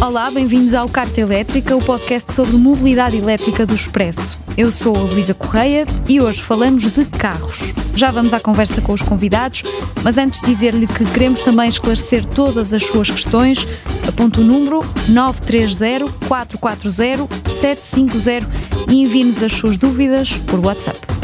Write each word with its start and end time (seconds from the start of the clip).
Olá, 0.00 0.30
bem-vindos 0.30 0.72
ao 0.72 0.88
Carta 0.88 1.20
Elétrica, 1.20 1.76
o 1.76 1.82
podcast 1.82 2.32
sobre 2.32 2.56
mobilidade 2.56 3.18
elétrica 3.18 3.66
do 3.66 3.74
Expresso. 3.74 4.38
Eu 4.56 4.72
sou 4.72 4.96
a 4.96 5.00
Luísa 5.00 5.34
Correia 5.34 5.86
e 6.08 6.18
hoje 6.22 6.42
falamos 6.42 6.90
de 6.90 7.04
carros. 7.04 7.58
Já 7.94 8.10
vamos 8.10 8.32
à 8.32 8.40
conversa 8.40 8.80
com 8.80 8.94
os 8.94 9.02
convidados, 9.02 9.62
mas 10.02 10.16
antes 10.16 10.40
dizer-lhe 10.40 10.86
que 10.86 11.04
queremos 11.04 11.42
também 11.42 11.68
esclarecer 11.68 12.24
todas 12.24 12.72
as 12.72 12.82
suas 12.82 13.10
questões, 13.10 13.68
aponte 14.08 14.40
o 14.40 14.44
número 14.44 14.80
930 15.06 16.10
440 16.26 17.28
750 17.60 18.50
e 18.88 19.02
envie-nos 19.02 19.42
as 19.42 19.52
suas 19.52 19.76
dúvidas 19.76 20.32
por 20.46 20.60
WhatsApp. 20.60 21.19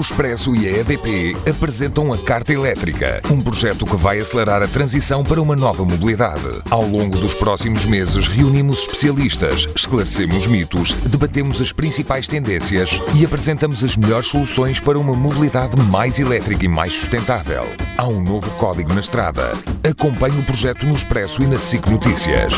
O 0.00 0.02
Expresso 0.02 0.56
e 0.56 0.66
a 0.66 0.78
EDP 0.78 1.36
apresentam 1.46 2.10
a 2.10 2.16
Carta 2.16 2.54
Elétrica, 2.54 3.20
um 3.30 3.38
projeto 3.38 3.84
que 3.84 3.96
vai 3.96 4.18
acelerar 4.18 4.62
a 4.62 4.66
transição 4.66 5.22
para 5.22 5.42
uma 5.42 5.54
nova 5.54 5.84
mobilidade. 5.84 6.48
Ao 6.70 6.86
longo 6.86 7.18
dos 7.18 7.34
próximos 7.34 7.84
meses, 7.84 8.26
reunimos 8.26 8.80
especialistas, 8.80 9.66
esclarecemos 9.76 10.46
mitos, 10.46 10.94
debatemos 11.04 11.60
as 11.60 11.70
principais 11.70 12.26
tendências 12.26 12.98
e 13.14 13.26
apresentamos 13.26 13.84
as 13.84 13.94
melhores 13.94 14.28
soluções 14.28 14.80
para 14.80 14.98
uma 14.98 15.14
mobilidade 15.14 15.76
mais 15.76 16.18
elétrica 16.18 16.64
e 16.64 16.68
mais 16.68 16.94
sustentável. 16.94 17.68
Há 17.98 18.08
um 18.08 18.24
novo 18.24 18.50
código 18.52 18.94
na 18.94 19.00
estrada. 19.00 19.52
Acompanhe 19.86 20.40
o 20.40 20.44
projeto 20.44 20.86
no 20.86 20.94
Expresso 20.94 21.42
e 21.42 21.46
na 21.46 21.58
SIC 21.58 21.86
Notícias. 21.90 22.54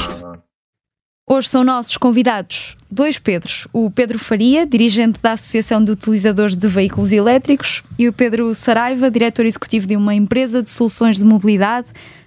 Hoje 1.35 1.49
são 1.49 1.65
nossos 1.65 1.97
convidados 1.97 2.77
dois 2.91 3.19
Pedros. 3.19 3.67
O 3.73 3.91
Pedro 3.91 4.19
Faria, 4.19 4.67
dirigente 4.67 5.19
da 5.23 5.33
Associação 5.33 5.83
de 5.83 5.91
Utilizadores 5.91 6.55
de 6.59 6.69
Veículos 6.69 7.11
Elétricos, 7.11 7.83
e 7.99 8.07
o 8.07 8.13
Pedro 8.13 8.55
Saraiva, 8.55 9.11
diretor 9.11 9.47
executivo 9.47 9.87
de 9.87 9.97
uma 9.97 10.15
empresa 10.15 10.63
de 10.63 10.69
soluções 10.69 11.17
de 11.17 11.25
mobilidade, 11.25 11.87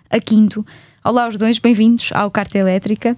a 0.10 0.20
Quinto. 0.20 0.66
Olá 1.04 1.26
aos 1.26 1.38
dois, 1.38 1.60
bem-vindos 1.60 2.10
ao 2.14 2.32
Carta 2.32 2.58
Elétrica. 2.58 3.16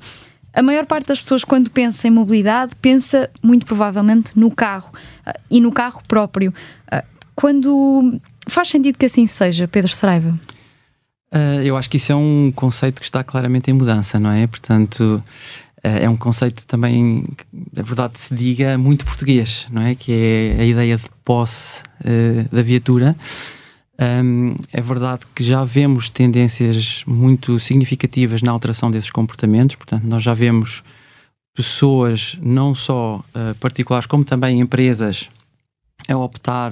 A 0.53 0.61
maior 0.61 0.85
parte 0.85 1.07
das 1.07 1.21
pessoas, 1.21 1.45
quando 1.45 1.71
pensa 1.71 2.05
em 2.05 2.11
mobilidade, 2.11 2.75
pensa 2.81 3.29
muito 3.41 3.65
provavelmente 3.65 4.37
no 4.37 4.51
carro 4.51 4.91
uh, 5.25 5.39
e 5.49 5.61
no 5.61 5.71
carro 5.71 6.01
próprio. 6.05 6.53
Uh, 6.93 7.01
quando 7.33 8.19
faz 8.49 8.67
sentido 8.67 8.97
que 8.97 9.05
assim 9.05 9.25
seja, 9.25 9.69
Pedro 9.69 9.93
Saraiva? 9.93 10.37
Uh, 11.33 11.61
eu 11.63 11.77
acho 11.77 11.89
que 11.89 11.95
isso 11.95 12.11
é 12.11 12.15
um 12.15 12.51
conceito 12.53 12.99
que 12.99 13.05
está 13.05 13.23
claramente 13.23 13.71
em 13.71 13.73
mudança, 13.73 14.19
não 14.19 14.31
é? 14.31 14.47
Portanto, 14.47 15.23
é 15.83 16.09
um 16.09 16.17
conceito 16.17 16.65
também, 16.65 17.23
na 17.73 17.83
verdade, 17.83 18.19
se 18.19 18.33
diga 18.33 18.77
muito 18.77 19.05
português, 19.05 19.67
não 19.71 19.81
é? 19.81 19.95
Que 19.95 20.55
é 20.57 20.61
a 20.61 20.65
ideia 20.65 20.97
de 20.97 21.05
posse 21.23 21.81
uh, 22.01 22.55
da 22.55 22.61
viatura. 22.61 23.15
Um, 23.99 24.55
é 24.71 24.81
verdade 24.81 25.21
que 25.33 25.43
já 25.43 25.63
vemos 25.63 26.09
tendências 26.09 27.03
muito 27.07 27.59
significativas 27.59 28.41
na 28.41 28.51
alteração 28.51 28.91
desses 28.91 29.11
comportamentos, 29.11 29.75
portanto, 29.75 30.03
nós 30.03 30.23
já 30.23 30.33
vemos 30.33 30.83
pessoas, 31.55 32.37
não 32.39 32.75
só 32.75 33.23
particulares, 33.59 34.05
como 34.05 34.23
também 34.23 34.59
empresas, 34.59 35.27
a 36.07 36.15
optar 36.15 36.71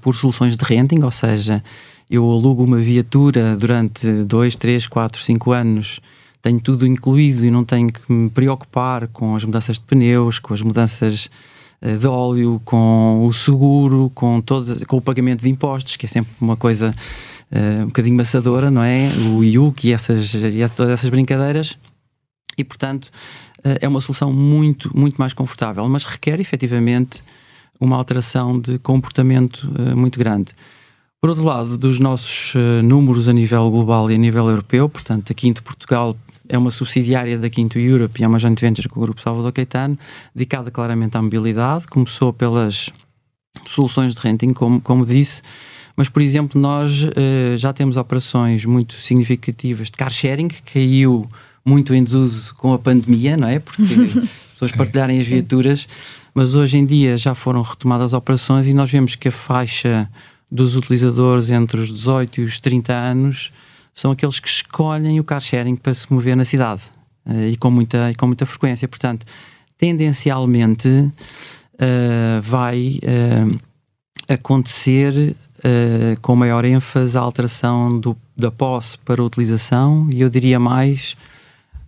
por 0.00 0.14
soluções 0.14 0.56
de 0.56 0.64
renting, 0.64 1.02
ou 1.02 1.10
seja, 1.10 1.62
eu 2.10 2.24
alugo 2.30 2.64
uma 2.64 2.78
viatura 2.78 3.54
durante 3.54 4.10
2, 4.24 4.56
3, 4.56 4.86
4, 4.86 5.20
5 5.20 5.52
anos, 5.52 6.00
tenho 6.44 6.60
tudo 6.60 6.86
incluído 6.86 7.46
e 7.46 7.50
não 7.50 7.64
tenho 7.64 7.90
que 7.90 8.12
me 8.12 8.28
preocupar 8.28 9.08
com 9.08 9.34
as 9.34 9.42
mudanças 9.46 9.76
de 9.76 9.82
pneus, 9.82 10.38
com 10.38 10.52
as 10.52 10.60
mudanças 10.60 11.30
uh, 11.80 11.96
de 11.96 12.06
óleo, 12.06 12.60
com 12.66 13.26
o 13.26 13.32
seguro, 13.32 14.12
com, 14.14 14.42
todo, 14.42 14.86
com 14.86 14.98
o 14.98 15.00
pagamento 15.00 15.42
de 15.42 15.48
impostos, 15.48 15.96
que 15.96 16.04
é 16.04 16.08
sempre 16.08 16.30
uma 16.38 16.54
coisa 16.54 16.92
uh, 17.50 17.82
um 17.84 17.86
bocadinho 17.86 18.14
maçadora, 18.14 18.70
não 18.70 18.82
é? 18.82 19.08
O 19.34 19.42
IUC 19.42 19.88
e 19.88 19.92
essas, 19.94 20.34
e 20.34 20.68
todas 20.68 20.90
essas 20.90 21.08
brincadeiras. 21.08 21.78
E, 22.58 22.62
portanto, 22.62 23.06
uh, 23.60 23.78
é 23.80 23.88
uma 23.88 24.02
solução 24.02 24.30
muito, 24.30 24.94
muito 24.94 25.16
mais 25.16 25.32
confortável, 25.32 25.88
mas 25.88 26.04
requer 26.04 26.40
efetivamente 26.40 27.22
uma 27.80 27.96
alteração 27.96 28.60
de 28.60 28.78
comportamento 28.78 29.66
muito 29.96 30.18
grande. 30.18 30.52
Por 31.22 31.30
outro 31.30 31.44
lado, 31.44 31.78
dos 31.78 31.98
nossos 31.98 32.54
uh, 32.54 32.82
números 32.82 33.28
a 33.28 33.32
nível 33.32 33.70
global 33.70 34.10
e 34.10 34.14
a 34.14 34.18
nível 34.18 34.46
europeu, 34.46 34.88
portanto, 34.90 35.32
a 35.32 35.34
Quinto 35.34 35.62
Portugal 35.62 36.14
é 36.54 36.58
uma 36.58 36.70
subsidiária 36.70 37.38
da 37.38 37.50
Quinto 37.50 37.78
Europe 37.78 38.20
e 38.20 38.24
é 38.24 38.28
uma 38.28 38.38
joint 38.38 38.60
venture 38.60 38.88
com 38.88 39.00
o 39.00 39.02
Grupo 39.02 39.20
Salvador 39.20 39.52
Caetano, 39.52 39.98
dedicada 40.34 40.70
claramente 40.70 41.16
à 41.16 41.22
mobilidade. 41.22 41.86
Começou 41.86 42.32
pelas 42.32 42.90
soluções 43.66 44.14
de 44.14 44.20
renting, 44.20 44.52
como, 44.52 44.80
como 44.80 45.04
disse, 45.04 45.42
mas, 45.96 46.08
por 46.08 46.22
exemplo, 46.22 46.60
nós 46.60 47.02
uh, 47.02 47.56
já 47.56 47.72
temos 47.72 47.96
operações 47.96 48.64
muito 48.64 48.94
significativas 48.94 49.90
de 49.90 49.92
car 49.92 50.10
sharing, 50.10 50.48
que 50.48 50.62
caiu 50.62 51.28
muito 51.64 51.94
em 51.94 52.02
desuso 52.02 52.54
com 52.54 52.72
a 52.72 52.78
pandemia, 52.78 53.36
não 53.36 53.48
é? 53.48 53.58
Porque 53.58 53.82
as 53.84 54.28
pessoas 54.52 54.72
partilharem 54.72 55.20
as 55.20 55.26
viaturas, 55.26 55.88
mas 56.34 56.54
hoje 56.54 56.76
em 56.76 56.84
dia 56.84 57.16
já 57.16 57.34
foram 57.34 57.62
retomadas 57.62 58.12
operações 58.12 58.66
e 58.66 58.74
nós 58.74 58.90
vemos 58.90 59.14
que 59.14 59.28
a 59.28 59.32
faixa 59.32 60.08
dos 60.50 60.76
utilizadores 60.76 61.50
entre 61.50 61.80
os 61.80 61.92
18 61.92 62.40
e 62.40 62.44
os 62.44 62.60
30 62.60 62.92
anos 62.92 63.52
são 63.94 64.10
aqueles 64.10 64.40
que 64.40 64.48
escolhem 64.48 65.20
o 65.20 65.24
car 65.24 65.40
sharing 65.40 65.76
para 65.76 65.94
se 65.94 66.12
mover 66.12 66.36
na 66.36 66.44
cidade 66.44 66.82
uh, 67.26 67.48
e, 67.48 67.56
com 67.56 67.70
muita, 67.70 68.10
e 68.10 68.14
com 68.14 68.26
muita 68.26 68.44
frequência. 68.44 68.88
Portanto, 68.88 69.24
tendencialmente 69.78 70.88
uh, 70.88 72.42
vai 72.42 72.98
uh, 73.02 73.60
acontecer 74.28 75.36
com 76.20 76.36
maior 76.36 76.62
ênfase 76.62 77.16
a 77.16 77.22
alteração 77.22 77.98
do, 77.98 78.14
da 78.36 78.50
posse 78.50 78.98
para 78.98 79.22
a 79.22 79.24
utilização 79.24 80.06
e 80.10 80.20
eu 80.20 80.28
diria 80.28 80.60
mais 80.60 81.16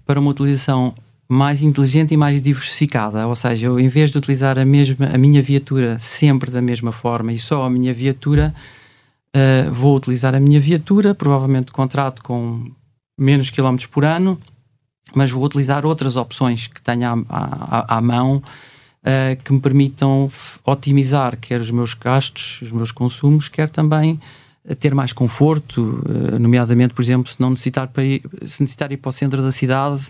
para 0.06 0.18
uma 0.18 0.30
utilização 0.30 0.94
mais 1.28 1.60
inteligente 1.60 2.14
e 2.14 2.16
mais 2.16 2.40
diversificada, 2.40 3.26
ou 3.26 3.36
seja, 3.36 3.66
eu 3.66 3.78
em 3.78 3.88
vez 3.88 4.10
de 4.10 4.16
utilizar 4.16 4.58
a 4.58 4.64
mesma 4.64 5.10
a 5.12 5.18
minha 5.18 5.42
viatura 5.42 5.98
sempre 5.98 6.50
da 6.50 6.62
mesma 6.62 6.90
forma 6.90 7.34
e 7.34 7.38
só 7.38 7.64
a 7.64 7.70
minha 7.70 7.92
viatura, 7.92 8.54
uh, 9.36 9.72
vou 9.72 9.94
utilizar 9.94 10.34
a 10.34 10.40
minha 10.40 10.58
viatura, 10.58 11.14
provavelmente 11.14 11.70
contrato 11.70 12.22
com 12.22 12.64
menos 13.18 13.50
quilómetros 13.50 13.86
por 13.86 14.04
ano, 14.04 14.38
mas 15.14 15.30
vou 15.30 15.44
utilizar 15.44 15.84
outras 15.84 16.16
opções 16.16 16.66
que 16.66 16.80
tenho 16.82 17.06
à, 17.08 17.16
à, 17.28 17.96
à 17.98 18.00
mão 18.00 18.36
uh, 18.36 19.42
que 19.44 19.52
me 19.52 19.60
permitam 19.60 20.30
otimizar 20.64 21.36
quer 21.36 21.60
os 21.60 21.70
meus 21.70 21.94
gastos, 21.94 22.62
os 22.62 22.72
meus 22.72 22.90
consumos, 22.90 23.48
quer 23.48 23.70
também 23.70 24.18
eh, 24.64 24.74
ter 24.74 24.94
mais 24.94 25.12
conforto, 25.12 26.02
nomeadamente, 26.40 26.92
por 26.92 27.02
exemplo, 27.02 27.30
se 27.30 27.40
não 27.40 27.50
necessitar, 27.50 27.88
para 27.88 28.04
ir, 28.04 28.22
se 28.44 28.62
necessitar 28.62 28.90
ir 28.90 28.96
para 28.96 29.10
o 29.10 29.12
centro 29.12 29.42
da 29.42 29.52
cidade, 29.52 30.02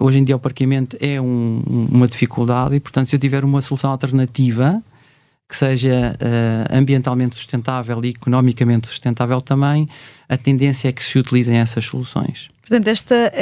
hoje 0.00 0.18
em 0.18 0.24
dia 0.24 0.36
o 0.36 0.38
parqueamento 0.38 0.96
é 1.00 1.20
um, 1.20 1.62
uma 1.90 2.06
dificuldade 2.06 2.76
e, 2.76 2.80
portanto, 2.80 3.08
se 3.08 3.16
eu 3.16 3.20
tiver 3.20 3.44
uma 3.44 3.60
solução 3.60 3.90
alternativa 3.90 4.80
que 5.48 5.56
seja 5.56 6.16
uh, 6.16 6.76
ambientalmente 6.76 7.36
sustentável 7.36 8.02
e 8.04 8.08
economicamente 8.08 8.86
sustentável 8.86 9.40
também, 9.40 9.88
a 10.28 10.36
tendência 10.36 10.88
é 10.88 10.92
que 10.92 11.04
se 11.04 11.18
utilizem 11.18 11.58
essas 11.58 11.84
soluções. 11.84 12.48
Portanto, 12.60 12.88
esta, 12.88 13.32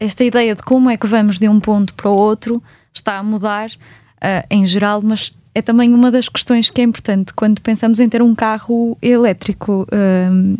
esta 0.00 0.24
ideia 0.24 0.54
de 0.54 0.62
como 0.62 0.90
é 0.90 0.96
que 0.96 1.06
vamos 1.06 1.38
de 1.38 1.48
um 1.48 1.60
ponto 1.60 1.94
para 1.94 2.10
o 2.10 2.20
outro 2.20 2.62
está 2.92 3.18
a 3.18 3.22
mudar 3.22 3.68
uh, 3.68 4.46
em 4.50 4.66
geral, 4.66 5.00
mas 5.02 5.32
é 5.54 5.62
também 5.62 5.92
uma 5.94 6.10
das 6.10 6.28
questões 6.28 6.68
que 6.68 6.80
é 6.80 6.84
importante 6.84 7.32
quando 7.32 7.60
pensamos 7.60 8.00
em 8.00 8.08
ter 8.08 8.20
um 8.20 8.34
carro 8.34 8.98
elétrico. 9.00 9.86
Uh, 9.92 10.58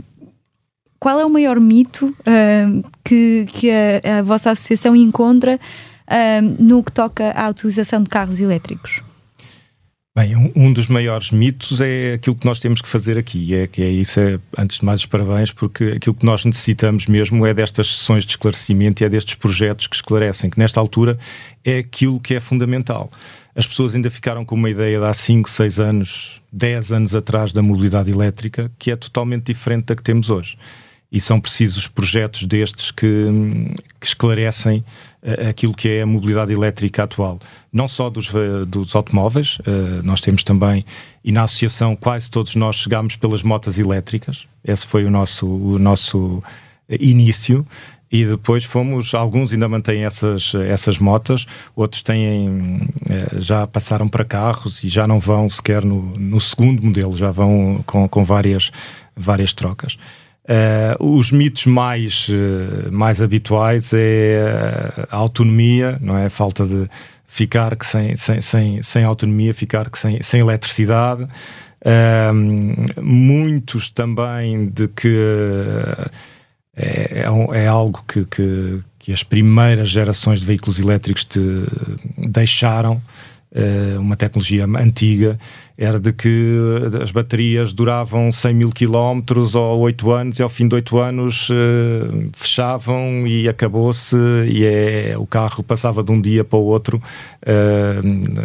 qual 1.00 1.21
é 1.21 1.25
o 1.26 1.28
maior 1.28 1.59
mito 1.61 2.06
uh, 2.06 2.91
que, 3.05 3.47
que 3.53 3.71
a, 3.71 4.21
a, 4.21 4.22
vossa 4.22 4.53
associação 4.53 4.97
encontra 4.97 5.56
uh, 5.59 6.62
no 6.62 6.82
que 6.82 6.93
toca 6.93 7.32
à 7.32 7.49
utilização 7.49 8.03
de 8.03 8.09
carros 8.09 8.41
elétricos? 8.41 9.03
Bem, 10.16 10.36
um, 10.36 10.52
um, 10.54 10.72
dos 10.72 10.86
maiores 10.86 11.32
mitos 11.32 11.80
é 11.80 12.12
aquilo 12.12 12.36
que 12.36 12.47
nós 12.47 12.60
temos 12.60 12.80
que 12.80 12.88
fazer 12.88 13.19
aqui. 13.19 13.52
É 13.52 13.66
que 13.66 13.82
é 13.82 13.88
isso, 13.88 14.20
é, 14.20 14.38
antes 14.56 14.78
de 14.78 14.84
mais, 14.84 15.00
os 15.00 15.06
parabéns, 15.06 15.50
porque 15.50 15.94
aquilo 15.97 16.14
que 16.14 16.25
nós 16.25 16.44
necessitamos 16.44 17.08
mesmo 17.08 17.44
é 17.44 17.52
destas 17.52 17.96
sessões 17.96 18.25
de 18.25 18.31
esclarecimento 18.31 19.02
e 19.02 19.06
é 19.06 19.08
destes 19.08 19.34
projetos 19.34 19.88
que 19.88 19.96
esclarecem, 19.96 20.49
que 20.49 20.56
nesta 20.56 20.78
altura 20.78 21.19
é 21.64 21.78
aquilo 21.78 22.20
que 22.20 22.32
é 22.32 22.38
fundamental. 22.38 23.11
As 23.56 23.66
pessoas 23.66 23.96
ainda 23.96 24.08
ficaram 24.08 24.44
com 24.44 24.55
uma 24.55 24.70
ideia 24.70 25.00
de 25.00 25.05
há 25.05 25.12
5, 25.12 25.50
6 25.50 25.81
anos, 25.81 26.40
10 26.52 26.93
anos 26.93 27.14
atrás 27.17 27.52
da 27.52 27.60
mobilidade 27.60 28.08
elétrica, 28.08 28.70
que 28.78 28.93
é 28.93 28.96
totalmente 28.96 29.46
diferente 29.46 29.87
da 29.87 29.96
que 29.96 30.02
temos 30.05 30.31
hoje 30.31 30.56
e 31.14 31.20
são 31.20 31.40
precisos 31.40 31.87
projetos 31.87 32.44
destes 32.44 32.90
que, 32.90 33.06
que 34.00 34.06
esclarecem 34.06 34.84
uh, 35.22 35.49
aquilo 35.49 35.72
que 35.72 35.88
é 35.88 36.02
a 36.02 36.06
mobilidade 36.06 36.52
elétrica 36.52 37.05
atual. 37.05 37.38
Não 37.72 37.87
só 37.87 38.11
dos, 38.11 38.32
dos 38.66 38.96
automóveis, 38.96 39.58
uh, 39.61 40.02
nós 40.02 40.20
temos 40.20 40.43
também, 40.43 40.84
e 41.22 41.31
na 41.31 41.44
associação 41.44 41.94
quase 41.94 42.28
todos 42.28 42.56
nós 42.56 42.75
chegámos 42.75 43.14
pelas 43.14 43.44
motas 43.44 43.78
elétricas, 43.78 44.49
esse 44.64 44.84
foi 44.84 45.05
o 45.05 45.11
nosso, 45.11 45.46
o 45.46 45.78
nosso 45.78 46.43
início, 46.88 47.64
e 48.10 48.25
depois 48.25 48.64
fomos, 48.64 49.14
alguns 49.14 49.52
ainda 49.52 49.69
mantêm 49.69 50.05
essas, 50.05 50.52
essas 50.55 50.99
motas, 50.99 51.46
outros 51.76 52.02
têm, 52.02 52.88
já 53.38 53.67
passaram 53.67 54.08
para 54.08 54.25
carros 54.25 54.84
e 54.84 54.88
já 54.88 55.06
não 55.06 55.19
vão 55.19 55.49
sequer 55.49 55.84
no, 55.84 56.12
no 56.17 56.40
segundo 56.40 56.82
modelo, 56.82 57.17
já 57.17 57.32
vão 57.32 57.82
com, 57.87 58.08
com 58.08 58.22
várias, 58.22 58.70
várias 59.17 59.52
trocas. 59.52 59.96
Uh, 60.46 61.17
os 61.17 61.32
mitos 61.32 61.64
mais, 61.64 62.29
uh, 62.29 62.93
mais 62.93 63.23
habituais 63.23 63.93
é 63.94 65.06
a 65.11 65.17
autonomia, 65.17 65.99
não 66.02 66.19
é? 66.19 66.26
A 66.26 66.31
falta 66.31 66.67
de 66.67 66.88
ficar 67.26 67.75
que 67.76 67.87
sem, 67.87 68.14
sem, 68.14 68.41
sem, 68.43 68.82
sem 68.82 69.05
autonomia, 69.05 69.55
ficar 69.55 69.88
que 69.88 69.99
sem, 69.99 70.23
sem 70.23 70.41
eletricidade. 70.41 71.23
Uh, 71.81 73.02
muitos 73.02 73.88
também 73.88 74.69
de 74.69 74.88
que 74.88 76.11
é, 76.76 77.20
é, 77.20 77.62
é 77.62 77.67
algo 77.67 78.05
que, 78.06 78.25
que, 78.25 78.81
que, 78.99 79.12
as 79.12 79.23
primeiras 79.23 79.91
gerações 79.91 80.41
de 80.41 80.46
veículos 80.46 80.79
elétricos 80.79 81.25
te 81.25 81.41
deixaram, 82.19 83.00
uma 83.99 84.17
tecnologia 84.17 84.65
antiga, 84.65 85.39
era 85.79 86.01
de 86.01 86.12
que 86.12 86.59
as 87.01 87.11
baterias 87.11 87.73
duravam 87.73 88.33
100 88.33 88.55
mil 88.55 88.71
quilómetros 88.71 89.55
ou 89.55 89.81
8 89.81 90.11
anos 90.11 90.39
e 90.39 90.43
ao 90.43 90.49
fim 90.49 90.67
de 90.67 90.75
8 90.75 90.99
anos 90.99 91.49
uh, 91.51 92.31
fechavam 92.33 93.27
e 93.27 93.49
acabou-se 93.49 94.17
e 94.49 94.65
é, 94.65 95.15
o 95.17 95.27
carro 95.27 95.62
passava 95.62 96.03
de 96.03 96.11
um 96.11 96.21
dia 96.21 96.45
para 96.45 96.59
o 96.59 96.65
outro 96.65 97.01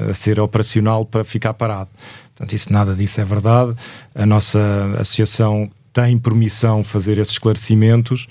a 0.09 0.13
ser 0.13 0.39
operacional 0.39 1.05
para 1.05 1.23
ficar 1.23 1.53
parado. 1.53 1.89
Portanto, 2.35 2.53
isso, 2.53 2.71
nada 2.71 2.95
disso 2.95 3.19
é 3.19 3.25
verdade. 3.25 3.75
A 4.15 4.25
nossa 4.25 4.59
associação 4.97 5.69
tem 5.91 6.17
permissão 6.17 6.83
fazer 6.83 7.17
esses 7.17 7.33
esclarecimentos 7.33 8.27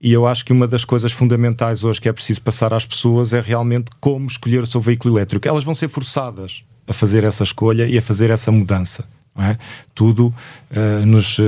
e 0.00 0.12
eu 0.12 0.26
acho 0.26 0.44
que 0.44 0.52
uma 0.52 0.66
das 0.66 0.84
coisas 0.84 1.12
fundamentais 1.12 1.84
hoje 1.84 2.00
que 2.00 2.08
é 2.08 2.12
preciso 2.12 2.40
passar 2.40 2.72
às 2.72 2.86
pessoas 2.86 3.34
é 3.34 3.40
realmente 3.40 3.90
como 4.00 4.26
escolher 4.26 4.62
o 4.62 4.66
seu 4.66 4.80
veículo 4.80 5.16
elétrico. 5.16 5.46
Elas 5.46 5.62
vão 5.62 5.74
ser 5.74 5.88
forçadas 5.88 6.64
a 6.88 6.92
fazer 6.92 7.22
essa 7.22 7.44
escolha 7.44 7.86
e 7.86 7.98
a 7.98 8.02
fazer 8.02 8.30
essa 8.30 8.50
mudança. 8.50 9.04
É? 9.38 9.56
Tudo 9.94 10.34
uh, 10.70 11.06
nos, 11.06 11.38
uh, 11.38 11.42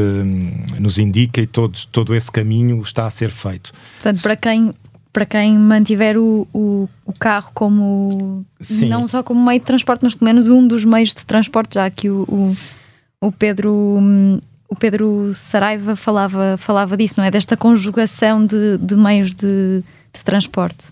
nos 0.78 0.98
indica 0.98 1.40
e 1.40 1.46
todo, 1.46 1.76
todo 1.90 2.14
esse 2.14 2.30
caminho 2.30 2.80
está 2.80 3.06
a 3.06 3.10
ser 3.10 3.30
feito. 3.30 3.72
Portanto, 3.94 4.22
para 4.22 4.36
quem, 4.36 4.72
para 5.12 5.26
quem 5.26 5.58
mantiver 5.58 6.16
o, 6.16 6.46
o, 6.54 6.88
o 7.04 7.12
carro 7.12 7.50
como 7.52 8.46
Sim. 8.60 8.88
não 8.88 9.08
só 9.08 9.22
como 9.22 9.44
meio 9.44 9.58
de 9.58 9.66
transporte, 9.66 10.02
mas 10.02 10.14
pelo 10.14 10.26
menos 10.26 10.48
um 10.48 10.66
dos 10.66 10.84
meios 10.84 11.12
de 11.12 11.26
transporte, 11.26 11.74
já 11.74 11.90
que 11.90 12.08
o, 12.08 12.22
o, 12.28 12.52
o 13.20 13.32
Pedro 13.32 13.98
o 14.72 14.74
Pedro 14.74 15.34
Saraiva 15.34 15.94
falava, 15.94 16.56
falava 16.56 16.96
disso, 16.96 17.16
não 17.18 17.24
é? 17.24 17.30
Desta 17.30 17.58
conjugação 17.58 18.44
de, 18.44 18.78
de 18.78 18.96
meios 18.96 19.34
de, 19.34 19.82
de 20.14 20.24
transporte. 20.24 20.86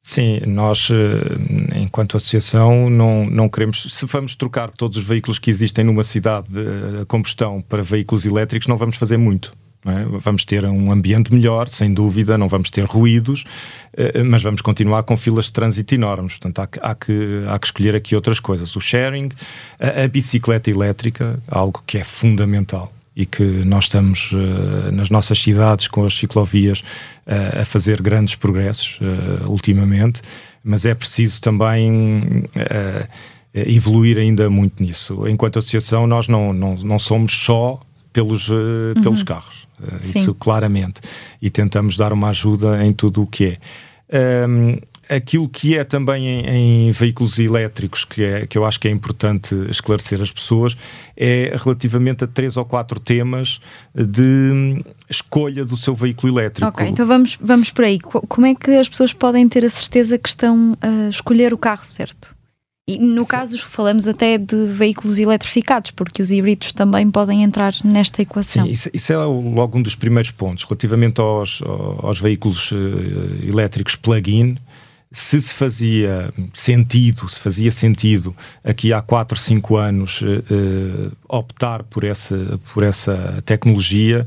Sim, 0.00 0.40
nós, 0.46 0.88
eh, 0.92 1.78
enquanto 1.80 2.16
associação, 2.16 2.88
não, 2.88 3.24
não 3.24 3.48
queremos. 3.48 3.86
Se 3.90 4.06
vamos 4.06 4.36
trocar 4.36 4.70
todos 4.70 4.98
os 4.98 5.04
veículos 5.04 5.40
que 5.40 5.50
existem 5.50 5.84
numa 5.84 6.04
cidade 6.04 6.46
de 6.48 7.04
combustão 7.06 7.60
para 7.60 7.82
veículos 7.82 8.24
elétricos, 8.24 8.68
não 8.68 8.76
vamos 8.76 8.96
fazer 8.96 9.16
muito. 9.16 9.52
É? 9.84 10.04
Vamos 10.20 10.44
ter 10.44 10.64
um 10.64 10.92
ambiente 10.92 11.34
melhor, 11.34 11.68
sem 11.68 11.92
dúvida, 11.92 12.38
não 12.38 12.48
vamos 12.48 12.70
ter 12.70 12.84
ruídos, 12.84 13.44
eh, 13.96 14.22
mas 14.22 14.44
vamos 14.44 14.62
continuar 14.62 15.02
com 15.02 15.16
filas 15.16 15.46
de 15.46 15.52
trânsito 15.52 15.92
enormes. 15.92 16.34
Portanto, 16.34 16.60
há 16.60 16.66
que, 16.68 16.78
há 16.80 16.94
que, 16.94 17.44
há 17.48 17.58
que 17.58 17.66
escolher 17.66 17.96
aqui 17.96 18.14
outras 18.14 18.38
coisas. 18.38 18.76
O 18.76 18.80
sharing, 18.80 19.30
a, 19.80 20.04
a 20.04 20.08
bicicleta 20.08 20.70
elétrica, 20.70 21.42
algo 21.48 21.82
que 21.84 21.98
é 21.98 22.04
fundamental 22.04 22.93
e 23.16 23.24
que 23.24 23.42
nós 23.42 23.84
estamos 23.84 24.32
uh, 24.32 24.90
nas 24.92 25.08
nossas 25.08 25.38
cidades 25.38 25.86
com 25.86 26.04
as 26.04 26.14
ciclovias 26.14 26.80
uh, 26.80 27.60
a 27.60 27.64
fazer 27.64 28.02
grandes 28.02 28.34
progressos 28.34 28.98
uh, 29.00 29.50
ultimamente, 29.50 30.20
mas 30.62 30.84
é 30.84 30.94
preciso 30.94 31.40
também 31.40 32.44
evoluir 33.52 34.16
ainda 34.16 34.48
muito 34.48 34.82
nisso. 34.82 35.28
Enquanto 35.28 35.58
associação, 35.58 36.06
nós 36.06 36.26
não, 36.26 36.54
não, 36.54 36.74
não 36.76 36.98
somos 36.98 37.32
só 37.32 37.80
pelos, 38.12 38.48
uhum. 38.48 38.94
pelos 39.02 39.22
carros, 39.22 39.68
isso 40.02 40.34
claramente, 40.34 41.02
e 41.42 41.50
tentamos 41.50 41.98
dar 41.98 42.14
uma 42.14 42.30
ajuda 42.30 42.82
em 42.82 42.94
tudo 42.94 43.22
o 43.22 43.26
que 43.26 43.58
é. 44.10 44.46
Um, 44.48 44.78
aquilo 45.08 45.48
que 45.48 45.76
é 45.76 45.84
também 45.84 46.26
em, 46.26 46.88
em, 46.88 46.90
veículos 46.90 47.38
elétricos, 47.38 48.04
que, 48.04 48.22
é, 48.22 48.46
que 48.46 48.56
eu 48.56 48.64
acho 48.64 48.78
que 48.80 48.88
é 48.88 48.90
importante 48.90 49.54
esclarecer 49.70 50.20
as 50.20 50.30
pessoas, 50.30 50.76
é 51.16 51.54
relativamente 51.56 52.24
a 52.24 52.26
três 52.26 52.56
ou 52.56 52.64
quatro 52.64 52.98
temas 53.00 53.60
de 53.94 54.82
escolha 55.08 55.64
do 55.64 55.76
seu 55.76 55.94
veículo 55.94 56.32
elétrico. 56.32 56.68
Ok, 56.68 56.86
então 56.86 57.06
vamos, 57.06 57.38
vamos 57.40 57.70
por 57.70 57.84
aí. 57.84 57.98
Como 58.00 58.46
é 58.46 58.54
que 58.54 58.70
as 58.72 58.88
pessoas 58.88 59.12
podem 59.12 59.48
ter 59.48 59.64
a 59.64 59.70
certeza 59.70 60.18
que 60.18 60.28
estão 60.28 60.76
a 60.80 61.08
escolher 61.08 61.52
o 61.52 61.58
carro 61.58 61.84
certo? 61.84 62.34
E 62.86 62.98
no 62.98 63.22
Sim. 63.22 63.28
caso 63.28 63.58
falamos 63.58 64.06
até 64.06 64.36
de 64.36 64.66
veículos 64.66 65.18
eletrificados, 65.18 65.90
porque 65.90 66.20
os 66.20 66.30
híbridos 66.30 66.70
também 66.74 67.10
podem 67.10 67.42
entrar 67.42 67.72
nesta 67.82 68.20
equação. 68.20 68.66
Sim, 68.66 68.70
isso, 68.70 68.90
isso 68.92 69.10
é 69.10 69.16
logo 69.16 69.78
um 69.78 69.82
dos 69.82 69.94
primeiros 69.94 70.30
pontos. 70.30 70.64
Relativamente 70.64 71.18
aos, 71.18 71.62
aos 71.62 72.20
veículos 72.20 72.70
uh, 72.72 72.76
elétricos 73.42 73.96
plug-in, 73.96 74.58
se 75.14 75.40
se 75.40 75.54
fazia 75.54 76.34
sentido, 76.52 77.28
se 77.28 77.38
fazia 77.38 77.70
sentido 77.70 78.34
aqui 78.64 78.92
há 78.92 79.00
4, 79.00 79.38
5 79.38 79.76
anos 79.76 80.20
uh, 80.22 81.16
optar 81.28 81.84
por 81.84 82.02
essa, 82.02 82.60
por 82.72 82.82
essa 82.82 83.40
tecnologia, 83.46 84.26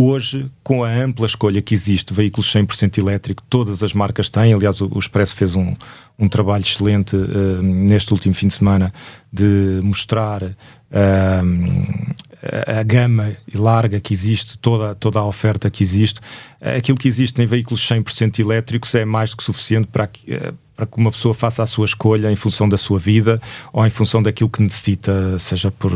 Hoje, 0.00 0.48
com 0.62 0.84
a 0.84 0.94
ampla 0.94 1.26
escolha 1.26 1.60
que 1.60 1.74
existe 1.74 2.14
veículos 2.14 2.46
100% 2.54 2.98
elétrico, 2.98 3.42
todas 3.50 3.82
as 3.82 3.92
marcas 3.92 4.28
têm. 4.28 4.54
Aliás, 4.54 4.80
o, 4.80 4.96
Expresso 4.96 5.34
fez 5.34 5.56
um, 5.56 5.74
um 6.16 6.28
trabalho 6.28 6.62
excelente 6.62 7.16
uh, 7.16 7.60
neste 7.60 8.12
último 8.12 8.32
fim 8.32 8.46
de 8.46 8.54
semana 8.54 8.92
de 9.32 9.80
mostrar 9.82 10.56
a 10.92 12.82
gama 12.82 13.36
larga 13.54 14.00
que 14.00 14.14
existe, 14.14 14.58
toda, 14.58 14.94
toda 14.94 15.18
a 15.18 15.24
oferta 15.24 15.68
que 15.70 15.82
existe. 15.82 16.20
Aquilo 16.60 16.96
que 16.96 17.08
existe 17.08 17.40
em 17.42 17.46
veículos 17.46 17.86
100% 17.86 18.38
elétricos 18.38 18.94
é 18.94 19.04
mais 19.04 19.30
do 19.30 19.36
que 19.36 19.42
suficiente 19.42 19.88
para 19.88 20.06
que, 20.06 20.34
uh, 20.34 20.54
para 20.76 20.86
que 20.86 20.96
uma 20.96 21.10
pessoa 21.10 21.34
faça 21.34 21.62
a 21.62 21.66
sua 21.66 21.84
escolha 21.84 22.30
em 22.30 22.36
função 22.36 22.68
da 22.68 22.76
sua 22.76 22.98
vida 22.98 23.40
ou 23.72 23.84
em 23.84 23.90
função 23.90 24.22
daquilo 24.22 24.48
que 24.48 24.62
necessita, 24.62 25.38
seja 25.38 25.70
por 25.70 25.90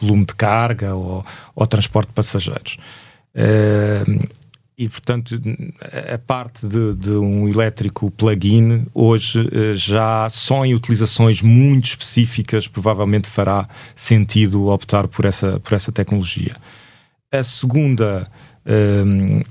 volume 0.00 0.24
de 0.24 0.34
carga 0.34 0.94
ou, 0.94 1.24
ou 1.54 1.66
transporte 1.66 2.08
de 2.08 2.14
passageiros. 2.14 2.78
Uh, 3.34 4.28
e, 4.80 4.88
portanto, 4.88 5.38
a 6.10 6.16
parte 6.16 6.66
de, 6.66 6.94
de 6.94 7.10
um 7.10 7.46
elétrico 7.46 8.10
plug-in 8.10 8.86
hoje 8.94 9.38
uh, 9.42 9.76
já 9.76 10.26
só 10.30 10.64
em 10.64 10.72
utilizações 10.72 11.42
muito 11.42 11.84
específicas 11.84 12.66
provavelmente 12.66 13.28
fará 13.28 13.68
sentido 13.94 14.68
optar 14.68 15.06
por 15.06 15.26
essa, 15.26 15.60
por 15.60 15.74
essa 15.74 15.92
tecnologia. 15.92 16.56
A 17.30 17.44
segunda 17.44 18.26
uh, 18.64 19.44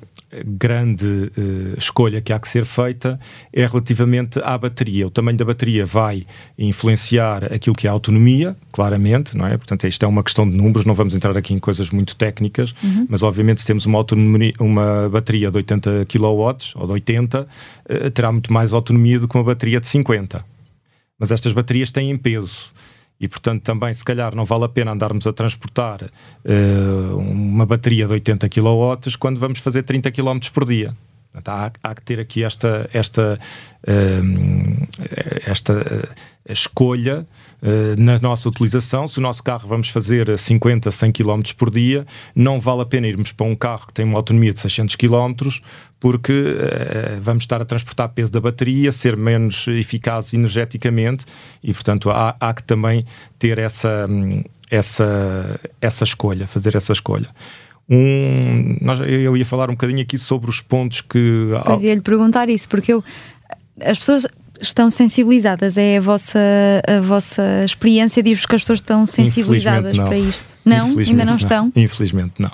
grande 0.46 1.06
uh, 1.06 1.78
escolha 1.78 2.22
que 2.22 2.31
há 2.31 2.40
que 2.40 2.48
ser 2.48 2.66
feita 2.66 3.19
é 3.52 3.66
relativamente 3.66 4.40
à 4.44 4.57
bateria. 4.57 5.07
O 5.07 5.09
tamanho 5.09 5.38
da 5.38 5.45
bateria 5.45 5.86
vai 5.86 6.26
influenciar 6.57 7.52
aquilo 7.54 7.76
que 7.76 7.88
é 7.88 7.90
a 7.90 7.94
autonomia, 7.94 8.56
claramente, 8.71 9.36
não 9.36 9.45
é? 9.45 9.57
Portanto, 9.57 9.88
isto 9.88 10.04
é 10.04 10.07
uma 10.07 10.24
questão 10.24 10.50
de 10.50 10.56
números, 10.56 10.86
não 10.86 10.94
vamos 10.94 11.16
entrar 11.16 11.36
aqui 11.38 11.54
em 11.54 11.59
coisas 11.59 11.90
muito 11.90 12.16
técnicas, 12.16 12.74
uhum. 12.83 13.07
mas 13.09 13.24
obviamente 13.24 13.62
se 13.62 13.68
temos 13.68 13.86
uma, 13.86 13.98
autonomia, 13.98 14.54
uma 14.59 15.09
bateria 15.09 15.50
de 15.50 15.57
80 15.57 16.06
kW 16.06 16.56
ou 16.76 16.86
de 16.86 16.94
80, 16.94 17.42
uh, 17.42 18.12
terá 18.12 18.31
muito 18.31 18.54
mais 18.54 18.74
autonomia 18.74 19.19
do 19.19 19.28
que 19.28 19.36
uma 19.36 19.44
bateria 19.44 19.80
de 19.80 19.88
50. 19.88 20.45
Mas 21.18 21.31
estas 21.31 21.52
baterias 21.52 21.92
têm 21.92 22.16
peso 22.16 22.71
e, 23.19 23.28
portanto, 23.28 23.64
também 23.64 23.94
se 23.94 24.04
calhar 24.04 24.33
não 24.33 24.45
vale 24.45 24.64
a 24.64 24.69
pena 24.69 24.92
andarmos 24.92 25.28
a 25.28 25.33
transportar 25.33 26.04
uh, 26.04 27.18
uma 27.18 27.66
bateria 27.66 28.07
de 28.07 28.14
80 28.14 28.47
kW 28.47 28.94
quando 29.19 29.40
vamos 29.40 29.59
fazer 29.59 29.83
30 29.83 30.09
km 30.11 30.40
por 30.54 30.66
dia. 30.66 30.95
Há, 31.45 31.71
há, 31.83 31.95
que 31.95 32.02
ter 32.02 32.19
aqui 32.19 32.44
esta, 32.44 32.90
esta, 32.94 33.40
uh, 33.83 34.88
esta 35.45 35.73
uh, 35.73 36.52
escolha 36.52 37.28
na 37.97 38.18
nossa 38.19 38.47
utilização. 38.47 39.07
Se 39.07 39.19
o 39.19 39.21
nosso 39.21 39.44
carro 39.44 39.68
vamos 39.68 39.89
fazer 39.89 40.37
50, 40.37 40.89
100 40.89 41.11
km 41.11 41.42
por 41.57 41.69
dia, 41.69 42.06
não 42.35 42.59
vale 42.59 42.81
a 42.81 42.85
pena 42.85 43.07
irmos 43.07 43.31
para 43.31 43.45
um 43.45 43.56
carro 43.56 43.87
que 43.87 43.94
tem 43.94 44.06
uma 44.06 44.18
autonomia 44.18 44.54
de 44.54 44.59
600 44.59 44.95
km, 44.95 45.33
porque 45.99 46.31
uh, 46.31 47.21
vamos 47.21 47.44
estar 47.44 47.61
a 47.61 47.66
transportar 47.66 48.09
peso 48.09 48.31
da 48.31 48.39
bateria, 48.39 48.92
ser 48.92 49.18
menos 49.18 49.68
eficazes 49.68 50.33
energeticamente 50.33 51.25
e, 51.61 51.73
portanto, 51.73 52.09
há, 52.09 52.35
há 52.39 52.54
que 52.54 52.63
também 52.63 53.06
ter 53.37 53.59
essa, 53.59 54.07
essa, 54.71 55.59
essa 55.81 56.04
escolha, 56.04 56.47
fazer 56.47 56.75
essa 56.75 56.94
escolha. 56.94 57.30
Um, 57.89 58.78
nós, 58.81 58.99
eu 58.99 59.35
ia 59.35 59.45
falar 59.45 59.69
um 59.69 59.73
bocadinho 59.73 60.01
aqui 60.01 60.18
sobre 60.18 60.49
os 60.49 60.61
pontos 60.61 61.01
que. 61.01 61.47
Pois 61.66 61.81
ia 61.81 61.95
lhe 61.95 62.01
perguntar 62.01 62.47
isso, 62.47 62.69
porque 62.69 62.94
eu, 62.94 63.04
as 63.81 63.97
pessoas 63.97 64.28
estão 64.61 64.89
sensibilizadas? 64.89 65.78
É 65.78 65.97
a 65.97 66.01
vossa, 66.01 66.39
a 66.87 67.01
vossa 67.01 67.63
experiência 67.66 68.21
diz-vos 68.21 68.45
que 68.45 68.56
as 68.56 68.61
pessoas 68.61 68.80
estão 68.80 69.06
sensibilizadas 69.06 69.97
para 69.97 70.18
isto? 70.18 70.56
Não? 70.66 70.97
Ainda 70.97 71.13
não, 71.13 71.25
não, 71.25 71.35
estão? 71.35 71.71
Infelizmente 71.75 72.33
não. 72.39 72.51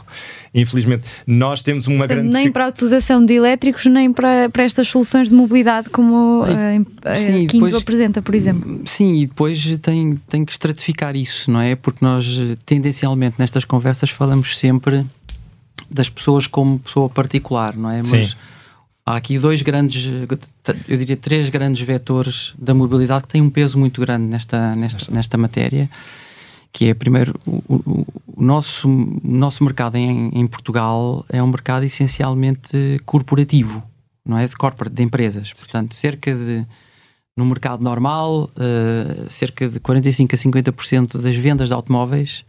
Infelizmente, 0.54 1.06
nós 1.28 1.62
temos 1.62 1.86
uma 1.86 2.00
Portanto, 2.00 2.18
grande. 2.18 2.34
Nem 2.34 2.50
para 2.50 2.66
a 2.66 2.70
utilização 2.70 3.26
de 3.26 3.34
elétricos, 3.34 3.86
nem 3.88 4.14
para, 4.14 4.50
para 4.50 4.64
estas 4.64 4.88
soluções 4.88 5.28
de 5.28 5.36
mobilidade, 5.36 5.90
como 5.90 6.44
a, 6.44 7.12
a 7.12 7.16
sim, 7.18 7.46
Quinto 7.46 7.66
depois, 7.66 7.76
apresenta, 7.76 8.22
por 8.22 8.34
exemplo. 8.34 8.82
Sim, 8.86 9.20
e 9.20 9.28
depois 9.28 9.78
tem, 9.80 10.16
tem 10.30 10.46
que 10.46 10.54
estratificar 10.54 11.14
isso, 11.14 11.52
não 11.52 11.60
é? 11.60 11.76
Porque 11.76 12.04
nós, 12.04 12.26
tendencialmente, 12.66 13.36
nestas 13.38 13.66
conversas, 13.66 14.10
falamos 14.10 14.58
sempre 14.58 15.06
das 15.92 16.10
pessoas 16.10 16.48
como 16.48 16.80
pessoa 16.80 17.10
particular, 17.10 17.76
não 17.76 17.90
é? 17.90 18.02
Sim. 18.02 18.20
Mas 18.20 18.38
há 19.06 19.16
aqui 19.16 19.38
dois 19.38 19.62
grandes, 19.62 20.10
eu 20.88 20.98
diria 20.98 21.16
três 21.16 21.50
grandes 21.50 21.86
vetores 21.86 22.54
da 22.58 22.74
mobilidade 22.74 23.24
que 23.24 23.30
têm 23.30 23.42
um 23.42 23.50
peso 23.50 23.78
muito 23.78 24.02
grande 24.02 24.26
nesta, 24.26 24.76
nesta, 24.76 25.14
nesta 25.14 25.38
matéria, 25.38 25.90
que 26.74 26.90
é, 26.90 26.94
primeiro, 26.94 27.40
o, 27.46 27.62
o, 27.68 28.06
o 28.36 28.44
nosso, 28.44 28.90
o 28.90 29.22
nosso 29.24 29.64
mercado 29.64 29.96
em, 29.96 30.30
em 30.34 30.48
Portugal 30.48 31.26
é 31.30 31.42
um 31.42 31.48
mercado 31.48 31.84
essencialmente 31.84 33.00
corporativo, 33.06 33.84
não 34.26 34.38
é? 34.38 34.48
De 34.48 34.56
corporate, 34.56 34.94
de 34.94 35.04
empresas. 35.04 35.54
Portanto, 35.54 35.96
cerca 35.96 36.34
de 36.34 36.66
no 37.38 37.46
mercado 37.46 37.84
normal, 37.84 38.50
uh, 38.56 39.30
cerca 39.30 39.68
de 39.68 39.80
45 39.80 40.36
a 40.36 40.38
50% 40.38 41.18
das 41.18 41.36
vendas 41.36 41.68
de 41.68 41.74
automóveis 41.74 42.46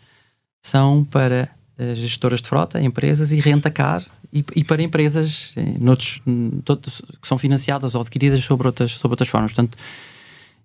são 0.62 1.04
para 1.04 1.48
gestoras 1.95 2.40
de 2.40 2.49
frota, 2.49 2.80
empresas 2.80 3.33
e 3.33 3.37
renta-car 3.37 4.04
e, 4.33 4.45
e, 4.56 4.64
para 4.64 4.83
empresas 4.83 5.52
eh, 5.56 5.76
noutros, 5.80 6.21
todos, 6.64 7.02
que 7.21 7.28
são 7.28 7.38
financiadas 7.38 7.95
ou 7.95 8.00
adquiridas 8.00 8.42
sobre 8.45 8.66
outras, 8.66 8.92
sobre 8.92 9.12
outras 9.12 9.28
formas. 9.28 9.52
Portanto, 9.52 9.78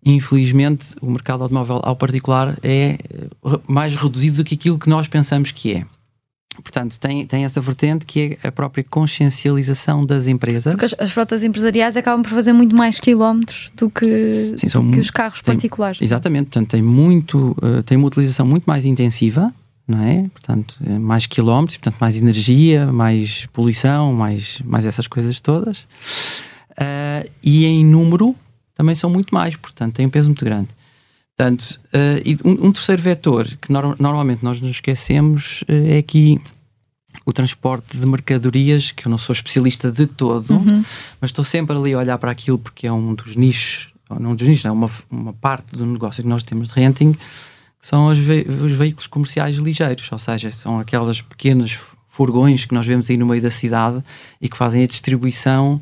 infelizmente, 0.03 0.95
o 1.01 1.09
mercado 1.09 1.43
automóvel 1.43 1.79
ao 1.83 1.95
particular 1.95 2.57
é 2.63 2.97
mais 3.67 3.95
reduzido 3.95 4.37
do 4.37 4.43
que 4.43 4.55
aquilo 4.55 4.79
que 4.79 4.89
nós 4.89 5.07
pensamos 5.07 5.51
que 5.51 5.73
é. 5.73 5.85
Portanto, 6.61 6.99
tem, 6.99 7.25
tem 7.25 7.45
essa 7.45 7.61
vertente 7.61 8.05
que 8.05 8.37
é 8.43 8.47
a 8.47 8.51
própria 8.51 8.83
consciencialização 8.83 10.05
das 10.05 10.27
empresas. 10.27 10.73
Porque 10.73 10.85
as, 10.85 10.95
as 10.99 11.11
frotas 11.11 11.43
empresariais 11.43 11.95
acabam 11.95 12.21
por 12.21 12.31
fazer 12.31 12.51
muito 12.51 12.75
mais 12.75 12.99
quilómetros 12.99 13.71
do 13.75 13.89
que, 13.89 14.53
Sim, 14.57 14.67
do 14.67 14.91
que 14.91 14.99
os 14.99 15.09
carros 15.09 15.41
tem, 15.41 15.55
particulares. 15.55 16.01
Exatamente, 16.01 16.45
portanto, 16.45 16.71
tem, 16.71 16.81
muito, 16.81 17.55
uh, 17.61 17.81
tem 17.83 17.97
uma 17.97 18.07
utilização 18.07 18.45
muito 18.45 18.65
mais 18.65 18.83
intensiva, 18.83 19.53
não 19.91 20.01
é? 20.03 20.29
Portanto, 20.29 20.77
é 20.85 20.97
mais 20.97 21.25
quilómetros, 21.25 21.77
portanto, 21.77 21.99
mais 21.99 22.17
energia, 22.17 22.91
mais 22.91 23.45
poluição, 23.53 24.13
mais, 24.13 24.59
mais 24.61 24.85
essas 24.85 25.07
coisas 25.07 25.39
todas. 25.39 25.81
Uh, 26.71 27.29
e 27.43 27.65
em 27.65 27.85
número 27.85 28.35
também 28.73 28.95
são 28.95 29.09
muito 29.09 29.33
mais, 29.33 29.55
portanto, 29.55 29.95
tem 29.95 30.05
um 30.05 30.09
peso 30.09 30.29
muito 30.29 30.43
grande. 30.43 30.69
Portanto, 31.37 31.79
uh, 31.93 32.47
um, 32.47 32.67
um, 32.67 32.71
terceiro 32.71 33.01
vetor 33.01 33.47
que 33.59 33.71
no, 33.71 33.95
normalmente 33.99 34.43
nós 34.43 34.61
nos 34.61 34.71
esquecemos 34.71 35.63
uh, 35.63 35.93
é 35.93 35.97
aqui 35.97 36.39
o 37.25 37.33
transporte 37.33 37.97
de 37.97 38.05
mercadorias, 38.05 38.91
que 38.91 39.07
eu 39.07 39.09
não 39.09 39.17
sou 39.17 39.33
especialista 39.33 39.91
de 39.91 40.07
todo, 40.07 40.53
uhum. 40.53 40.83
mas 41.19 41.29
estou 41.29 41.43
sempre 41.43 41.75
ali 41.75 41.93
a 41.93 41.97
olhar 41.97 42.17
para 42.17 42.31
aquilo 42.31 42.57
porque 42.57 42.87
é 42.87 42.91
um 42.91 43.13
dos 43.13 43.35
nichos, 43.35 43.89
não 44.19 44.31
um 44.31 44.35
dos 44.35 44.47
nichos, 44.47 44.65
é 44.65 44.71
uma, 44.71 44.89
uma 45.09 45.33
parte 45.33 45.75
do 45.75 45.85
negócio 45.85 46.23
que 46.23 46.29
nós 46.29 46.43
temos 46.43 46.69
de 46.69 46.73
renting, 46.75 47.15
são 47.81 48.07
os, 48.07 48.17
ve 48.17 48.45
os 48.63 48.73
veículos 48.73 49.07
comerciais 49.07 49.57
ligeiros, 49.57 50.07
ou 50.11 50.19
seja, 50.19 50.51
são 50.51 50.79
aquelas 50.79 51.21
pequenas 51.21 51.77
furgões 52.07 52.65
que 52.65 52.73
nós 52.73 52.85
vemos 52.85 53.09
aí 53.09 53.17
no 53.17 53.25
meio 53.25 53.41
da 53.41 53.49
cidade 53.49 54.03
e 54.39 54.47
que 54.47 54.55
fazem 54.55 54.83
a 54.83 54.87
distribuição 54.87 55.81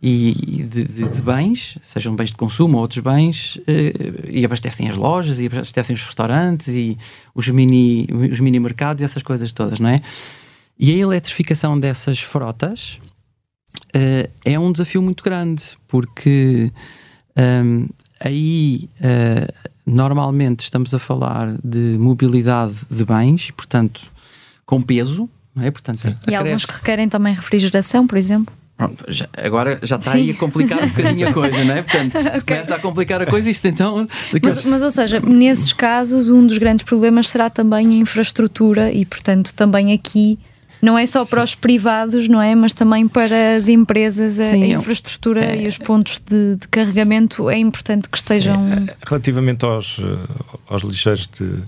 e 0.00 0.32
de, 0.32 0.84
de, 0.84 1.08
de, 1.08 1.22
bens, 1.22 1.76
sejam 1.82 2.14
bens 2.14 2.28
de 2.28 2.36
consumo 2.36 2.76
ou 2.76 2.82
outros 2.82 3.00
bens, 3.00 3.58
eh, 3.66 3.92
e 4.28 4.44
abastecem 4.44 4.88
as 4.88 4.96
lojas, 4.96 5.40
e 5.40 5.46
abastecem 5.46 5.94
os 5.94 6.04
restaurantes, 6.04 6.68
e 6.68 6.96
os 7.34 7.48
mini, 7.48 8.06
os 8.30 8.38
mini 8.38 8.60
mercados, 8.60 9.02
e 9.02 9.04
essas 9.04 9.24
coisas 9.24 9.50
todas, 9.50 9.80
não 9.80 9.88
é? 9.88 10.00
E 10.78 10.92
a 10.92 10.94
eletrificação 10.94 11.78
dessas 11.78 12.20
frotas 12.20 13.00
uh, 13.96 14.30
é 14.44 14.56
um 14.56 14.70
desafio 14.70 15.02
muito 15.02 15.24
grande, 15.24 15.64
porque 15.88 16.70
um, 17.36 17.42
ehm, 17.42 17.88
aí 18.20 18.88
uh, 19.00 19.70
normalmente 19.88 20.60
estamos 20.60 20.94
a 20.94 20.98
falar 20.98 21.56
de 21.64 21.96
mobilidade 21.98 22.74
de 22.90 23.04
bens, 23.04 23.50
portanto, 23.50 24.02
com 24.64 24.80
peso, 24.82 25.28
não 25.54 25.64
é? 25.64 25.70
Portanto, 25.70 26.16
e 26.28 26.34
alguns 26.34 26.64
que 26.64 26.74
requerem 26.74 27.08
também 27.08 27.34
refrigeração, 27.34 28.06
por 28.06 28.18
exemplo? 28.18 28.54
Pronto, 28.78 29.04
já, 29.08 29.28
agora 29.36 29.80
já 29.82 29.96
está 29.96 30.12
Sim. 30.12 30.18
aí 30.18 30.30
a 30.30 30.34
complicar 30.34 30.84
um 30.84 30.88
bocadinho 30.88 31.28
a 31.28 31.32
coisa, 31.32 31.64
não 31.64 31.74
é? 31.74 31.82
Portanto, 31.82 32.14
okay. 32.18 32.38
se 32.38 32.44
começa 32.44 32.74
a 32.76 32.78
complicar 32.78 33.20
a 33.20 33.26
coisa, 33.26 33.50
isto 33.50 33.66
então. 33.66 34.06
Mas, 34.40 34.64
mas, 34.64 34.82
ou 34.82 34.90
seja, 34.90 35.18
nesses 35.18 35.72
casos, 35.72 36.30
um 36.30 36.46
dos 36.46 36.58
grandes 36.58 36.84
problemas 36.84 37.28
será 37.28 37.50
também 37.50 37.88
a 37.88 37.94
infraestrutura 37.94 38.92
e, 38.92 39.04
portanto, 39.04 39.52
também 39.52 39.92
aqui. 39.92 40.38
Não 40.80 40.96
é 40.96 41.06
só 41.06 41.24
para 41.24 41.42
os 41.42 41.54
privados, 41.54 42.28
não 42.28 42.40
é? 42.40 42.54
Mas 42.54 42.72
também 42.72 43.08
para 43.08 43.56
as 43.56 43.68
empresas, 43.68 44.38
a, 44.38 44.44
Sim, 44.44 44.62
a 44.62 44.78
infraestrutura 44.78 45.44
é, 45.44 45.62
e 45.62 45.66
os 45.66 45.76
pontos 45.78 46.18
de, 46.18 46.56
de, 46.56 46.68
carregamento 46.68 47.50
é 47.50 47.58
importante 47.58 48.08
que 48.08 48.16
estejam. 48.16 48.56
Sim. 48.56 48.86
É, 48.88 48.96
relativamente 49.06 49.64
aos, 49.64 49.98
eh, 49.98 50.44
aos 50.68 50.82
lixeiros 50.82 51.28
de, 51.28 51.62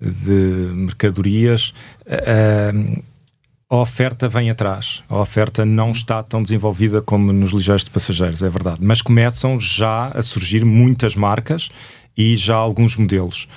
de 0.00 0.72
mercadorias, 0.74 1.74
uh, 2.06 3.02
a 3.68 3.76
oferta 3.76 4.28
vem 4.28 4.48
atrás. 4.48 5.02
A 5.08 5.18
oferta 5.18 5.64
não 5.64 5.90
está 5.90 6.22
tão 6.22 6.42
desenvolvida 6.42 7.02
como 7.02 7.32
nos 7.32 7.50
ligeiros 7.50 7.82
de 7.82 7.90
passageiros, 7.90 8.42
é 8.42 8.48
verdade. 8.48 8.78
Mas 8.80 9.02
começam 9.02 9.58
já 9.58 10.08
a 10.08 10.22
surgir 10.22 10.64
muitas 10.64 11.16
marcas 11.16 11.68
e 12.16 12.36
já 12.36 12.54
alguns 12.54 12.96
modelos. 12.96 13.48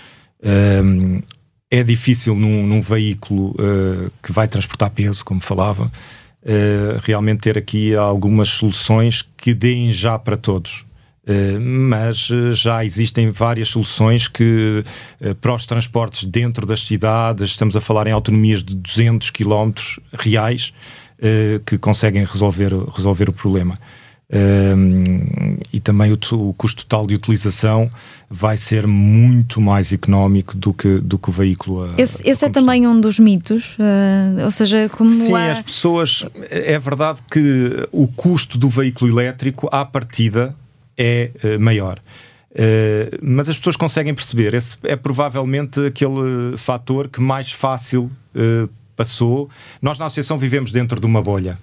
Um, 0.44 1.22
é 1.72 1.84
difícil 1.84 2.36
num, 2.36 2.66
num 2.66 2.82
veículo 2.82 3.52
uh, 3.52 4.12
que 4.24 4.32
vai 4.32 4.48
transportar 4.48 4.90
peso, 4.90 5.24
como 5.24 5.40
falava, 5.40 5.86
uh, 5.86 7.00
realmente 7.04 7.42
ter 7.42 7.58
aqui 7.58 7.96
algumas 7.96 8.50
soluções 8.50 9.22
que 9.38 9.54
deem 9.54 9.92
já 9.92 10.18
para 10.18 10.36
todos. 10.38 10.86
Eh, 11.28 11.60
mas 11.60 12.30
já 12.54 12.84
existem 12.84 13.30
várias 13.30 13.68
soluções 13.68 14.28
que 14.28 14.84
para 15.40 15.54
os 15.54 15.68
transportes 15.68 16.26
dentro 16.26 16.66
das 16.66 16.84
cidades, 16.88 17.52
estamos 17.52 17.76
a 17.76 17.82
falar 17.82 18.08
em 18.08 18.12
autonomias 18.12 18.64
de 18.64 18.76
200 18.76 19.30
km 19.30 19.72
reais, 20.12 20.74
que 21.68 21.78
conseguem 21.78 22.24
resolver, 22.24 22.74
resolver 22.96 23.30
o 23.30 23.34
problema. 23.34 23.78
E 25.72 25.80
também 25.80 26.12
o, 26.12 26.20
o, 26.34 26.54
custo 26.54 26.86
total 26.86 27.08
de 27.08 27.16
utilização 27.16 27.90
vai 28.30 28.58
ser 28.58 28.86
muito 28.86 29.60
mais 29.60 29.92
económico 29.92 30.56
do 30.56 30.72
que, 30.72 31.00
do 31.00 31.18
que 31.18 31.30
o 31.30 31.32
veículo. 31.32 31.86
A, 31.86 32.00
esse, 32.00 32.28
esse 32.30 32.46
é 32.46 32.50
também 32.50 32.88
um 32.88 33.02
dos 33.02 33.18
mitos, 33.18 33.76
uh, 33.80 34.44
ou 34.44 34.52
seja, 34.52 34.88
como 34.90 35.10
Sim, 35.10 35.34
há... 35.34 35.52
as 35.52 35.62
pessoas. 35.62 36.26
É 36.50 36.78
verdade 36.78 37.22
que 37.32 37.88
o 37.92 38.08
custo 38.08 38.58
do 38.58 38.70
veículo 38.70 39.10
elétrico, 39.12 39.68
à 39.72 39.84
partida, 39.84 40.56
é 40.96 41.32
uh, 41.44 41.60
maior. 41.60 42.00
Uh, 42.52 43.18
mas 43.22 43.48
as 43.50 43.58
pessoas 43.58 43.76
conseguem 43.76 44.14
perceber, 44.14 44.54
esse 44.54 44.78
é 44.84 44.96
provavelmente 44.96 45.80
aquele 45.86 46.58
fator 46.58 47.08
que 47.08 47.22
mais 47.22 47.52
fácil 47.52 48.12
uh, 48.36 48.70
passou. 48.96 49.50
Nós 49.82 49.98
na 49.98 50.06
associação 50.06 50.38
vivemos 50.38 50.72
dentro 50.72 51.00
de 51.00 51.06
uma 51.06 51.22
bolha. 51.22 51.58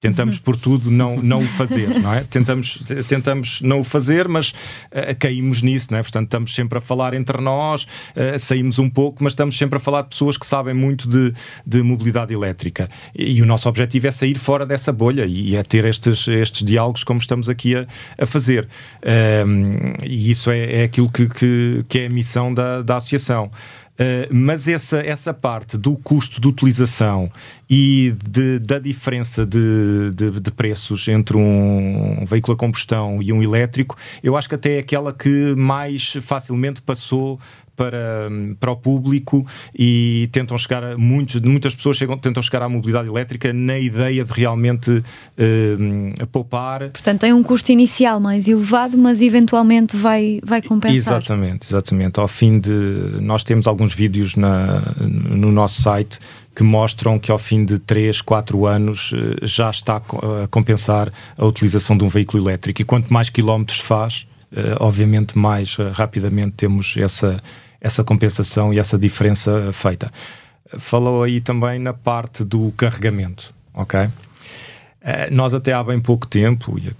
Tentamos 0.00 0.36
uhum. 0.36 0.42
por 0.44 0.56
tudo 0.56 0.92
não, 0.92 1.20
não 1.20 1.40
o 1.40 1.48
fazer, 1.48 1.88
não 1.88 2.14
é? 2.14 2.22
Tentamos, 2.22 2.78
tentamos 3.08 3.60
não 3.60 3.80
o 3.80 3.84
fazer, 3.84 4.28
mas 4.28 4.50
uh, 4.50 5.16
caímos 5.18 5.60
nisso, 5.60 5.88
não 5.90 5.98
é? 5.98 6.02
Portanto, 6.02 6.26
estamos 6.26 6.54
sempre 6.54 6.78
a 6.78 6.80
falar 6.80 7.14
entre 7.14 7.42
nós, 7.42 7.82
uh, 7.82 8.38
saímos 8.38 8.78
um 8.78 8.88
pouco, 8.88 9.24
mas 9.24 9.32
estamos 9.32 9.58
sempre 9.58 9.76
a 9.76 9.80
falar 9.80 10.02
de 10.02 10.10
pessoas 10.10 10.38
que 10.38 10.46
sabem 10.46 10.72
muito 10.72 11.08
de, 11.08 11.34
de 11.66 11.82
mobilidade 11.82 12.32
elétrica. 12.32 12.88
E, 13.12 13.38
e, 13.38 13.42
o 13.42 13.46
nosso 13.46 13.68
objetivo 13.68 14.06
é 14.06 14.12
sair 14.12 14.38
fora 14.38 14.64
dessa 14.64 14.92
bolha 14.92 15.26
e 15.26 15.56
é 15.56 15.64
ter 15.64 15.84
estes, 15.84 16.28
estes 16.28 16.64
diálogos 16.64 17.02
como 17.02 17.18
estamos 17.18 17.48
aqui 17.48 17.74
a, 17.74 17.84
a 18.20 18.24
fazer. 18.24 18.68
Um, 19.44 19.94
e 20.04 20.30
isso 20.30 20.52
é, 20.52 20.82
é 20.82 20.84
aquilo 20.84 21.10
que, 21.10 21.28
que, 21.28 21.84
que, 21.88 21.98
é 21.98 22.06
a 22.06 22.10
missão 22.10 22.54
da, 22.54 22.82
da 22.82 22.98
associação. 22.98 23.50
Uh, 23.98 24.32
mas 24.32 24.68
essa, 24.68 25.00
essa 25.00 25.34
parte 25.34 25.76
do 25.76 25.96
custo 25.96 26.40
de 26.40 26.46
utilização 26.46 27.28
e 27.68 28.14
de, 28.24 28.60
da 28.60 28.78
diferença 28.78 29.44
de, 29.44 30.12
de, 30.14 30.38
de, 30.38 30.50
preços 30.52 31.08
entre 31.08 31.36
um 31.36 32.24
veículo 32.24 32.54
a 32.54 32.56
combustão 32.56 33.20
e 33.20 33.32
um 33.32 33.42
elétrico, 33.42 33.96
eu 34.22 34.36
acho 34.36 34.48
que 34.48 34.54
até 34.54 34.76
é 34.76 34.78
aquela 34.78 35.12
que 35.12 35.52
mais 35.56 36.12
facilmente 36.22 36.80
passou 36.80 37.40
para, 37.78 38.28
para 38.58 38.72
o 38.72 38.76
público 38.76 39.46
e 39.72 40.28
tentam 40.32 40.58
chegar 40.58 40.82
a 40.82 40.98
muitos, 40.98 41.40
muitas 41.40 41.76
pessoas 41.76 41.96
chegam, 41.96 42.18
tentam 42.18 42.42
chegar 42.42 42.62
à 42.62 42.68
mobilidade 42.68 43.08
elétrica 43.08 43.52
na 43.52 43.78
ideia 43.78 44.24
de 44.24 44.32
realmente 44.32 44.90
uh, 44.90 46.26
poupar. 46.26 46.90
Portanto, 46.90 47.20
tem 47.20 47.32
um 47.32 47.42
custo 47.42 47.70
inicial 47.70 48.18
mais 48.18 48.48
elevado, 48.48 48.98
mas 48.98 49.22
eventualmente 49.22 49.96
vai, 49.96 50.40
vai 50.44 50.60
compensar. 50.60 50.96
Exatamente, 50.96 51.68
exatamente. 51.68 52.18
Ao 52.18 52.26
fim 52.26 52.58
de. 52.58 52.70
Nós 53.20 53.44
temos 53.44 53.68
alguns 53.68 53.94
vídeos 53.94 54.34
na, 54.34 54.82
no 54.98 55.52
nosso 55.52 55.80
site 55.80 56.18
que 56.56 56.64
mostram 56.64 57.20
que 57.20 57.30
ao 57.30 57.38
fim 57.38 57.64
de 57.64 57.78
3, 57.78 58.20
4 58.20 58.66
anos 58.66 59.12
eh, 59.14 59.46
já 59.46 59.70
está 59.70 59.98
a 59.98 60.48
compensar 60.48 61.12
a 61.36 61.46
utilização 61.46 61.96
de 61.96 62.04
um 62.04 62.08
veículo 62.08 62.42
elétrico. 62.42 62.82
E 62.82 62.84
quanto 62.84 63.12
mais 63.12 63.30
quilómetros 63.30 63.78
faz, 63.78 64.26
eh, 64.50 64.74
obviamente 64.80 65.38
mais 65.38 65.76
rapidamente 65.92 66.50
temos 66.56 66.96
essa, 66.96 67.40
essa 67.80 68.02
compensação 68.02 68.72
e 68.72 68.78
essa 68.78 68.98
diferença 68.98 69.72
feita. 69.72 70.12
Falou 70.78 71.22
aí 71.22 71.40
também 71.40 71.78
na 71.78 71.92
parte 71.92 72.44
do 72.44 72.72
carregamento, 72.76 73.54
ok? 73.72 74.08
Eh, 75.00 75.30
nós 75.30 75.54
até 75.54 75.72
há 75.72 75.82
bem 75.82 76.00
pouco 76.00 76.26
tempo, 76.26 76.76
é 76.78 76.92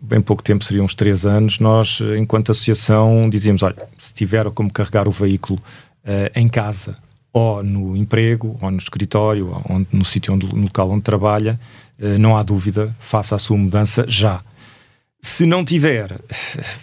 bem 0.00 0.20
pouco 0.20 0.42
tempo, 0.42 0.64
seriam 0.64 0.84
uns 0.84 0.94
três 0.94 1.24
anos, 1.24 1.58
nós, 1.60 2.00
enquanto 2.18 2.50
associação, 2.50 3.30
dizíamos, 3.30 3.62
olha, 3.62 3.76
se 3.96 4.12
tiver 4.12 4.50
como 4.50 4.70
carregar 4.70 5.06
o 5.06 5.12
veículo 5.12 5.60
uh, 6.04 6.30
em 6.34 6.48
casa, 6.48 6.96
ou 7.32 7.62
no 7.62 7.96
emprego, 7.96 8.58
ou 8.60 8.70
no 8.70 8.78
escritório, 8.78 9.48
ou 9.48 9.62
onde, 9.68 9.86
no 9.92 10.04
sítio 10.04 10.34
onde, 10.34 10.46
no 10.46 10.62
local 10.62 10.90
onde 10.90 11.02
trabalha, 11.02 11.60
uh, 11.98 12.18
não 12.18 12.36
há 12.36 12.42
dúvida, 12.42 12.94
faça 12.98 13.36
a 13.36 13.38
sua 13.38 13.56
mudança 13.56 14.04
já. 14.08 14.42
Se 15.22 15.44
não 15.44 15.62
tiver, 15.62 16.18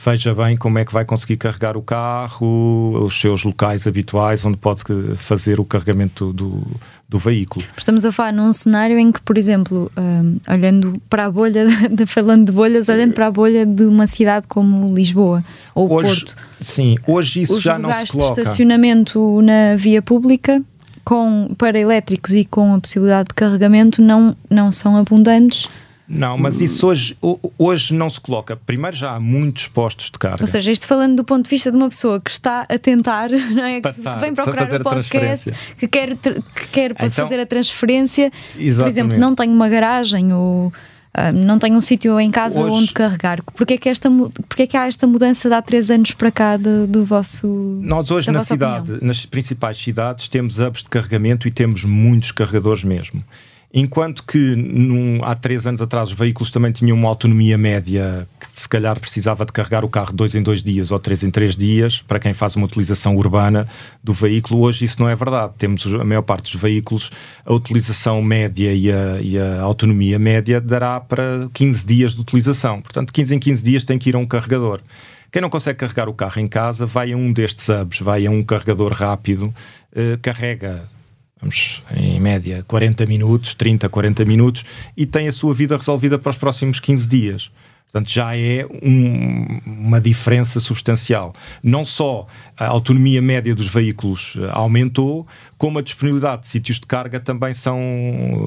veja 0.06 0.34
bem 0.36 0.56
como 0.56 0.78
é 0.78 0.86
que 0.86 0.94
vai 0.94 1.04
conseguir 1.04 1.38
carregar 1.38 1.76
o 1.76 1.82
carro, 1.82 3.06
os 3.06 3.20
seus 3.20 3.44
locais 3.44 3.88
habituais 3.88 4.46
onde 4.46 4.58
pode 4.58 4.84
fazer 5.16 5.60
o 5.60 5.66
carregamento 5.66 6.32
do, 6.32 6.62
do 7.10 7.18
veículo. 7.18 7.66
Estamos 7.76 8.06
a 8.06 8.12
falar 8.12 8.32
num 8.32 8.52
cenário 8.52 9.00
em 9.00 9.12
que, 9.12 9.20
por 9.22 9.40
exemplo, 9.40 9.92
um, 9.98 10.38
olhando 10.48 10.94
para 11.10 11.26
a 11.26 11.32
bolha, 11.32 11.66
de, 11.90 12.06
falando 12.06 12.46
de 12.46 12.52
bolhas, 12.52 12.90
olhando 12.90 13.14
para 13.14 13.26
a 13.26 13.32
bolha 13.32 13.66
de 13.66 13.86
uma 13.86 14.06
cidade 14.06 14.46
como 14.48 14.94
Lisboa 14.94 15.44
ou 15.74 15.92
hoje, 15.92 16.26
Porto. 16.26 16.36
Sim, 16.62 16.96
hoje 17.08 17.42
isso 17.42 17.60
já 17.60 17.80
não 17.80 17.92
se 17.92 18.12
coloca. 18.12 18.36
de 18.36 18.42
estacionamento 18.42 19.42
na 19.42 19.76
via 19.76 20.02
pública 20.02 20.62
com, 21.04 21.56
para 21.58 21.80
elétricos 21.80 22.34
e 22.34 22.46
com 22.46 22.74
a 22.76 22.80
possibilidade 22.80 23.30
de 23.30 23.34
carregamento 23.34 24.02
não, 24.02 24.36
não 24.50 24.72
são 24.72 24.96
abundantes. 24.96 25.70
Não, 26.08 26.38
mas 26.38 26.62
isso 26.62 26.88
hoje, 26.88 27.18
hoje 27.58 27.94
não 27.94 28.10
se 28.10 28.20
coloca. 28.20 28.56
Primeiro 28.56 28.96
já 28.96 29.12
há 29.12 29.20
muitos 29.20 29.68
postos 29.68 30.06
de 30.06 30.18
carga. 30.18 30.42
Ou 30.42 30.48
seja, 30.48 30.72
isto 30.72 30.88
falando 30.88 31.18
do 31.18 31.24
ponto 31.24 31.44
de 31.44 31.50
vista 31.50 31.70
de 31.70 31.76
uma 31.76 31.90
pessoa 31.90 32.22
que 32.22 32.32
está 32.32 32.66
a 32.70 32.80
tentar, 32.80 33.30
não 33.52 33.66
é? 33.66 33.82
Passar, 33.82 34.16
que 34.16 34.22
vem 34.22 34.34
procurar 34.34 34.80
um 34.80 34.84
podcast, 34.84 35.52
que 35.78 35.88
quer, 35.88 36.16
que 36.16 36.68
quer 36.72 36.92
então, 36.92 37.12
fazer 37.12 37.40
a 37.40 37.46
transferência, 37.46 38.32
exatamente. 38.58 38.78
por 38.78 38.88
exemplo, 38.88 39.20
não 39.20 39.36
tem 39.36 39.50
uma 39.50 39.68
garagem 39.68 40.34
ou 40.34 40.68
uh, 40.68 41.34
não 41.34 41.60
tem 41.60 41.76
um 41.76 41.82
sítio 41.82 42.18
em 42.22 42.32
casa 42.32 42.62
hoje, 42.62 42.76
onde 42.76 42.94
carregar. 42.94 43.44
Porquê 43.44 43.74
é, 43.74 43.78
que 43.78 43.90
esta, 43.90 44.10
porquê 44.10 44.64
é 44.64 44.68
que 44.68 44.78
há 44.78 44.88
esta 44.88 45.06
mudança 45.06 45.50
de 45.50 45.56
há 45.56 45.62
três 45.62 45.92
anos 45.92 46.14
para 46.14 46.32
cá 46.32 46.56
do, 46.56 46.88
do 46.88 47.04
vosso. 47.04 47.48
Nós 47.82 48.10
hoje 48.12 48.32
na 48.32 48.40
cidade, 48.40 48.92
opinião? 48.92 49.08
nas 49.08 49.26
principais 49.26 49.78
cidades, 49.78 50.30
temos 50.30 50.58
hubs 50.60 50.84
de 50.84 50.90
carregamento 50.90 51.50
e 51.50 51.52
temos 51.52 51.84
muitos 51.84 52.32
carregadores 52.32 52.86
mesmo. 52.86 53.22
Enquanto 53.74 54.24
que 54.24 54.56
num, 54.56 55.20
há 55.24 55.36
três 55.36 55.68
anos 55.68 55.82
atrás 55.82 56.10
os 56.10 56.18
veículos 56.18 56.50
também 56.50 56.72
tinham 56.72 56.96
uma 56.96 57.10
autonomia 57.10 57.58
média 57.58 58.26
que 58.40 58.48
se 58.62 58.68
calhar 58.68 58.98
precisava 58.98 59.46
de 59.46 59.52
carregar 59.52 59.84
o 59.84 59.90
carro 59.90 60.14
dois 60.14 60.36
em 60.36 60.42
dois 60.42 60.64
dias 60.64 60.90
ou 60.90 60.98
três 61.00 61.22
em 61.22 61.30
três 61.30 61.54
dias, 61.54 62.02
para 62.02 62.18
quem 62.18 62.32
faz 62.32 62.56
uma 62.56 62.66
utilização 62.66 63.18
urbana 63.18 63.68
do 64.02 64.14
veículo, 64.14 64.62
hoje 64.62 64.86
isso 64.86 65.02
não 65.02 65.10
é 65.10 65.16
verdade. 65.16 65.54
Temos 65.58 65.86
a 65.86 66.04
maior 66.06 66.22
parte 66.22 66.44
dos 66.44 66.62
veículos, 66.62 67.12
a 67.46 67.54
utilização 67.54 68.22
média 68.22 68.74
e 68.74 68.90
a, 68.90 69.22
e 69.22 69.38
a 69.38 69.62
autonomia 69.62 70.18
média 70.18 70.62
dará 70.62 71.02
para 71.02 71.50
15 71.54 71.86
dias 71.86 72.14
de 72.14 72.22
utilização. 72.22 72.82
Portanto, 72.82 73.12
15 73.12 73.36
em 73.36 73.40
15 73.40 73.64
dias 73.64 73.84
tem 73.84 74.00
que 74.00 74.10
ir 74.10 74.16
a 74.16 74.18
um 74.18 74.26
carregador. 74.26 74.80
Quem 75.30 75.42
não 75.42 75.50
consegue 75.50 75.80
carregar 75.80 76.08
o 76.08 76.14
carro 76.14 76.40
em 76.40 76.48
casa, 76.48 76.86
vai 76.86 77.12
a 77.12 77.18
um 77.18 77.34
destes 77.34 77.68
hubs, 77.68 78.00
vai 78.00 78.26
a 78.26 78.32
um 78.32 78.42
carregador 78.42 78.94
rápido, 78.94 79.54
eh, 79.94 80.18
carrega 80.22 80.90
vamos, 81.40 81.84
em 81.96 82.20
média 82.20 82.64
40 82.68 83.06
minutos, 83.06 83.54
30, 83.54 83.88
40 83.90 84.26
minutos, 84.26 84.66
e 84.96 85.06
tem 85.06 85.28
a 85.28 85.32
sua 85.32 85.54
vida 85.54 85.78
resolvida 85.78 86.18
para 86.18 86.30
os 86.30 86.38
próximos 86.38 86.80
15 86.80 87.08
dias. 87.08 87.52
Portanto, 87.92 88.12
já 88.12 88.36
é 88.36 88.66
um, 88.84 89.60
uma 89.66 90.02
diferença 90.02 90.60
substancial. 90.60 91.34
Não 91.64 91.86
só 91.86 92.28
a 92.58 92.68
autonomia 92.68 93.22
média 93.22 93.56
dos 93.56 93.70
veículos 93.70 94.38
eh, 94.38 94.50
aumentou, 94.52 95.26
como 95.58 95.80
a 95.80 95.82
disponibilidade 95.82 96.42
de 96.42 96.48
sítios 96.50 96.82
de 96.82 96.86
carga 96.86 97.18
também 97.18 97.54
são 97.54 97.80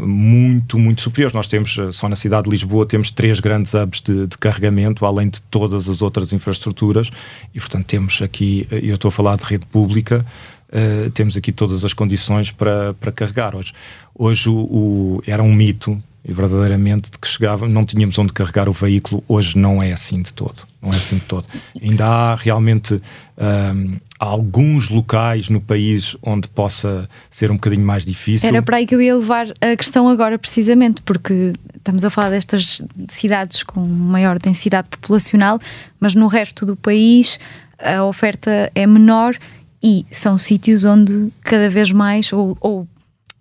muito, 0.04 0.78
muito 0.78 1.00
superiores. 1.00 1.32
Nós 1.32 1.48
temos, 1.48 1.78
eh, 1.78 1.90
só 1.90 2.06
na 2.06 2.16
cidade 2.16 2.44
de 2.44 2.50
Lisboa, 2.50 2.84
temos 2.84 3.10
três 3.10 3.40
grandes 3.40 3.72
hubs 3.72 4.02
de, 4.02 4.26
de 4.26 4.36
carregamento, 4.36 5.06
além 5.06 5.30
de 5.30 5.40
todas 5.42 5.88
as 5.88 6.02
outras 6.02 6.34
infraestruturas, 6.34 7.10
e 7.54 7.58
portanto 7.58 7.86
temos 7.86 8.20
aqui, 8.20 8.68
eh, 8.70 8.80
eu 8.82 8.96
estou 8.96 9.08
a 9.08 9.12
falar 9.12 9.36
de 9.36 9.44
rede 9.44 9.64
pública, 9.64 10.24
uh, 10.72 11.10
temos 11.10 11.36
aqui 11.36 11.52
todas 11.52 11.84
as 11.84 11.92
condições 11.92 12.50
para, 12.50 12.94
para 12.94 13.12
carregar 13.12 13.54
hoje. 13.54 13.72
Hoje 14.14 14.48
o, 14.48 14.54
o, 14.54 15.22
era 15.26 15.42
um 15.42 15.52
mito, 15.52 16.00
e 16.24 16.32
verdadeiramente, 16.32 17.10
de 17.10 17.18
que 17.18 17.26
chegava, 17.26 17.66
não 17.68 17.84
tínhamos 17.84 18.18
onde 18.18 18.32
carregar 18.32 18.68
o 18.68 18.72
veículo, 18.72 19.24
hoje 19.26 19.56
não 19.56 19.82
é 19.82 19.92
assim 19.92 20.20
de 20.20 20.32
todo. 20.32 20.68
Não 20.82 20.92
é 20.92 20.96
assim 20.96 21.16
de 21.16 21.24
todo. 21.24 21.46
Ainda 21.80 22.06
há 22.06 22.34
realmente 22.34 22.94
um, 22.94 23.00
ehm, 23.38 24.00
alguns 24.18 24.90
locais 24.90 25.48
no 25.48 25.60
país 25.60 26.16
onde 26.22 26.46
possa 26.48 27.08
ser 27.30 27.50
um 27.50 27.54
bocadinho 27.54 27.84
mais 27.84 28.04
difícil. 28.04 28.48
Era 28.48 28.60
para 28.62 28.76
aí 28.76 28.86
que 28.86 28.94
eu 28.94 29.00
ia 29.00 29.16
levar 29.16 29.46
a 29.60 29.76
questão 29.76 30.08
agora, 30.08 30.38
precisamente, 30.38 31.00
porque 31.02 31.54
estamos 31.74 32.04
a 32.04 32.10
falar 32.10 32.30
destas 32.30 32.82
cidades 33.08 33.62
com 33.62 33.80
maior 33.80 34.38
densidade 34.38 34.88
populacional, 34.88 35.58
mas 35.98 36.14
no 36.14 36.26
resto 36.26 36.66
do 36.66 36.76
país 36.76 37.38
a 37.78 38.04
oferta 38.04 38.70
é 38.74 38.86
menor 38.86 39.34
e 39.82 40.04
são 40.10 40.36
sítios 40.36 40.84
onde 40.84 41.32
cada 41.42 41.70
vez 41.70 41.90
mais, 41.90 42.32
ou, 42.32 42.56
ou 42.60 42.88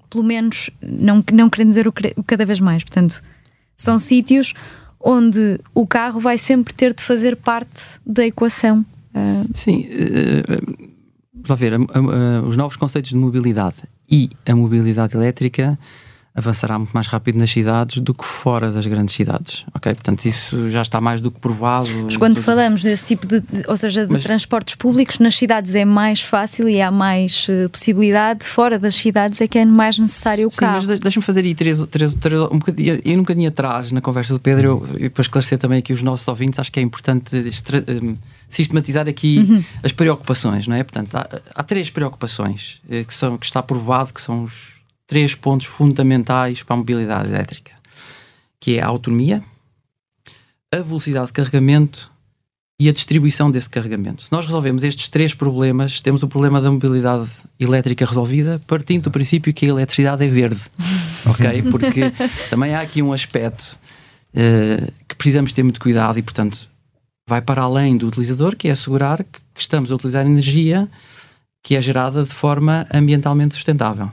pelo 0.09 0.23
menos, 0.23 0.69
não, 0.81 1.23
não 1.31 1.49
querendo 1.49 1.69
dizer 1.69 1.87
o, 1.87 1.93
o 2.15 2.23
cada 2.23 2.45
vez 2.45 2.59
mais, 2.59 2.83
portanto, 2.83 3.21
são 3.75 3.99
sítios 3.99 4.53
onde 4.99 5.59
o 5.73 5.87
carro 5.87 6.19
vai 6.19 6.37
sempre 6.37 6.73
ter 6.73 6.93
de 6.93 7.03
fazer 7.03 7.35
parte 7.35 7.81
da 8.05 8.25
equação. 8.25 8.85
Uh... 9.13 9.49
Sim, 9.53 9.87
uh, 9.87 11.51
uh, 11.51 11.55
ver, 11.55 11.73
os 12.45 12.57
novos 12.57 12.75
conceitos 12.75 13.11
de 13.11 13.17
mobilidade 13.17 13.77
e 14.09 14.29
a 14.45 14.55
mobilidade 14.55 15.15
elétrica 15.15 15.79
avançará 16.39 16.77
muito 16.77 16.91
mais 16.91 17.07
rápido 17.07 17.37
nas 17.37 17.49
cidades 17.51 18.01
do 18.01 18.13
que 18.13 18.25
fora 18.25 18.71
das 18.71 18.85
grandes 18.85 19.13
cidades, 19.13 19.65
ok? 19.73 19.93
Portanto, 19.93 20.25
isso 20.25 20.69
já 20.69 20.81
está 20.81 20.99
mais 20.99 21.21
do 21.21 21.29
que 21.29 21.39
provado. 21.39 21.89
Mas 22.05 22.17
quando 22.17 22.35
tudo... 22.35 22.43
falamos 22.43 22.81
desse 22.81 23.05
tipo 23.05 23.27
de, 23.27 23.43
ou 23.67 23.77
seja, 23.77 24.05
de 24.05 24.13
Mas... 24.13 24.23
transportes 24.23 24.75
públicos, 24.75 25.19
nas 25.19 25.35
cidades 25.35 25.75
é 25.75 25.85
mais 25.85 26.21
fácil 26.21 26.67
e 26.67 26.81
há 26.81 26.89
mais 26.89 27.47
uh, 27.49 27.69
possibilidade, 27.69 28.45
fora 28.45 28.79
das 28.79 28.95
cidades 28.95 29.39
é 29.41 29.47
que 29.47 29.57
é 29.57 29.65
mais 29.65 29.99
necessário 29.99 30.47
o 30.47 30.51
Sim, 30.51 30.57
carro. 30.57 30.85
mas 30.87 30.99
deixa-me 30.99 31.25
fazer 31.25 31.41
aí 31.41 31.53
três, 31.53 31.85
três, 31.87 32.15
três 32.15 32.41
um 32.41 32.59
bocadinho, 32.59 32.99
e 33.03 33.15
um 33.15 33.19
bocadinho 33.19 33.49
atrás 33.49 33.91
na 33.91 34.01
conversa 34.01 34.33
do 34.33 34.39
Pedro, 34.39 34.87
eu, 34.93 35.05
e 35.05 35.09
para 35.09 35.21
esclarecer 35.21 35.57
também 35.57 35.79
aqui 35.79 35.93
os 35.93 36.01
nossos 36.01 36.27
ouvintes, 36.27 36.59
acho 36.59 36.71
que 36.71 36.79
é 36.79 36.83
importante 36.83 37.35
extra, 37.35 37.83
um, 37.87 38.15
sistematizar 38.49 39.07
aqui 39.07 39.39
uhum. 39.39 39.63
as 39.83 39.91
preocupações, 39.91 40.67
não 40.67 40.75
é? 40.75 40.83
Portanto, 40.83 41.15
há, 41.15 41.27
há 41.53 41.63
três 41.63 41.89
preocupações 41.89 42.79
eh, 42.89 43.03
que, 43.03 43.13
são, 43.13 43.37
que 43.37 43.45
está 43.45 43.61
provado 43.61 44.13
que 44.13 44.21
são 44.21 44.43
os 44.43 44.78
três 45.09 45.33
pontos 45.33 45.65
fundamentais 45.65 46.61
para 46.61 46.75
a 46.75 46.77
mobilidade 46.77 47.27
elétrica, 47.27 47.71
que 48.59 48.77
é 48.77 48.81
a 48.81 48.85
autonomia, 48.85 49.43
a 50.71 50.77
velocidade 50.77 51.27
de 51.27 51.33
carregamento 51.33 52.11
e 52.79 52.87
a 52.87 52.93
distribuição 52.93 53.49
desse 53.49 53.67
carregamento. 53.67 54.21
Se 54.21 54.31
nós 54.31 54.45
resolvemos 54.45 54.83
estes 54.83 55.09
três 55.09 55.33
problemas, 55.33 55.99
temos 55.99 56.21
o 56.21 56.27
problema 56.27 56.61
da 56.61 56.69
mobilidade 56.69 57.27
elétrica 57.59 58.05
resolvida, 58.05 58.61
partindo 58.67 59.05
do 59.05 59.11
princípio 59.11 59.51
que 59.51 59.65
a 59.65 59.69
eletricidade 59.69 60.23
é 60.23 60.27
verde, 60.27 60.61
ok? 61.25 61.63
Porque 61.71 62.11
também 62.51 62.75
há 62.75 62.81
aqui 62.81 63.01
um 63.01 63.11
aspecto 63.11 63.79
uh, 64.35 64.93
que 65.07 65.15
precisamos 65.15 65.51
ter 65.51 65.63
muito 65.63 65.81
cuidado 65.81 66.19
e, 66.19 66.21
portanto, 66.21 66.69
vai 67.27 67.41
para 67.41 67.63
além 67.63 67.97
do 67.97 68.07
utilizador, 68.07 68.55
que 68.55 68.67
é 68.67 68.71
assegurar 68.71 69.23
que, 69.23 69.39
que 69.55 69.61
estamos 69.61 69.91
a 69.91 69.95
utilizar 69.95 70.23
energia 70.23 70.87
que 71.63 71.75
é 71.75 71.81
gerada 71.81 72.23
de 72.23 72.33
forma 72.33 72.85
ambientalmente 72.93 73.55
sustentável. 73.55 74.11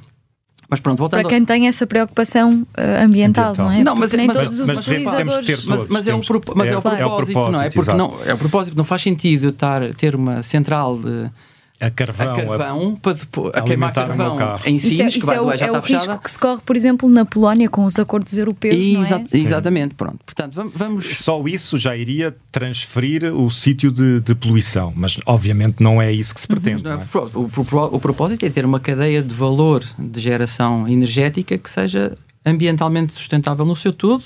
Mas 0.69 0.81
pronto, 0.81 0.99
voltando 0.99 1.21
Para 1.21 1.29
quem 1.29 1.45
tem 1.45 1.69
essa 1.69 1.87
preocupação 1.87 2.51
uh, 2.51 3.05
ambiental, 3.05 3.51
ambiental, 3.51 3.55
não 3.57 3.71
é? 3.71 3.85
Não, 3.85 3.95
mas, 3.95 4.13
nem 4.13 4.27
mas, 4.27 4.37
todos 4.37 4.59
mas, 4.61 4.79
os 4.79 4.87
utilizadores... 4.87 5.65
Mas, 5.65 5.89
mas, 5.89 6.09
é, 6.09 6.15
o, 6.15 6.21
mas 6.57 6.69
é, 6.69 6.73
é, 6.73 6.77
o 6.77 6.83
propósito, 6.83 7.03
é 7.03 7.07
o 7.07 7.17
propósito, 7.17 7.51
não 7.51 7.63
é? 7.63 7.71
Porque 7.71 7.93
não, 7.93 8.19
é 8.25 8.35
o 8.35 8.39
propósito, 8.39 8.77
não 8.77 8.85
faz 8.85 9.03
sentido 9.03 9.49
estar, 9.49 9.95
ter 9.95 10.17
uma 10.17 10.43
central 10.43 10.99
de 10.99 11.31
a 11.79 11.91
carvão, 11.91 12.33
a, 12.33 12.35
carvão 12.35 12.95
a, 12.97 13.01
para 13.01 13.13
depois, 13.13 13.55
a, 13.55 13.61
queimar 13.61 13.93
carvão 13.93 14.39
em 14.65 14.79
si, 14.79 14.95
isso 14.95 15.03
é, 15.03 15.07
isso 15.07 15.31
é, 15.31 15.41
o, 15.41 15.53
é 15.53 15.71
o 15.71 15.81
risco 15.81 16.19
que 16.19 16.31
se 16.31 16.39
corre, 16.39 16.63
por 16.65 16.75
exemplo, 16.75 17.07
na 17.07 17.27
Polónia 17.27 17.69
com 17.69 17.85
os 17.85 17.99
acordos 17.99 18.37
europeus. 18.39 18.75
Exa 18.75 19.23
é? 19.31 19.37
Exatamente, 19.37 19.95
pronto. 19.95 20.19
Portanto, 20.25 20.71
vamos. 20.75 21.19
Só 21.19 21.43
isso 21.47 21.77
já 21.77 21.95
iria 21.95 22.35
transferir 22.51 23.25
o 23.25 23.51
sítio 23.51 23.91
de, 23.91 24.21
de, 24.21 24.35
poluição, 24.35 24.93
mas 24.97 25.19
obviamente 25.27 25.83
não 25.83 26.01
é 26.01 26.11
isso 26.11 26.35
que 26.35 26.41
se 26.41 26.49
pretende. 26.49 26.83
Uhum. 26.87 26.95
É? 26.95 27.39
O, 27.39 27.41
o, 27.41 27.97
o 27.97 28.01
propósito 28.01 28.47
é 28.47 28.51
ter 28.51 28.65
uma 28.65 28.81
cadeia 28.81 29.23
de 29.23 29.35
valor 29.35 29.85
de 29.99 30.21
geração 30.21 30.89
energética 30.89 31.59
que 31.59 31.69
seja 31.69 32.17
ambientalmente 32.45 33.13
sustentável 33.13 33.67
no 33.67 33.77
seu 33.77 33.93
todo, 33.93 34.25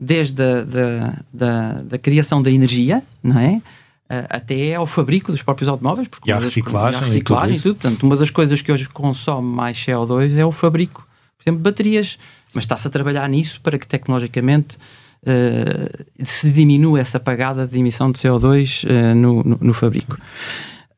desde 0.00 0.42
a 0.42 0.62
da, 0.64 1.14
da, 1.32 1.72
da 1.82 1.98
criação 1.98 2.42
da 2.42 2.50
energia, 2.50 3.04
não 3.22 3.38
é? 3.38 3.62
Até 4.08 4.74
ao 4.74 4.86
fabrico 4.86 5.32
dos 5.32 5.42
próprios 5.42 5.68
automóveis, 5.68 6.06
porque 6.06 6.30
e 6.30 6.32
a 6.32 6.38
reciclagem, 6.38 7.00
e 7.00 7.02
a 7.02 7.06
reciclagem 7.06 7.56
e 7.56 7.60
tudo, 7.60 7.74
Portanto, 7.74 8.02
uma 8.04 8.16
das 8.16 8.30
coisas 8.30 8.62
que 8.62 8.70
hoje 8.70 8.88
consome 8.88 9.48
mais 9.48 9.76
CO2 9.76 10.36
é 10.36 10.44
o 10.44 10.52
fabrico, 10.52 11.06
por 11.36 11.42
exemplo, 11.42 11.58
de 11.58 11.64
baterias. 11.64 12.18
Mas 12.54 12.64
está-se 12.64 12.86
a 12.86 12.90
trabalhar 12.90 13.28
nisso 13.28 13.60
para 13.60 13.78
que 13.78 13.86
tecnologicamente 13.86 14.76
uh, 15.22 16.24
se 16.24 16.50
diminua 16.50 17.00
essa 17.00 17.20
pagada 17.20 17.66
de 17.66 17.78
emissão 17.78 18.10
de 18.10 18.18
CO2 18.18 18.84
uh, 18.84 18.90
eh, 18.90 19.14
no, 19.14 19.42
no, 19.42 19.58
no, 19.60 19.74
fabrico. 19.74 20.18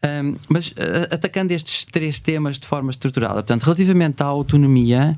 Um, 0.04 0.36
mas 0.48 0.68
uh, 0.68 0.74
atacando 1.10 1.52
estes 1.52 1.84
três 1.84 2.20
temas 2.20 2.60
de 2.60 2.66
forma 2.66 2.90
estruturada, 2.90 3.34
portanto, 3.34 3.64
relativamente 3.64 4.22
à 4.22 4.26
autonomia, 4.26 5.12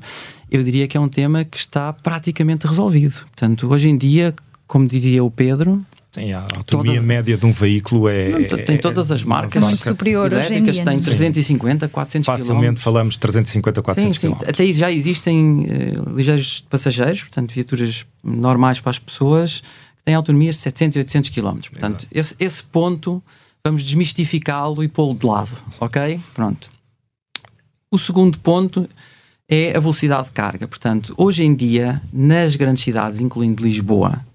eu 0.49 0.63
diria 0.63 0.87
que 0.87 0.97
é 0.97 0.99
um 0.99 1.09
tema 1.09 1.45
que 1.45 1.57
está 1.57 1.93
praticamente 1.93 2.65
resolvido. 2.65 3.19
Portanto, 3.19 3.71
hoje 3.71 3.89
em 3.89 3.97
dia, 3.97 4.33
como 4.65 4.87
diria 4.87 5.23
o 5.23 5.29
Pedro, 5.29 5.85
Sim, 6.11 6.33
a 6.33 6.41
autonomia 6.41 6.95
todas, 6.95 7.05
média 7.05 7.37
de 7.37 7.45
um 7.45 7.53
veículo 7.53 8.09
é. 8.09 8.29
Não, 8.29 8.65
tem 8.65 8.77
todas 8.77 9.09
as 9.11 9.23
marcas. 9.23 9.61
É 9.61 9.65
muito 9.65 9.81
superior 9.81 10.33
hoje 10.33 10.53
em 10.53 10.63
dia. 10.63 10.83
Tem 10.83 10.99
350, 10.99 11.87
400 11.87 12.27
km. 12.27 12.37
Facilmente 12.37 12.79
falamos 12.81 13.15
350, 13.15 13.81
400 13.81 14.17
sim, 14.17 14.27
sim. 14.27 14.33
km. 14.33 14.49
Até 14.49 14.63
aí 14.63 14.73
já 14.73 14.91
existem 14.91 15.61
uh, 15.61 16.13
ligeiros 16.13 16.65
passageiros, 16.69 17.21
portanto, 17.21 17.53
viaturas 17.53 18.05
normais 18.21 18.81
para 18.81 18.89
as 18.89 18.99
pessoas, 18.99 19.61
que 19.61 20.03
têm 20.03 20.13
autonomias 20.13 20.55
de 20.55 20.63
700 20.63 20.95
e 20.97 20.99
800 20.99 21.29
km. 21.29 21.59
Portanto, 21.69 22.07
esse, 22.11 22.35
esse 22.37 22.61
ponto 22.61 23.23
vamos 23.63 23.81
desmistificá-lo 23.81 24.83
e 24.83 24.89
pô-lo 24.89 25.13
de 25.13 25.25
lado, 25.25 25.61
ok? 25.79 26.19
Pronto. 26.33 26.69
O 27.89 27.97
segundo 27.97 28.37
ponto 28.39 28.85
é 29.47 29.75
a 29.75 29.79
velocidade 29.79 30.25
de 30.25 30.31
carga. 30.31 30.67
Portanto, 30.67 31.13
hoje 31.17 31.43
em 31.43 31.55
dia, 31.55 32.01
nas 32.11 32.57
grandes 32.57 32.83
cidades, 32.83 33.21
incluindo 33.21 33.63
Lisboa, 33.63 34.25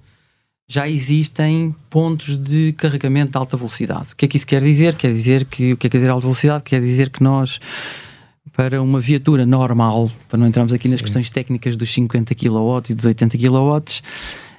já 0.68 0.88
existem 0.88 1.74
pontos 1.88 2.36
de 2.36 2.72
carregamento 2.72 3.32
de 3.32 3.38
alta 3.38 3.56
velocidade. 3.56 4.12
O 4.12 4.16
que 4.16 4.24
é 4.24 4.28
que 4.28 4.36
isso 4.36 4.46
quer 4.46 4.62
dizer? 4.62 4.94
Quer 4.96 5.12
dizer 5.12 5.44
que 5.44 5.72
o 5.72 5.76
que 5.76 5.86
é 5.86 5.88
que 5.88 5.92
quer 5.92 5.98
dizer 5.98 6.10
alta 6.10 6.22
velocidade? 6.22 6.64
Quer 6.64 6.80
dizer 6.80 7.10
que 7.10 7.22
nós 7.22 7.60
para 8.52 8.80
uma 8.82 8.98
viatura 8.98 9.44
normal, 9.44 10.10
para 10.28 10.38
não 10.38 10.46
entrarmos 10.46 10.72
aqui 10.72 10.84
Sim. 10.84 10.92
nas 10.92 11.02
questões 11.02 11.28
técnicas 11.28 11.76
dos 11.76 11.92
50 11.92 12.34
kW 12.34 12.82
e 12.88 12.94
dos 12.94 13.04
80 13.04 13.36
kW, 13.36 13.82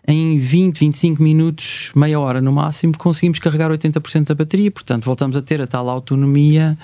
em 0.07 0.37
20, 0.37 0.79
25 0.79 1.21
minutos, 1.21 1.91
meia 1.95 2.19
hora 2.19 2.39
no 2.39 2.51
máximo, 2.51 2.95
conseguimos 2.95 3.39
carregar 3.39 3.71
80% 3.71 4.27
da 4.27 4.35
bateria, 4.35 4.69
portanto 4.69 5.03
voltamos 5.03 5.35
a 5.35 5.41
ter 5.41 5.61
a 5.61 5.67
tal 5.67 5.89
autonomia 5.89 6.77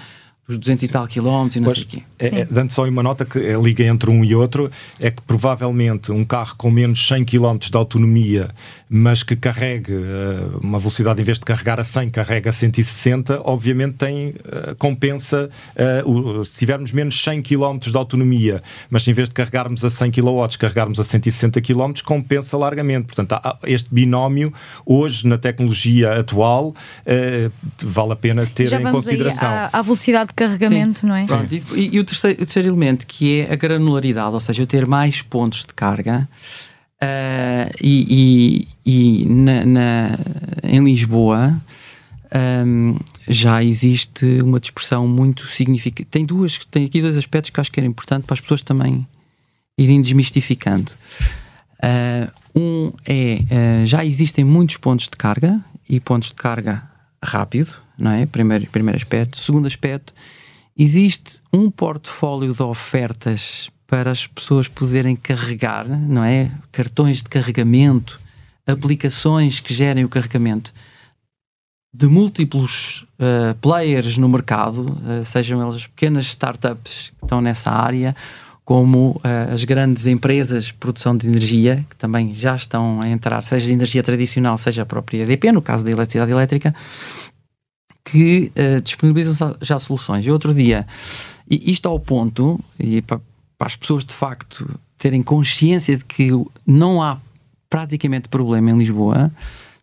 os 0.48 0.58
200 0.58 0.80
Sim. 0.82 0.86
e 0.86 0.90
tal 0.90 1.08
quilómetros 1.08 1.56
e 1.56 1.60
não 1.62 1.74
sei 1.74 1.84
o 1.84 1.88
quê. 1.88 2.04
É, 2.20 2.42
é, 2.42 2.46
dando 2.46 2.72
só 2.72 2.86
uma 2.86 3.02
nota 3.02 3.24
que 3.24 3.40
é, 3.40 3.56
liga 3.60 3.84
entre 3.84 4.10
um 4.10 4.26
e 4.26 4.36
outro, 4.36 4.70
é 5.00 5.10
que 5.10 5.22
provavelmente 5.22 6.12
um 6.12 6.26
carro 6.26 6.56
com 6.58 6.70
menos 6.70 7.08
100 7.08 7.24
km 7.24 7.58
de 7.60 7.78
autonomia, 7.78 8.50
mas 8.96 9.24
que 9.24 9.36
carregue 9.36 9.92
uh, 9.92 10.60
uma 10.62 10.78
velocidade, 10.78 11.20
em 11.20 11.24
vez 11.24 11.40
de 11.40 11.46
carregar 11.46 11.80
a 11.80 11.84
100, 11.84 12.12
carrega 12.12 12.52
a 12.52 12.54
160, 12.54 13.42
obviamente 13.44 13.96
tem, 13.96 14.28
uh, 14.28 14.76
compensa, 14.78 15.50
uh, 16.06 16.08
o, 16.08 16.46
se 16.46 16.60
tivermos 16.60 16.92
menos 16.92 17.20
100 17.24 17.42
km 17.42 17.80
de 17.80 17.98
autonomia, 17.98 18.62
mas 18.92 19.08
em 19.08 19.12
vez 19.12 19.30
de 19.30 19.34
carregarmos 19.34 19.84
a 19.84 19.90
100 19.90 20.12
kW, 20.12 20.60
carregarmos 20.60 21.00
a 21.00 21.04
160 21.04 21.60
km, 21.60 21.92
compensa 22.06 22.56
largamente. 22.56 23.06
Portanto, 23.08 23.34
há, 23.34 23.58
este 23.64 23.90
binómio, 23.92 24.54
hoje, 24.86 25.28
na 25.28 25.40
tecnologia 25.40 26.14
atual, 26.20 26.76
vale 27.82 28.14
a 28.14 28.16
pena 28.16 28.46
ter 28.46 28.68
Já 28.68 28.80
em 28.80 28.92
consideração. 28.92 29.50
Aí 29.50 29.56
à, 29.56 29.70
à 29.74 29.82
velocidade 29.82 30.28
de 30.28 30.34
carregamento, 30.36 31.00
Sim. 31.00 31.08
não 31.08 31.16
é? 31.16 31.26
Pronto, 31.26 31.52
e, 31.52 31.96
e 31.96 32.00
o, 32.00 32.04
terceiro, 32.04 32.44
o 32.44 32.46
terceiro 32.46 32.70
elemento, 32.70 33.08
que 33.08 33.40
é 33.40 33.52
a 33.52 33.56
granularidade, 33.56 34.36
ou 34.36 34.40
seja, 34.40 34.62
eu 34.62 34.68
ter 34.68 34.86
mais 34.86 35.24
pontos 35.24 35.66
de 35.66 35.74
carga. 35.74 36.30
Uh, 37.04 37.74
e, 37.82 38.68
e, 38.86 39.24
e 39.24 39.26
na, 39.26 39.66
na, 39.66 40.20
em 40.64 40.82
Lisboa 40.84 41.62
um, 42.66 42.98
já 43.28 43.64
existe 43.64 44.42
uma 44.42 44.60
dispersão 44.60 45.08
muito 45.08 45.46
significativa. 45.48 46.10
Tem 46.10 46.26
duas, 46.26 46.58
tem 46.72 46.86
aqui 46.86 47.02
dois 47.02 47.18
aspectos 47.18 47.52
que 47.52 47.60
acho 47.60 47.72
que 47.72 47.80
era 47.80 47.88
importante 47.88 48.26
para 48.26 48.34
as 48.36 48.40
pessoas 48.40 48.62
também 48.62 49.06
irem 49.78 50.02
desmistificando. 50.02 50.92
Uh, 51.84 52.32
um 52.56 52.94
é 53.06 53.40
uh, 53.84 53.86
já 53.86 54.06
existem 54.06 54.46
muitos 54.46 54.78
pontos 54.78 55.06
de 55.06 55.18
carga 55.18 55.64
e 55.90 56.00
pontos 56.00 56.30
de 56.30 56.36
carga 56.36 56.84
rápido, 57.22 57.74
não 57.98 58.12
é? 58.12 58.26
Primeiro, 58.26 58.68
primeiro 58.68 58.98
aspecto. 58.98 59.38
Segundo 59.38 59.68
aspecto, 59.68 60.14
existe 60.78 61.42
um 61.52 61.70
portfólio 61.70 62.54
de 62.54 62.64
ofertas 62.64 63.70
para 63.94 64.10
as 64.10 64.26
pessoas 64.26 64.68
poderem 64.68 65.16
carregar, 65.16 65.88
não 65.88 66.24
é? 66.24 66.50
Cartões 66.72 67.18
de 67.18 67.30
carregamento, 67.30 68.20
aplicações 68.66 69.60
que 69.60 69.72
gerem 69.72 70.04
o 70.04 70.10
carregamento 70.10 70.74
de 71.94 72.08
múltiplos 72.08 73.06
uh, 73.20 73.54
players 73.62 74.18
no 74.18 74.28
mercado, 74.28 74.82
uh, 74.82 75.24
sejam 75.24 75.62
elas 75.62 75.86
pequenas 75.86 76.26
startups 76.26 77.14
que 77.20 77.24
estão 77.24 77.40
nessa 77.40 77.70
área, 77.70 78.16
como 78.66 79.12
uh, 79.12 79.54
as 79.54 79.64
grandes 79.64 80.08
empresas 80.08 80.64
de 80.66 80.74
produção 80.74 81.16
de 81.16 81.28
energia, 81.28 81.86
que 81.88 81.96
também 81.96 82.34
já 82.34 82.56
estão 82.56 83.00
a 83.00 83.08
entrar, 83.08 83.44
seja 83.44 83.68
de 83.68 83.74
energia 83.74 84.02
tradicional, 84.02 84.58
seja 84.58 84.82
a 84.82 84.86
própria 84.88 85.22
EDP, 85.22 85.52
no 85.52 85.62
caso 85.62 85.86
da 85.86 85.92
eletricidade 85.92 86.32
elétrica, 86.32 86.74
que 88.04 88.52
disponibilizam 88.84 89.56
já 89.62 89.78
soluções. 89.78 90.26
E 90.26 90.32
outro 90.32 90.52
dia, 90.52 90.86
e 91.48 91.72
isto 91.72 91.88
ao 91.88 91.98
ponto, 92.00 92.60
e 92.78 93.02
para, 93.04 93.22
para 93.64 93.68
as 93.68 93.78
pessoas 93.78 94.04
de 94.04 94.14
facto 94.14 94.78
terem 94.98 95.24
consciência 95.24 95.96
de 95.96 96.04
que 96.04 96.32
não 96.68 97.02
há 97.02 97.18
praticamente 97.70 98.28
problema 98.28 98.72
em 98.72 98.78
Lisboa, 98.78 99.32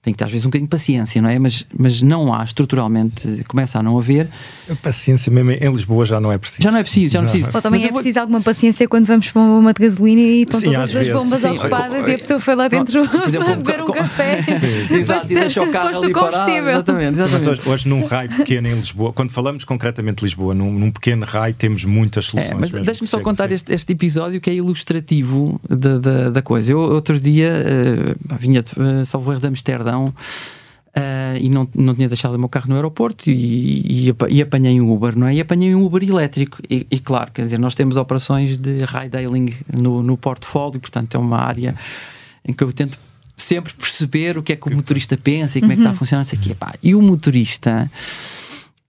tem 0.03 0.15
que 0.15 0.19
ter 0.19 0.25
às 0.25 0.31
vezes 0.31 0.47
um 0.47 0.49
bocadinho 0.49 0.67
de 0.67 0.71
paciência, 0.71 1.21
não 1.21 1.29
é? 1.29 1.39
Mas, 1.39 1.67
mas 1.77 2.01
não 2.01 2.33
há, 2.33 2.43
estruturalmente, 2.43 3.45
começa 3.47 3.79
a 3.79 3.83
não 3.83 3.99
haver. 3.99 4.29
A 4.71 4.75
paciência 4.75 5.31
mesmo 5.31 5.51
em 5.51 5.73
Lisboa 5.73 6.07
já 6.07 6.19
não 6.19 6.33
é 6.33 6.39
preciso. 6.39 6.63
Já 6.63 6.71
não 6.71 6.79
é 6.79 6.83
preciso, 6.83 7.13
já 7.13 7.21
não, 7.21 7.29
é 7.29 7.31
preciso. 7.31 7.51
Ou 7.55 7.63
também 7.63 7.81
mas 7.81 7.89
é 7.89 7.93
vou... 7.93 7.99
preciso 8.01 8.21
alguma 8.21 8.41
paciência 8.41 8.89
quando 8.89 9.07
vamos 9.07 9.31
para 9.31 9.43
uma 9.43 9.59
bomba 9.59 9.75
de 9.75 9.83
gasolina 9.83 10.21
e 10.23 10.43
estão 10.43 10.59
sim, 10.59 10.73
todas 10.73 10.97
as 10.97 11.09
bombas 11.11 11.41
sim, 11.41 11.49
ocupadas 11.51 12.09
e 12.09 12.15
a 12.15 12.19
pessoa 12.19 12.41
foi 12.41 12.55
lá 12.55 12.69
dentro 12.69 13.03
para 13.09 13.57
beber 13.57 13.83
um 13.83 13.93
café. 13.93 14.43
Sim, 14.61 14.87
sim. 14.87 15.01
Exato, 15.01 15.31
e 15.31 15.35
deixa 15.35 15.63
o 15.63 15.71
carro 15.71 16.03
ali 16.03 16.13
parado. 16.13 16.51
Exatamente, 16.51 17.19
exatamente. 17.19 17.49
Hoje, 17.49 17.69
hoje, 17.69 17.89
num 17.89 18.07
raio 18.07 18.31
pequeno 18.31 18.69
em 18.69 18.75
Lisboa, 18.75 19.13
quando 19.13 19.31
falamos 19.31 19.65
concretamente 19.65 20.19
de 20.19 20.25
Lisboa, 20.25 20.55
num, 20.55 20.73
num 20.73 20.91
pequeno 20.91 21.25
raio 21.25 21.55
temos 21.55 21.85
muitas 21.85 22.27
é, 22.27 22.29
soluções. 22.29 22.53
É, 22.53 22.55
mas 22.55 22.71
deixa-me 22.71 23.09
só 23.09 23.21
contar 23.21 23.51
este, 23.53 23.73
este, 23.73 23.93
episódio 23.93 24.41
que 24.41 24.51
é 24.51 24.55
ilustrativo 24.55 25.61
da, 25.69 25.99
da, 25.99 26.31
da 26.31 26.43
coisa. 26.43 26.73
Eu 26.73 26.81
outro 26.81 27.19
dia 27.19 27.53
uh, 27.53 28.37
vinha, 28.39 28.61
uh, 28.61 29.05
salvo 29.05 29.35
de 29.35 29.41
Uh, 29.99 31.39
e 31.41 31.49
não, 31.49 31.69
não 31.73 31.95
tinha 31.95 32.09
deixado 32.09 32.35
o 32.35 32.39
meu 32.39 32.49
carro 32.49 32.69
no 32.69 32.75
aeroporto 32.75 33.31
e, 33.31 34.09
e, 34.09 34.15
e 34.29 34.43
apanhei 34.43 34.81
um 34.81 34.93
Uber, 34.93 35.17
não 35.17 35.29
é? 35.29 35.35
E 35.35 35.41
apanhei 35.41 35.73
um 35.73 35.85
Uber 35.85 36.03
elétrico. 36.03 36.59
E, 36.69 36.85
e 36.91 36.99
claro, 36.99 37.31
quer 37.31 37.43
dizer, 37.43 37.61
nós 37.61 37.77
temos 37.77 37.97
operações 37.97 38.57
de 38.57 38.85
ride-hailing 38.85 39.55
no, 39.81 40.03
no 40.03 40.17
portfólio, 40.17 40.81
portanto 40.81 41.15
é 41.15 41.19
uma 41.19 41.39
área 41.39 41.77
em 42.45 42.53
que 42.53 42.65
eu 42.65 42.73
tento 42.73 42.99
sempre 43.37 43.73
perceber 43.73 44.37
o 44.37 44.43
que 44.43 44.53
é 44.53 44.57
que 44.57 44.69
o 44.69 44.75
motorista 44.75 45.17
pensa 45.17 45.59
e 45.59 45.61
como 45.61 45.71
uhum. 45.71 45.75
é 45.75 45.77
que 45.77 45.81
está 45.81 45.91
a 45.91 45.93
uhum. 45.93 45.99
funcionar, 45.99 46.23
isso 46.23 46.35
aqui. 46.35 46.57
E 46.83 46.95
o 46.95 47.01
motorista, 47.01 47.91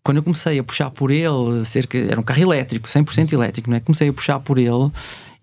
quando 0.04 0.18
eu 0.18 0.24
comecei 0.24 0.58
a 0.58 0.64
puxar 0.64 0.90
por 0.90 1.12
ele, 1.12 1.64
cerca, 1.66 1.98
era 1.98 2.20
um 2.20 2.24
carro 2.24 2.42
elétrico, 2.42 2.90
100% 2.90 3.32
elétrico, 3.32 3.70
não 3.70 3.78
é? 3.78 3.80
Comecei 3.80 4.10
a 4.10 4.14
puxar 4.14 4.40
por 4.40 4.58
ele 4.58 4.92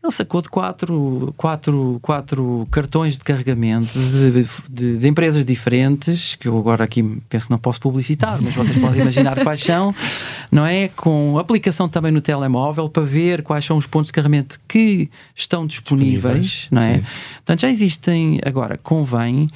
ele 0.03 0.13
sacou 0.13 0.41
de 0.41 0.49
quatro, 0.49 1.35
quatro, 1.37 1.99
quatro 2.01 2.69
cartões 2.71 3.19
de 3.19 3.25
carregamento 3.25 3.99
de, 3.99 4.47
de, 4.71 4.97
de, 4.97 5.09
empresas 5.09 5.45
diferentes, 5.45 6.37
que 6.37 6.47
eu 6.47 6.57
agora 6.57 6.85
aqui 6.85 7.03
penso 7.29 7.47
que 7.47 7.51
não 7.51 7.59
posso 7.59 7.81
publicitar, 7.81 8.41
mas 8.41 8.55
vocês 8.55 8.79
podem 8.79 9.01
imaginar 9.01 9.39
quais 9.43 9.61
são, 9.61 9.93
não 10.53 10.65
é? 10.65 10.87
Com 10.89 11.37
aplicação 11.37 11.89
também 11.89 12.13
no 12.13 12.21
telemóvel 12.21 12.89
para 12.89 13.03
ver 13.03 13.43
quais 13.43 13.65
são 13.65 13.77
os 13.77 13.87
pontos 13.87 14.07
de 14.07 14.13
carregamento 14.13 14.61
que 14.69 15.11
estão 15.35 15.67
disponíveis, 15.67 16.47
disponíveis 16.47 16.69
não 16.71 16.83
é? 16.83 16.95
Sim. 16.99 17.05
Portanto, 17.35 17.61
já 17.61 17.69
existem, 17.69 18.41
agora, 18.47 18.79
convém, 18.79 19.49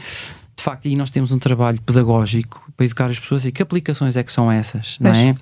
de 0.57 0.63
facto, 0.63 0.87
e 0.87 0.97
nós 0.97 1.13
temos 1.13 1.31
um 1.31 1.39
trabalho 1.39 1.81
pedagógico 1.83 2.69
para 2.77 2.87
educar 2.87 3.11
as 3.11 3.19
pessoas 3.21 3.47
e 3.47 3.53
que 3.53 3.63
aplicações 3.63 4.17
é 4.17 4.25
que 4.25 4.33
são 4.33 4.51
essas, 4.51 4.97
não 4.99 5.13
é? 5.13 5.37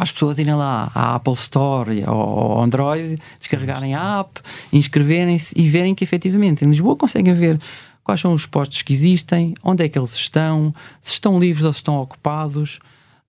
Para 0.00 0.04
as 0.04 0.12
pessoas 0.12 0.38
irem 0.38 0.54
lá 0.54 0.90
à 0.94 1.16
Apple 1.16 1.34
Store 1.34 2.02
ou 2.06 2.14
ao 2.14 2.62
Android, 2.62 3.20
descarregarem 3.38 3.94
a 3.94 4.20
app, 4.20 4.40
inscreverem-se 4.72 5.52
e 5.54 5.68
verem 5.68 5.94
que 5.94 6.02
efetivamente 6.02 6.64
em 6.64 6.68
Lisboa 6.68 6.96
conseguem 6.96 7.34
ver 7.34 7.58
quais 8.02 8.18
são 8.18 8.32
os 8.32 8.46
postos 8.46 8.80
que 8.80 8.94
existem, 8.94 9.52
onde 9.62 9.84
é 9.84 9.90
que 9.90 9.98
eles 9.98 10.14
estão, 10.14 10.74
se 11.02 11.12
estão 11.12 11.38
livres 11.38 11.66
ou 11.66 11.72
se 11.74 11.80
estão 11.80 12.00
ocupados, 12.00 12.78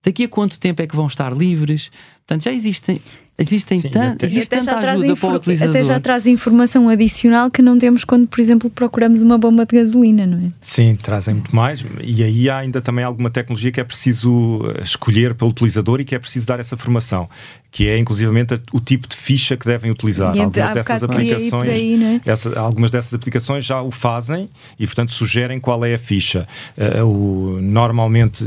daqui 0.02 0.24
a 0.24 0.28
quanto 0.28 0.58
tempo 0.58 0.80
é 0.80 0.86
que 0.86 0.96
vão 0.96 1.06
estar 1.06 1.36
livres. 1.36 1.90
Portanto, 2.20 2.44
já 2.44 2.52
existem 2.52 3.02
Existem 3.42 3.78
Sim, 3.78 3.90
tan 3.90 4.12
até, 4.12 4.26
existe 4.26 4.54
até 4.54 4.64
tanta 4.64 4.90
ajuda 4.90 5.16
para 5.16 5.28
o 5.28 5.34
utilizador. 5.34 5.76
Até 5.76 5.84
já 5.84 6.00
traz 6.00 6.26
informação 6.26 6.88
adicional 6.88 7.50
que 7.50 7.62
não 7.62 7.78
temos 7.78 8.04
quando, 8.04 8.26
por 8.26 8.40
exemplo, 8.40 8.70
procuramos 8.70 9.20
uma 9.22 9.38
bomba 9.38 9.66
de 9.66 9.76
gasolina, 9.76 10.26
não 10.26 10.38
é? 10.38 10.50
Sim, 10.60 10.96
trazem 10.96 11.34
muito 11.34 11.54
mais. 11.54 11.84
E 12.02 12.22
aí 12.22 12.48
há 12.48 12.58
ainda 12.58 12.80
também 12.80 13.04
alguma 13.04 13.30
tecnologia 13.30 13.70
que 13.70 13.80
é 13.80 13.84
preciso 13.84 14.60
eh, 14.76 14.82
escolher 14.82 15.34
pelo 15.34 15.50
utilizador 15.50 16.00
e 16.00 16.04
que 16.04 16.14
é 16.14 16.18
preciso 16.18 16.46
dar 16.46 16.60
essa 16.60 16.76
formação 16.76 17.28
que 17.72 17.88
é 17.88 17.98
inclusivamente 17.98 18.60
o 18.70 18.78
tipo 18.78 19.08
de 19.08 19.16
ficha 19.16 19.56
que 19.56 19.64
devem 19.64 19.90
utilizar. 19.90 20.36
E 20.36 20.40
algumas 20.40 20.74
dessas 20.74 21.02
aplicações, 21.02 21.70
aí, 21.70 22.20
é? 22.26 22.30
essa, 22.30 22.60
algumas 22.60 22.90
dessas 22.90 23.14
aplicações 23.14 23.64
já 23.64 23.80
o 23.80 23.90
fazem 23.90 24.50
e, 24.78 24.84
portanto, 24.86 25.10
sugerem 25.10 25.58
qual 25.58 25.82
é 25.82 25.94
a 25.94 25.98
ficha. 25.98 26.46
Uh, 26.76 27.06
o, 27.06 27.60
normalmente 27.62 28.46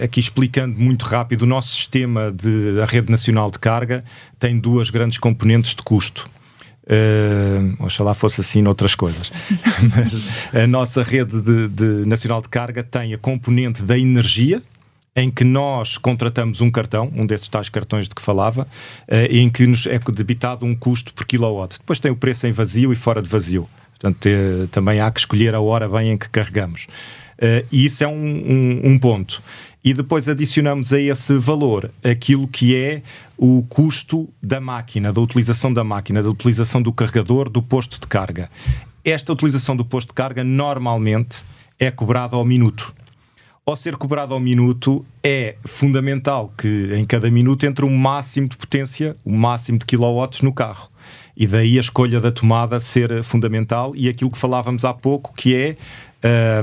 aqui 0.00 0.20
explicando 0.20 0.78
muito 0.78 1.04
rápido, 1.04 1.42
o 1.42 1.46
nosso 1.46 1.74
sistema 1.74 2.32
de 2.32 2.80
a 2.80 2.84
rede 2.84 3.10
nacional 3.10 3.50
de 3.50 3.58
carga 3.58 4.04
tem 4.38 4.58
duas 4.58 4.90
grandes 4.90 5.18
componentes 5.18 5.74
de 5.74 5.82
custo. 5.82 6.30
Uh, 6.84 7.84
oxalá 7.84 8.12
fosse 8.12 8.40
assim 8.40 8.60
noutras 8.60 8.94
coisas. 8.94 9.30
Mas 9.94 10.14
a 10.52 10.66
nossa 10.66 11.02
rede 11.02 11.40
de, 11.40 11.68
de, 11.68 12.08
nacional 12.08 12.42
de 12.42 12.48
carga 12.48 12.82
tem 12.82 13.14
a 13.14 13.18
componente 13.18 13.82
da 13.82 13.96
energia, 13.96 14.60
em 15.14 15.30
que 15.30 15.44
nós 15.44 15.96
contratamos 15.98 16.60
um 16.60 16.70
cartão, 16.70 17.12
um 17.14 17.24
desses 17.26 17.46
tais 17.46 17.68
cartões 17.68 18.08
de 18.08 18.14
que 18.14 18.22
falava, 18.22 18.66
uh, 19.08 19.14
em 19.30 19.48
que 19.48 19.66
nos 19.66 19.86
é 19.86 19.98
debitado 19.98 20.66
um 20.66 20.74
custo 20.74 21.14
por 21.14 21.24
kilowatt. 21.24 21.78
Depois 21.78 22.00
tem 22.00 22.10
o 22.10 22.16
preço 22.16 22.46
em 22.46 22.52
vazio 22.52 22.92
e 22.92 22.96
fora 22.96 23.22
de 23.22 23.28
vazio. 23.28 23.68
Portanto, 23.92 24.28
também 24.72 24.98
há 24.98 25.08
que 25.12 25.20
escolher 25.20 25.54
a 25.54 25.60
hora 25.60 25.88
bem 25.88 26.10
em 26.10 26.18
que 26.18 26.28
carregamos. 26.28 26.88
e 27.70 27.86
isso 27.86 28.02
é 28.02 28.08
um, 28.08 28.12
um, 28.12 28.80
um 28.82 28.98
ponto 28.98 29.40
e 29.84 29.92
depois 29.92 30.28
adicionamos 30.28 30.92
a 30.92 31.00
esse 31.00 31.36
valor 31.36 31.90
aquilo 32.04 32.46
que 32.46 32.76
é 32.76 33.02
o 33.36 33.64
custo 33.68 34.28
da 34.40 34.60
máquina, 34.60 35.12
da 35.12 35.20
utilização 35.20 35.72
da 35.72 35.82
máquina, 35.82 36.22
da 36.22 36.28
utilização 36.28 36.80
do 36.80 36.92
carregador, 36.92 37.48
do 37.48 37.62
posto 37.62 38.00
de 38.00 38.06
carga. 38.06 38.48
Esta 39.04 39.32
utilização 39.32 39.74
do 39.74 39.84
posto 39.84 40.08
de 40.08 40.14
carga 40.14 40.44
normalmente 40.44 41.42
é 41.78 41.90
cobrada 41.90 42.36
ao 42.36 42.44
minuto. 42.44 42.94
Ao 43.64 43.76
ser 43.76 43.96
cobrado 43.96 44.34
ao 44.34 44.40
minuto, 44.40 45.04
é 45.22 45.56
fundamental 45.64 46.52
que 46.56 46.94
em 46.94 47.04
cada 47.04 47.30
minuto 47.30 47.64
entre 47.64 47.84
um 47.84 47.96
máximo 47.96 48.48
de 48.48 48.56
potência, 48.56 49.16
o 49.24 49.32
um 49.32 49.36
máximo 49.36 49.78
de 49.78 49.86
quilowatts 49.86 50.42
no 50.42 50.52
carro. 50.52 50.88
E 51.36 51.46
daí 51.46 51.78
a 51.78 51.80
escolha 51.80 52.20
da 52.20 52.30
tomada 52.30 52.78
ser 52.78 53.22
fundamental 53.24 53.92
e 53.96 54.08
aquilo 54.08 54.30
que 54.30 54.38
falávamos 54.38 54.84
há 54.84 54.92
pouco, 54.92 55.32
que 55.34 55.54
é 55.54 55.76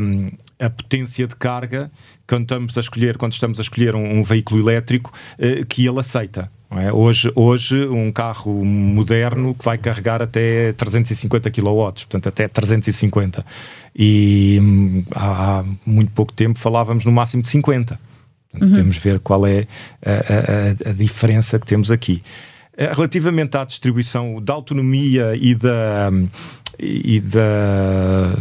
um, 0.02 0.30
a 0.60 0.70
potência 0.70 1.26
de 1.26 1.36
carga 1.36 1.90
quando 2.30 2.44
estamos 2.44 2.78
a 2.78 2.80
escolher, 2.80 3.18
quando 3.18 3.34
estamos 3.34 3.60
a 3.60 3.62
escolher 3.62 3.96
um, 3.96 4.20
um 4.20 4.24
veículo 4.24 4.62
elétrico 4.62 5.12
uh, 5.40 5.66
que 5.66 5.86
ele 5.86 6.00
aceita. 6.00 6.50
É? 6.72 6.94
Hoje, 6.94 7.32
hoje, 7.34 7.88
um 7.88 8.12
carro 8.12 8.64
moderno 8.64 9.56
que 9.56 9.66
vai 9.66 9.76
carregar 9.76 10.22
até 10.22 10.72
350 10.74 11.50
kW, 11.50 11.92
portanto, 11.94 12.30
até 12.30 12.48
350. 12.48 13.44
E 13.96 14.60
hum, 14.62 15.04
há, 15.16 15.64
muito 15.84 16.12
pouco 16.12 16.32
tempo 16.32 16.60
falávamos 16.60 17.06
no 17.06 17.12
máximo 17.12 17.42
de 17.42 17.50
50. 17.50 18.00
Portanto, 18.52 18.70
uhum. 18.70 18.76
Temos 18.76 18.98
ver 18.98 19.20
qual 19.20 19.48
é 19.48 19.66
a, 20.06 20.88
a, 20.88 20.90
a, 20.92 20.94
diferença 20.94 21.58
que 21.58 21.66
temos 21.66 21.90
aqui. 21.90 22.22
Eh, 22.78 22.92
relativamente 22.94 23.58
à 23.58 23.64
distribuição 23.64 24.40
da 24.40 24.54
autonomia 24.54 25.36
e 25.36 25.56
da. 25.56 26.10
Hum, 26.12 26.28
e 26.82 27.20
da 27.20 28.38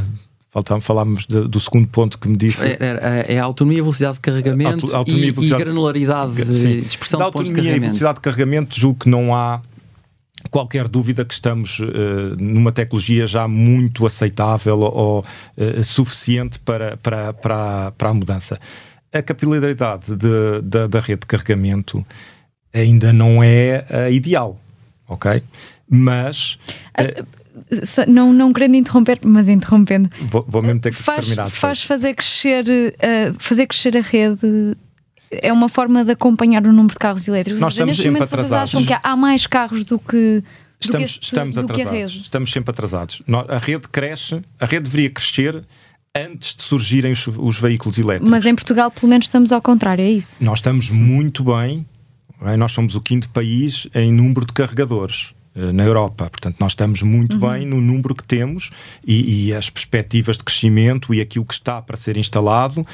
falámos 0.80 1.26
de, 1.26 1.48
do 1.48 1.60
segundo 1.60 1.88
ponto 1.88 2.18
que 2.18 2.28
me 2.28 2.36
disse. 2.36 2.66
É, 2.66 2.76
é, 2.80 3.34
é 3.34 3.40
a 3.40 3.44
autonomia 3.44 3.78
e 3.78 3.82
velocidade 3.82 4.14
de 4.14 4.20
carregamento 4.20 4.86
Auto, 4.86 4.96
autonomia 4.96 5.28
e, 5.28 5.30
velocidade, 5.30 5.62
e 5.62 5.64
granularidade 5.64 6.44
de, 6.44 6.80
de 6.80 6.86
expressão 6.86 7.18
da 7.18 7.26
autonomia 7.26 7.62
de 7.62 7.68
e 7.68 7.78
velocidade 7.80 8.14
de 8.16 8.20
carregamento, 8.20 8.78
julgo 8.78 9.00
que 9.00 9.08
não 9.08 9.34
há 9.34 9.60
qualquer 10.50 10.88
dúvida 10.88 11.24
que 11.24 11.34
estamos 11.34 11.78
uh, 11.80 11.84
numa 12.38 12.72
tecnologia 12.72 13.26
já 13.26 13.48
muito 13.48 14.06
aceitável 14.06 14.78
ou 14.78 15.20
uh, 15.20 15.84
suficiente 15.84 16.58
para, 16.60 16.96
para, 16.96 17.32
para, 17.32 17.90
para 17.92 18.08
a 18.08 18.14
mudança. 18.14 18.58
A 19.12 19.22
capilaridade 19.22 20.14
de, 20.14 20.62
de, 20.62 20.88
da 20.88 21.00
rede 21.00 21.20
de 21.20 21.26
carregamento 21.26 22.04
ainda 22.72 23.12
não 23.12 23.42
é 23.42 23.84
uh, 23.90 24.12
ideal, 24.12 24.60
ok? 25.08 25.42
Mas. 25.88 26.58
Não, 28.06 28.32
não 28.32 28.52
querendo 28.52 28.76
interromper, 28.76 29.18
mas 29.22 29.48
interrompendo. 29.48 30.10
Vou, 30.22 30.44
vou 30.46 30.62
mesmo 30.62 30.80
ter 30.80 30.90
que 30.90 30.96
faz, 30.96 31.20
terminar. 31.20 31.50
Faz 31.50 31.82
fazer 31.82 32.14
crescer, 32.14 32.64
uh, 32.64 33.34
fazer 33.38 33.66
crescer 33.66 33.96
a 33.96 34.00
rede 34.00 34.76
é 35.30 35.52
uma 35.52 35.68
forma 35.68 36.04
de 36.04 36.12
acompanhar 36.12 36.66
o 36.66 36.72
número 36.72 36.94
de 36.94 36.98
carros 36.98 37.28
elétricos. 37.28 37.60
Nós 37.60 37.74
estamos 37.74 37.96
sempre 37.96 38.22
atrasados. 38.22 38.70
Vocês 38.70 38.82
acham 38.82 38.84
que 38.84 39.06
há 39.06 39.16
mais 39.16 39.46
carros 39.46 39.84
do 39.84 39.98
que 39.98 40.42
estamos, 40.80 41.10
este, 41.10 41.22
estamos 41.24 41.58
atrasados. 41.58 42.20
Estamos 42.22 42.52
sempre 42.52 42.70
atrasados. 42.70 43.22
A 43.48 43.58
rede 43.58 43.88
cresce, 43.88 44.42
a 44.58 44.66
rede 44.66 44.84
deveria 44.84 45.10
crescer 45.10 45.64
antes 46.14 46.54
de 46.54 46.62
surgirem 46.62 47.12
os, 47.12 47.26
os, 47.26 47.58
veículos 47.58 47.98
elétricos. 47.98 48.30
Mas 48.30 48.46
em 48.46 48.54
Portugal, 48.54 48.90
pelo 48.90 49.08
menos, 49.08 49.26
estamos 49.26 49.52
ao 49.52 49.60
contrário, 49.60 50.02
é 50.02 50.10
isso? 50.10 50.36
Nós 50.40 50.60
estamos 50.60 50.90
muito 50.90 51.44
bem. 51.44 51.86
É? 52.42 52.56
Nós 52.56 52.72
somos 52.72 52.94
o 52.94 53.00
quinto 53.00 53.28
país 53.30 53.88
em 53.94 54.12
número 54.12 54.46
de 54.46 54.52
carregadores. 54.52 55.34
Eh, 55.58 55.72
na 55.72 55.82
Europa. 55.84 56.30
Portanto, 56.30 56.56
nós 56.60 56.72
estamos 56.72 57.02
muito 57.02 57.34
uhum. 57.34 57.50
bem 57.50 57.66
no 57.66 57.80
número 57.80 58.14
que 58.14 58.22
temos 58.22 58.70
e, 59.04 59.48
e, 59.48 59.54
as 59.54 59.68
perspectivas 59.68 60.38
de 60.38 60.44
crescimento 60.44 61.12
e 61.12 61.20
aquilo 61.20 61.44
que 61.44 61.54
está 61.54 61.82
para 61.82 61.96
ser 61.96 62.16
instalado 62.16 62.82
uh, 62.82 62.86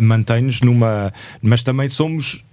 mantém-nos 0.00 0.60
numa. 0.60 1.12
Mas 1.40 1.64
também 1.64 1.88
somos 1.88 2.44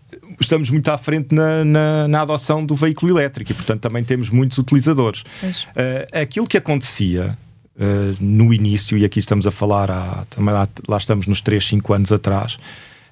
estamos 0.41 0.71
muito 0.71 0.89
à 0.89 0.97
frente 0.97 1.35
na, 1.35 1.63
na, 1.63 2.07
na, 2.07 2.21
adoção 2.21 2.65
do 2.65 2.73
veículo 2.73 3.11
elétrico 3.11 3.51
e, 3.51 3.53
portanto, 3.53 3.81
também 3.81 4.03
temos 4.03 4.31
muitos 4.31 4.57
utilizadores. 4.57 5.21
Uh, 5.21 6.19
aquilo 6.19 6.47
que 6.47 6.57
acontecia 6.57 7.37
uh, 7.75 8.15
no 8.19 8.51
início, 8.51 8.97
e 8.97 9.05
aqui 9.05 9.19
estamos 9.19 9.45
a 9.45 9.51
falar, 9.51 9.91
há, 9.91 10.25
também 10.29 10.53
lá, 10.53 10.67
lá, 10.87 10.97
estamos 10.97 11.27
nos 11.27 11.41
3, 11.41 11.63
5 11.63 11.93
anos 11.93 12.11
atrás, 12.11 12.57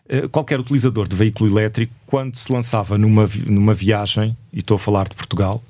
uh, 0.10 0.28
qualquer 0.30 0.60
utilizador 0.60 1.08
de 1.08 1.15
veículo 1.15 1.52
elétrico, 1.52 1.93
quando 2.06 2.36
se 2.36 2.52
lançava 2.52 2.98
numa, 2.98 3.30
numa 3.46 3.74
viagem, 3.76 4.36
e 4.52 4.60
estou 4.60 4.76
a 4.76 4.80
falar 4.80 5.08
de 5.08 5.15
Portugal, 5.15 5.62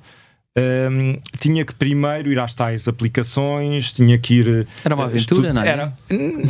um, 0.57 1.17
tinha 1.39 1.63
que 1.63 1.73
primeiro 1.73 2.31
ir 2.31 2.39
às 2.39 2.53
tais 2.53 2.87
aplicações, 2.87 3.91
tinha 3.91 4.17
que 4.17 4.35
ir. 4.35 4.47
Eh, 4.47 4.65
era 4.83 4.95
uma 4.95 5.05
aventura, 5.05 5.53
não 5.53 5.61
é? 5.61 5.69
Era, 5.69 5.93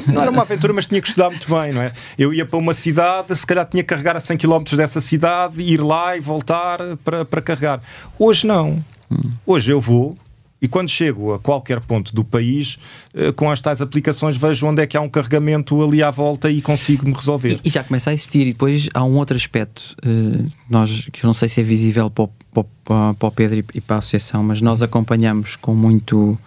não 0.08 0.22
era 0.22 0.32
uma 0.32 0.44
aventura, 0.44 0.72
mas 0.74 0.86
tinha 0.86 1.02
que 1.02 1.08
estudar 1.08 1.30
muito 1.30 1.48
bem, 1.54 1.74
não 1.74 1.84
é? 1.84 1.92
Eu 2.18 2.34
ia 2.34 2.46
para 2.46 2.58
uma 2.58 2.74
cidade, 2.74 3.36
se 3.36 3.46
calhar 3.46 3.66
tinha 3.66 3.84
que 3.84 3.90
carregar 3.90 4.16
a 4.16 4.20
100 4.20 4.38
km 4.38 4.64
dessa 4.78 5.02
cidade, 5.02 5.62
ir 5.62 5.82
lá 5.82 6.16
e 6.16 6.20
voltar 6.20 6.80
para, 7.04 7.26
para 7.26 7.42
carregar. 7.42 7.82
Hoje 8.18 8.48
não. 8.48 8.84
Hum. 9.12 9.32
Hoje 9.46 9.72
eu 9.72 9.82
vou, 9.82 10.16
e 10.62 10.68
quando 10.68 10.90
chego 10.90 11.34
a 11.34 11.40
qualquer 11.40 11.80
ponto 11.82 12.14
do 12.16 12.24
país, 12.24 12.80
eh, 13.14 13.32
com 13.32 13.50
as 13.52 13.62
tais 13.62 13.80
aplicações, 13.80 14.38
vejo 14.38 14.66
onde 14.66 14.82
é 14.82 14.88
que 14.88 14.98
há 14.98 15.02
um 15.02 15.10
carregamento 15.10 15.82
ali 15.84 16.02
à 16.02 16.10
volta 16.10 16.50
e 16.50 16.62
consigo-me 16.62 17.14
resolver. 17.14 17.60
E, 17.64 17.68
e, 17.68 17.70
já 17.70 17.84
começa 17.84 18.10
a 18.10 18.14
existir. 18.14 18.48
E 18.48 18.54
depois 18.54 18.90
há 18.94 19.04
um 19.04 19.16
outro 19.18 19.38
aspecto 19.38 19.96
uh, 20.04 20.52
nós, 20.68 21.08
que 21.12 21.24
eu 21.24 21.28
não 21.28 21.34
sei 21.34 21.48
se 21.48 21.62
é 21.62 21.64
visível 21.64 22.10
para 22.10 22.24
o, 22.24 22.64
para, 22.84 23.14
para 23.14 23.28
o 23.28 23.32
Pedro 23.32 23.64
e 23.74 23.82
para 23.82 23.98
a 23.98 24.00
Associação, 24.00 24.42
mas 24.44 24.60
nós 24.60 24.82
acompanhamos 24.82 25.56
com 25.56 25.76
muito, 25.76 26.38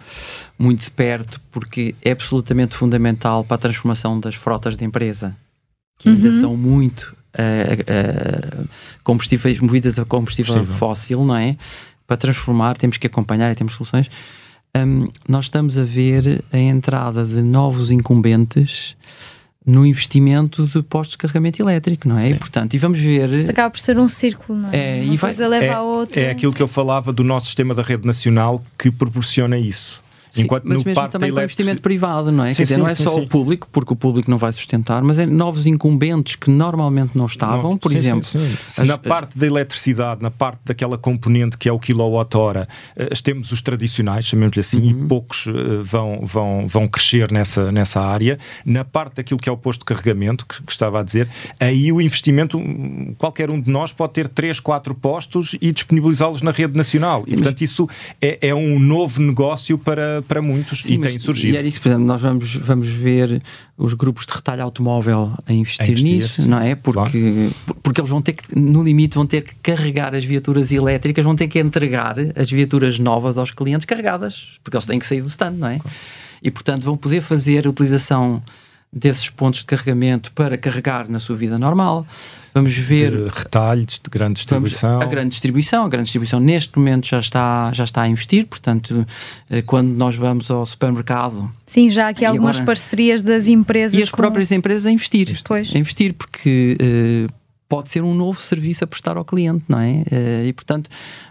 muito 0.59 0.83
de 0.83 0.91
perto 0.91 1.39
porque 1.49 1.95
é 2.01 2.11
absolutamente 2.11 2.75
fundamental 2.75 3.45
para 3.45 3.55
a 3.55 3.59
transformação 3.59 4.19
das 4.19 4.35
frotas 4.35 4.75
de 4.75 4.83
empresa, 4.83 5.35
que 5.97 6.09
uhum. 6.09 6.15
ainda 6.15 6.31
são 6.33 6.57
muito 6.57 7.15
uh, 7.37 8.63
uh, 8.63 8.67
combustíveis 9.03 9.59
movidas 9.59 9.99
a 9.99 10.05
combustível 10.05 10.65
fóssil, 10.65 11.23
não 11.23 11.35
é? 11.35 11.55
Para 12.11 12.17
transformar, 12.17 12.75
temos 12.75 12.97
que 12.97 13.07
acompanhar 13.07 13.49
e 13.53 13.55
temos 13.55 13.73
soluções. 13.73 14.11
Um, 14.75 15.07
nós 15.29 15.45
estamos 15.45 15.77
a 15.77 15.83
ver 15.85 16.43
a 16.51 16.57
entrada 16.57 17.23
de 17.23 17.41
novos 17.41 17.89
incumbentes 17.89 18.97
no 19.65 19.85
investimento 19.85 20.67
de 20.67 20.83
postos 20.83 21.11
de 21.11 21.19
carregamento 21.19 21.61
elétrico, 21.61 22.09
não 22.09 22.17
é? 22.17 22.31
E, 22.31 22.33
portanto, 22.35 22.73
e 22.73 22.77
vamos 22.77 22.99
ver. 22.99 23.31
Isto 23.31 23.51
acaba 23.51 23.69
por 23.69 23.79
ser 23.79 23.97
um 23.97 24.09
círculo, 24.09 24.59
não 24.59 24.69
é? 24.73 24.99
é 24.99 25.03
Uma 25.03 25.13
e 25.13 25.17
vai, 25.17 25.33
leva 25.33 25.65
é, 25.65 25.69
a 25.69 25.81
outra. 25.81 26.19
É 26.19 26.31
aquilo 26.31 26.51
que 26.51 26.61
eu 26.61 26.67
falava 26.67 27.13
do 27.13 27.23
nosso 27.23 27.45
sistema 27.45 27.73
da 27.73 27.81
rede 27.81 28.05
nacional 28.05 28.61
que 28.77 28.91
proporciona 28.91 29.57
isso. 29.57 30.00
Sim, 30.31 30.43
Enquanto 30.43 30.63
mas 30.63 30.81
mesmo 30.81 31.09
também 31.09 31.29
com 31.29 31.41
investimento 31.41 31.81
privado, 31.81 32.31
não 32.31 32.45
é? 32.45 32.51
Sim, 32.51 32.57
Quer 32.57 32.63
dizer, 32.63 32.75
sim, 32.75 32.81
não 32.81 32.87
é 32.87 32.95
só 32.95 33.17
o 33.17 33.27
público, 33.27 33.67
porque 33.69 33.91
o 33.91 33.95
público 33.97 34.31
não 34.31 34.37
vai 34.37 34.53
sustentar, 34.53 35.03
mas 35.03 35.19
é 35.19 35.25
novos 35.25 35.67
incumbentes 35.67 36.37
que 36.37 36.49
normalmente 36.49 37.17
não 37.17 37.25
estavam, 37.25 37.77
por 37.77 37.91
exemplo. 37.91 38.25
As, 38.65 38.77
na 38.87 38.97
parte 38.97 39.37
da 39.37 39.45
eletricidade, 39.45 40.21
na 40.21 40.31
parte 40.31 40.61
daquela 40.63 40.97
componente 40.97 41.57
que 41.57 41.67
é 41.67 41.71
o 41.71 41.77
quilowatt-hora, 41.77 42.67
uh, 42.95 43.21
temos 43.21 43.51
os 43.51 43.61
tradicionais, 43.61 44.25
chamemos-lhe 44.25 44.61
assim, 44.61 44.93
uhum. 44.93 45.03
e 45.03 45.07
poucos 45.07 45.45
uh, 45.47 45.83
vão, 45.83 46.21
vão, 46.23 46.65
vão 46.65 46.87
crescer 46.87 47.29
nessa, 47.29 47.69
nessa 47.69 47.99
área. 47.99 48.39
Na 48.65 48.85
parte 48.85 49.15
daquilo 49.15 49.39
que 49.39 49.49
é 49.49 49.51
o 49.51 49.57
posto 49.57 49.79
de 49.79 49.85
carregamento, 49.85 50.45
que, 50.45 50.63
que 50.63 50.71
estava 50.71 51.01
a 51.01 51.03
dizer, 51.03 51.27
aí 51.59 51.91
o 51.91 51.99
investimento, 51.99 52.57
qualquer 53.17 53.49
um 53.49 53.59
de 53.59 53.69
nós 53.69 53.91
pode 53.91 54.13
ter 54.13 54.29
3, 54.29 54.61
4 54.61 54.95
postos 54.95 55.57
e 55.61 55.73
disponibilizá-los 55.73 56.41
na 56.41 56.51
rede 56.51 56.77
nacional. 56.77 57.25
E, 57.27 57.33
portanto, 57.33 57.61
isso 57.61 57.89
é, 58.21 58.39
é 58.41 58.55
um 58.55 58.79
novo 58.79 59.21
negócio 59.21 59.77
para 59.77 60.20
para, 60.21 60.41
muitos 60.41 60.81
Sim, 60.81 60.95
e 60.95 60.97
tem 60.99 61.19
surgido. 61.19 61.53
E 61.53 61.57
era 61.57 61.67
isso, 61.67 61.81
por 61.81 61.89
exemplo, 61.89 62.05
nós 62.05 62.21
vamos, 62.21 62.55
vamos 62.55 62.87
ver 62.87 63.41
os 63.77 63.93
grupos 63.93 64.25
de 64.25 64.33
retalho 64.33 64.63
automóvel 64.63 65.33
a 65.45 65.53
investir, 65.53 65.85
a 65.85 65.89
investir 65.89 66.13
nisso, 66.13 66.47
não 66.47 66.59
é? 66.59 66.75
Porque, 66.75 67.53
claro. 67.65 67.75
porque 67.81 68.01
eles 68.01 68.09
vão 68.09 68.21
ter 68.21 68.33
que, 68.33 68.57
no 68.57 68.83
limite, 68.83 69.15
vão 69.15 69.25
ter 69.25 69.41
que 69.41 69.55
carregar 69.55 70.13
as 70.15 70.23
viaturas 70.23 70.71
elétricas, 70.71 71.23
vão 71.23 71.35
ter 71.35 71.47
que 71.47 71.59
entregar 71.59 72.15
as 72.35 72.51
viaturas 72.51 72.99
novas 72.99 73.37
aos 73.37 73.51
clientes 73.51 73.85
carregadas, 73.85 74.59
porque 74.63 74.77
eles 74.77 74.85
têm 74.85 74.99
que 74.99 75.05
sair 75.05 75.21
do 75.21 75.29
stand, 75.29 75.51
não 75.51 75.67
é? 75.67 75.79
Claro. 75.79 75.95
E 76.43 76.49
portanto 76.49 76.83
vão 76.83 76.97
poder 76.97 77.21
fazer 77.21 77.67
a 77.67 77.69
utilização 77.69 78.41
desses 78.91 79.29
pontos 79.29 79.61
de 79.61 79.65
carregamento 79.65 80.31
para 80.33 80.57
carregar 80.57 81.09
na 81.09 81.19
sua 81.19 81.35
vida 81.35 81.57
normal. 81.57 82.05
Vamos 82.53 82.77
ver 82.77 83.11
de 83.11 83.29
retalhos 83.29 83.99
de 84.03 84.09
grande 84.09 84.35
distribuição. 84.35 85.01
a 85.01 85.05
grande 85.05 85.29
distribuição, 85.29 85.85
a 85.85 85.89
grande 85.89 86.05
distribuição 86.05 86.39
neste 86.39 86.77
momento 86.77 87.07
já 87.07 87.19
está 87.19 87.71
já 87.73 87.83
está 87.83 88.01
a 88.01 88.09
investir, 88.09 88.45
portanto, 88.45 89.05
eh, 89.49 89.61
quando 89.61 89.89
nós 89.89 90.15
vamos 90.15 90.51
ao 90.51 90.65
supermercado. 90.65 91.49
Sim, 91.65 91.89
já 91.89 92.07
há 92.07 92.09
aqui 92.09 92.25
algumas 92.25 92.57
agora, 92.57 92.65
parcerias 92.65 93.21
das 93.21 93.47
empresas 93.47 93.97
e 93.97 94.03
as 94.03 94.09
com... 94.09 94.17
próprias 94.17 94.51
empresas 94.51 94.85
a 94.85 94.91
investir. 94.91 95.39
Pois. 95.45 95.73
A 95.73 95.77
investir 95.77 96.13
porque 96.13 96.77
uh, 96.81 97.33
pode 97.69 97.89
ser 97.89 98.01
um 98.01 98.13
novo 98.13 98.41
serviço 98.41 98.83
a 98.83 98.87
prestar 98.87 99.15
ao 99.15 99.23
cliente, 99.23 99.63
não 99.69 99.79
é? 99.79 100.03
Uh, 100.11 100.47
e 100.47 100.53
portanto, 100.53 100.89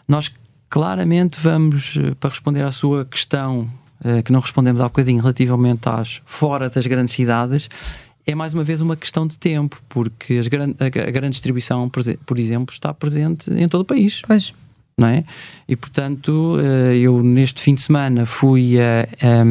nós 0.09 0.33
claramente 0.71 1.39
vamos 1.39 1.99
para 2.19 2.31
responder 2.31 2.63
à 2.63 2.71
sua 2.71 3.05
questão 3.05 3.69
que 4.25 4.33
não 4.33 4.41
respondemos 4.41 4.81
há 4.81 4.85
bocadinho 4.85 5.21
relativamente 5.21 5.87
às 5.87 6.23
fora 6.25 6.71
das 6.71 6.87
grandes 6.87 7.13
cidades 7.13 7.69
é 8.27 8.35
mais 8.35 8.55
uma 8.55 8.65
vez 8.65 8.81
uma 8.81 8.97
questão 8.97 9.27
de 9.27 9.39
tempo, 9.39 9.81
porque 9.89 10.35
as 10.35 10.49
gran 10.49 10.75
a, 10.79 10.87
a 10.87 11.11
grande 11.11 11.31
distribuição, 11.31 11.89
por 11.89 12.39
exemplo, 12.39 12.73
está 12.73 12.93
presente 12.93 13.51
em 13.53 13.69
todo 13.69 13.83
o 13.83 13.85
país. 13.85 14.23
Pois. 14.27 14.53
Não 14.97 15.09
é? 15.09 15.25
E 15.67 15.75
portanto, 15.77 16.59
eh, 16.61 16.99
eu 16.99 17.23
neste 17.23 17.63
fim 17.63 17.75
de 17.75 17.81
semana 17.81 18.27
fui 18.27 18.79
a, 18.79 19.09
a, 19.23 19.45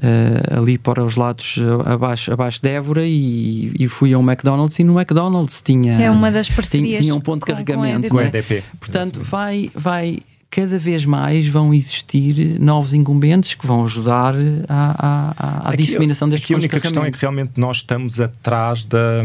uh, 0.00 0.58
ali 0.60 0.78
para 0.78 1.04
os 1.04 1.16
lados 1.16 1.58
abaixo, 1.86 2.32
abaixo 2.32 2.60
de 2.60 2.68
Évora 2.68 3.06
e, 3.06 3.72
e, 3.78 3.88
fui 3.88 4.12
a 4.12 4.18
um 4.18 4.22
McDonald's 4.22 4.78
e 4.78 4.84
no 4.84 4.98
McDonald's 4.98 5.62
tinha, 5.62 5.94
é 5.94 6.10
uma 6.10 6.30
das 6.30 6.50
parcerias 6.50 6.86
tinha, 6.86 6.98
tinha 6.98 7.14
um 7.14 7.20
ponto 7.20 7.46
de 7.46 7.52
carregamento. 7.52 8.08
Com, 8.08 8.16
com 8.16 8.20
EDP. 8.20 8.62
Portanto, 8.78 9.22
vai, 9.22 9.70
vai 9.74 10.18
cada 10.50 10.78
vez 10.80 11.04
mais 11.04 11.46
vão 11.46 11.72
existir 11.72 12.58
novos 12.58 12.92
incumbentes 12.92 13.54
que 13.54 13.64
vão 13.64 13.84
ajudar 13.84 14.34
à, 14.68 15.68
à, 15.68 15.70
à 15.70 15.76
disseminação 15.76 16.28
destes 16.28 16.46
aqui 16.46 16.54
a 16.54 16.56
única 16.56 16.80
questão 16.80 17.04
é 17.04 17.10
que 17.10 17.18
realmente 17.18 17.52
nós 17.56 17.78
estamos 17.78 18.20
atrás 18.20 18.82
da, 18.82 19.22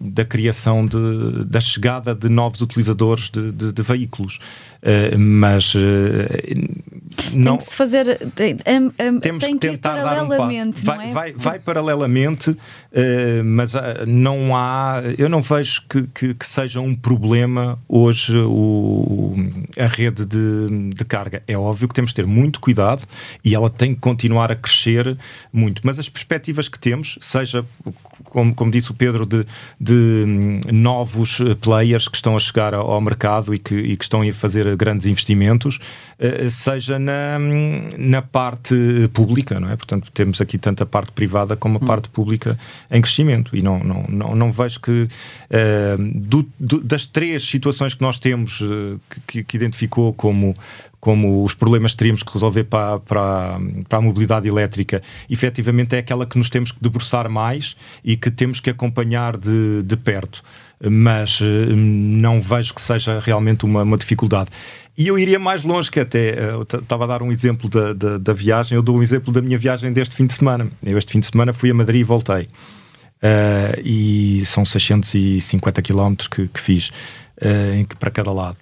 da 0.00 0.24
criação, 0.24 0.86
de, 0.86 1.44
da 1.44 1.60
chegada 1.60 2.14
de 2.14 2.30
novos 2.30 2.62
utilizadores 2.62 3.30
de, 3.30 3.52
de, 3.52 3.72
de 3.72 3.82
veículos. 3.82 4.38
Uh, 4.84 5.18
mas 5.18 5.74
uh, 5.74 5.78
não. 7.32 7.56
Tem 7.56 7.58
que 7.58 7.70
se 7.70 7.76
fazer. 7.76 8.18
Tem, 8.34 8.54
um, 8.54 9.18
temos 9.18 9.42
tem 9.42 9.54
que 9.54 9.68
tentar 9.68 9.96
dar 9.96 10.24
um 10.24 10.28
passo. 10.28 10.84
Vai, 10.84 11.08
é? 11.08 11.12
vai, 11.12 11.32
vai 11.32 11.58
paralelamente, 11.58 12.50
uh, 12.50 12.58
mas 13.44 13.72
não 14.06 14.54
há. 14.54 15.00
Eu 15.16 15.30
não 15.30 15.40
vejo 15.40 15.82
que, 15.88 16.02
que, 16.08 16.34
que, 16.34 16.46
seja 16.46 16.80
um 16.80 16.94
problema 16.94 17.78
hoje 17.88 18.36
o, 18.36 19.34
a 19.78 19.86
rede 19.86 20.26
de, 20.26 20.90
de 20.94 21.04
carga. 21.06 21.42
É 21.48 21.56
óbvio 21.56 21.88
que 21.88 21.94
temos 21.94 22.10
de 22.10 22.16
ter 22.16 22.26
muito 22.26 22.60
cuidado 22.60 23.04
e 23.42 23.54
ela 23.54 23.70
tem 23.70 23.94
que 23.94 24.00
continuar 24.02 24.52
a 24.52 24.56
crescer 24.56 25.16
muito. 25.50 25.80
Mas 25.82 25.98
as 25.98 26.10
perspectivas 26.10 26.68
que 26.68 26.78
temos, 26.78 27.18
seja 27.22 27.64
como, 28.24 28.54
como 28.54 28.70
disse 28.70 28.90
o 28.90 28.94
Pedro, 28.94 29.24
de, 29.24 29.46
de 29.80 30.24
hum, 30.26 30.60
novos 30.72 31.38
players 31.60 32.08
que 32.08 32.16
estão 32.16 32.36
a 32.36 32.40
chegar 32.40 32.74
ao, 32.74 33.00
mercado 33.00 33.54
e 33.54 33.58
que, 33.58 33.74
e 33.74 33.96
que 33.96 34.04
estão 34.04 34.22
a 34.22 34.32
fazer 34.32 34.73
grandes 34.76 35.06
investimentos, 35.06 35.78
uh, 36.18 36.50
seja 36.50 36.98
na, 36.98 37.38
na 37.98 38.22
parte 38.22 38.74
pública, 39.12 39.58
não 39.60 39.70
é? 39.70 39.76
Portanto, 39.76 40.10
temos 40.12 40.40
aqui 40.40 40.58
tanto 40.58 40.82
a 40.82 40.86
parte 40.86 41.12
privada 41.12 41.56
como 41.56 41.78
a 41.78 41.82
hum. 41.82 41.86
parte 41.86 42.08
pública 42.08 42.58
em 42.90 43.00
crescimento 43.00 43.56
e 43.56 43.62
não, 43.62 43.82
não, 43.82 44.04
não, 44.08 44.36
não 44.36 44.52
vejo 44.52 44.80
que 44.80 44.90
uh, 44.90 45.08
do, 46.14 46.46
do, 46.58 46.80
das 46.80 47.06
três 47.06 47.44
situações 47.44 47.94
que 47.94 48.02
nós 48.02 48.18
temos 48.18 48.60
uh, 48.60 49.00
que, 49.26 49.42
que 49.44 49.56
identificou 49.56 50.12
como 50.12 50.56
como 51.04 51.44
os 51.44 51.52
problemas 51.52 51.92
que 51.92 51.98
teríamos 51.98 52.22
que 52.22 52.32
resolver 52.32 52.64
para, 52.64 52.98
para, 52.98 53.60
para 53.86 53.98
a 53.98 54.00
mobilidade 54.00 54.48
elétrica, 54.48 55.02
efetivamente 55.28 55.94
é 55.94 55.98
aquela 55.98 56.24
que 56.24 56.38
nos 56.38 56.48
temos 56.48 56.72
que 56.72 56.78
debruçar 56.80 57.28
mais 57.28 57.76
e 58.02 58.16
que 58.16 58.30
temos 58.30 58.58
que 58.58 58.70
acompanhar 58.70 59.36
de, 59.36 59.82
de 59.82 59.96
perto. 59.98 60.42
Mas 60.82 61.40
eh, 61.42 61.74
não 61.74 62.40
vejo 62.40 62.72
que 62.72 62.80
seja 62.80 63.18
realmente 63.18 63.66
uma, 63.66 63.82
uma 63.82 63.98
dificuldade. 63.98 64.48
E 64.96 65.06
eu 65.06 65.18
iria 65.18 65.38
mais 65.38 65.62
longe, 65.62 65.90
que 65.90 66.00
até 66.00 66.30
eh, 66.30 66.52
estava 66.80 67.04
a 67.04 67.06
dar 67.06 67.22
um 67.22 67.30
exemplo 67.30 67.68
da, 67.68 67.92
da, 67.92 68.16
da, 68.16 68.32
viagem, 68.32 68.74
eu 68.74 68.82
dou 68.82 68.96
um 68.96 69.02
exemplo 69.02 69.30
da 69.30 69.42
minha 69.42 69.58
viagem 69.58 69.92
deste 69.92 70.16
fim 70.16 70.24
de 70.24 70.32
semana. 70.32 70.70
Eu 70.82 70.96
este 70.96 71.12
fim 71.12 71.20
de 71.20 71.26
semana 71.26 71.52
fui 71.52 71.70
a 71.70 71.74
Madrid 71.74 72.00
e 72.00 72.04
voltei. 72.04 72.48
Uh, 73.22 73.80
e 73.84 74.42
são 74.46 74.64
650 74.64 75.82
km 75.82 76.14
que, 76.30 76.48
que 76.48 76.60
fiz 76.60 76.88
uh, 76.88 77.96
para 77.98 78.10
cada 78.10 78.32
lado. 78.32 78.56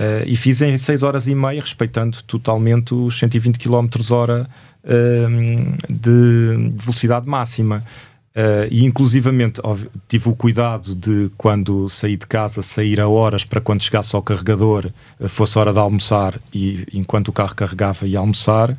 Uh, 0.00 0.24
e 0.24 0.34
fiz 0.34 0.62
em 0.62 0.78
6 0.78 1.02
horas 1.02 1.28
e 1.28 1.34
meia, 1.34 1.60
respeitando 1.60 2.22
totalmente 2.22 2.94
os 2.94 3.18
120 3.18 3.58
km 3.58 3.86
hora 4.10 4.48
uh, 4.82 5.92
de 5.92 6.72
velocidade 6.74 7.28
máxima. 7.28 7.84
Uh, 8.30 8.64
e 8.70 8.86
inclusivamente 8.86 9.60
tive 10.08 10.28
o 10.30 10.34
cuidado 10.34 10.94
de 10.94 11.30
quando 11.36 11.86
saí 11.90 12.16
de 12.16 12.26
casa 12.26 12.62
sair 12.62 13.00
a 13.00 13.08
horas 13.08 13.44
para 13.44 13.60
quando 13.60 13.82
chegasse 13.82 14.14
ao 14.14 14.22
carregador 14.22 14.90
uh, 15.18 15.28
fosse 15.28 15.58
hora 15.58 15.72
de 15.72 15.80
almoçar 15.80 16.40
e 16.54 16.86
enquanto 16.94 17.28
o 17.28 17.32
carro 17.32 17.56
carregava 17.56 18.06
ia 18.06 18.20
almoçar 18.20 18.78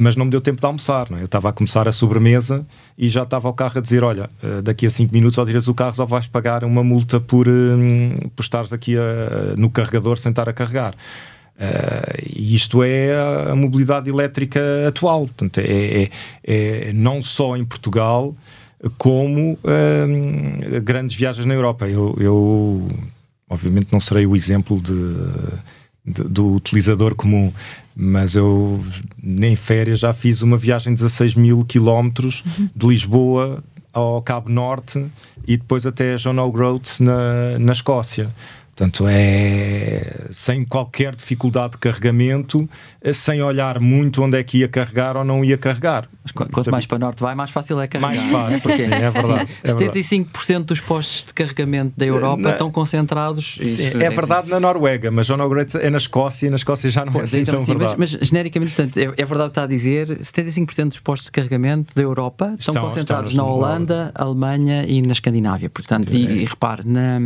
mas 0.00 0.14
não 0.14 0.26
me 0.26 0.30
deu 0.30 0.40
tempo 0.40 0.60
de 0.60 0.64
almoçar. 0.64 1.08
É? 1.10 1.20
Eu 1.20 1.24
estava 1.24 1.48
a 1.48 1.52
começar 1.52 1.88
a 1.88 1.92
sobremesa 1.92 2.64
e 2.96 3.08
já 3.08 3.24
estava 3.24 3.48
o 3.48 3.52
carro 3.52 3.78
a 3.78 3.80
dizer: 3.80 4.04
Olha, 4.04 4.30
eh, 4.40 4.62
daqui 4.62 4.86
a 4.86 4.90
5 4.90 5.12
minutos 5.12 5.36
ao 5.36 5.44
tiras 5.44 5.66
o 5.66 5.74
carro, 5.74 5.96
só 5.96 6.06
vais 6.06 6.28
pagar 6.28 6.62
uma 6.62 6.84
multa 6.84 7.18
por, 7.18 7.48
um, 7.48 8.14
por 8.36 8.42
estares 8.42 8.72
aqui 8.72 8.96
a, 8.96 9.56
no 9.56 9.68
carregador 9.68 10.16
sem 10.16 10.30
estar 10.30 10.48
a 10.48 10.52
carregar. 10.52 10.94
Uh, 11.56 12.22
isto 12.36 12.84
é 12.84 13.12
a, 13.50 13.56
mobilidade 13.56 14.08
elétrica 14.08 14.60
atual. 14.86 15.22
Portanto, 15.22 15.58
é, 15.58 16.04
é, 16.04 16.10
é 16.44 16.92
não 16.92 17.20
só 17.20 17.56
em 17.56 17.64
Portugal, 17.64 18.36
como 18.96 19.58
um, 19.64 20.80
grandes 20.84 21.16
viagens 21.16 21.44
na 21.44 21.54
Europa. 21.54 21.88
Eu, 21.88 22.14
eu, 22.20 22.88
obviamente, 23.50 23.88
não 23.90 23.98
serei 23.98 24.24
o 24.24 24.36
exemplo 24.36 24.80
de 24.80 24.92
do 26.12 26.54
utilizador 26.54 27.14
comum. 27.14 27.52
Mas 27.94 28.36
eu, 28.36 28.80
nem 29.22 29.56
férias, 29.56 30.00
já 30.00 30.12
fiz 30.12 30.42
uma 30.42 30.56
viagem 30.56 30.94
de 30.94 31.02
16 31.02 31.34
mil 31.34 31.64
quilómetros 31.64 32.44
de 32.74 32.86
Lisboa 32.86 33.62
ao 33.92 34.22
Cabo 34.22 34.48
Norte 34.50 35.04
e 35.46 35.56
depois 35.56 35.86
até 35.86 36.14
John 36.16 36.38
O'Groats 36.38 37.00
na, 37.00 37.58
na 37.58 37.72
Escócia. 37.72 38.32
Portanto, 38.78 39.06
é 39.08 40.28
sem 40.30 40.64
qualquer 40.64 41.12
dificuldade 41.16 41.72
de 41.72 41.78
carregamento, 41.78 42.70
eh, 43.02 43.12
sem 43.12 43.42
olhar 43.42 43.80
muito 43.80 44.22
onde 44.22 44.38
é 44.38 44.44
que 44.44 44.58
ia 44.58 44.68
carregar 44.68 45.16
ou 45.16 45.24
não 45.24 45.44
ia 45.44 45.58
carregar. 45.58 46.08
Mas 46.22 46.30
quanto 46.30 46.70
mais 46.70 46.86
para 46.86 46.94
o 46.94 46.98
norte 47.00 47.20
vai, 47.20 47.34
mais 47.34 47.50
fácil 47.50 47.80
é 47.80 47.88
carregar. 47.88 48.30
Mais 48.30 48.62
fácil, 48.62 48.70
sim, 48.78 48.92
é 48.92 49.10
verdade. 49.10 49.50
É 49.64 49.72
75% 49.72 50.62
dos 50.62 50.80
postos 50.80 51.24
de 51.24 51.34
carregamento 51.34 51.94
da 51.96 52.06
Europa 52.06 52.40
na, 52.40 52.50
estão 52.50 52.70
concentrados. 52.70 53.56
Sim, 53.58 53.98
é, 53.98 54.04
é 54.04 54.10
verdade 54.10 54.48
na 54.48 54.60
Noruega, 54.60 55.10
mas 55.10 55.26
John 55.26 55.40
O'Groats 55.40 55.74
é 55.74 55.90
na 55.90 55.98
Escócia 55.98 56.46
e 56.46 56.50
na 56.50 56.56
Escócia 56.56 56.88
já 56.88 57.04
não 57.04 57.20
é 57.20 57.24
assim 57.24 57.40
então, 57.40 57.56
tão 57.56 57.64
sim, 57.64 57.72
verdade. 57.72 57.96
Mas, 57.98 58.14
mas 58.14 58.28
genericamente, 58.28 58.76
portanto, 58.76 58.96
é, 58.96 59.02
é, 59.02 59.24
verdade 59.24 59.50
que 59.50 59.50
está 59.50 59.64
a 59.64 59.66
dizer, 59.66 60.18
75% 60.20 60.90
dos 60.90 61.00
postos 61.00 61.24
de 61.24 61.32
carregamento 61.32 61.92
da 61.96 62.02
Europa 62.02 62.54
estão, 62.56 62.74
estão 62.74 62.88
concentrados 62.88 63.34
na 63.34 63.42
Holanda, 63.42 64.12
Alemanha 64.14 64.84
e 64.86 65.02
na 65.02 65.10
Escandinávia. 65.10 65.68
Portanto, 65.68 66.12
e, 66.12 66.42
e 66.42 66.44
repare, 66.44 66.82
na 66.84 67.18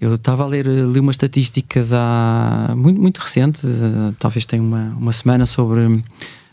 eu 0.00 0.14
estava 0.14 0.44
a 0.44 0.46
ler 0.46 0.66
ali 0.66 0.98
uma 0.98 1.10
estatística 1.10 1.84
da, 1.84 2.72
muito, 2.76 3.00
muito 3.00 3.18
recente, 3.18 3.66
uh, 3.66 4.14
talvez 4.18 4.46
tenha 4.46 4.62
uma, 4.62 4.96
uma 4.98 5.12
semana, 5.12 5.44
sobre 5.44 6.02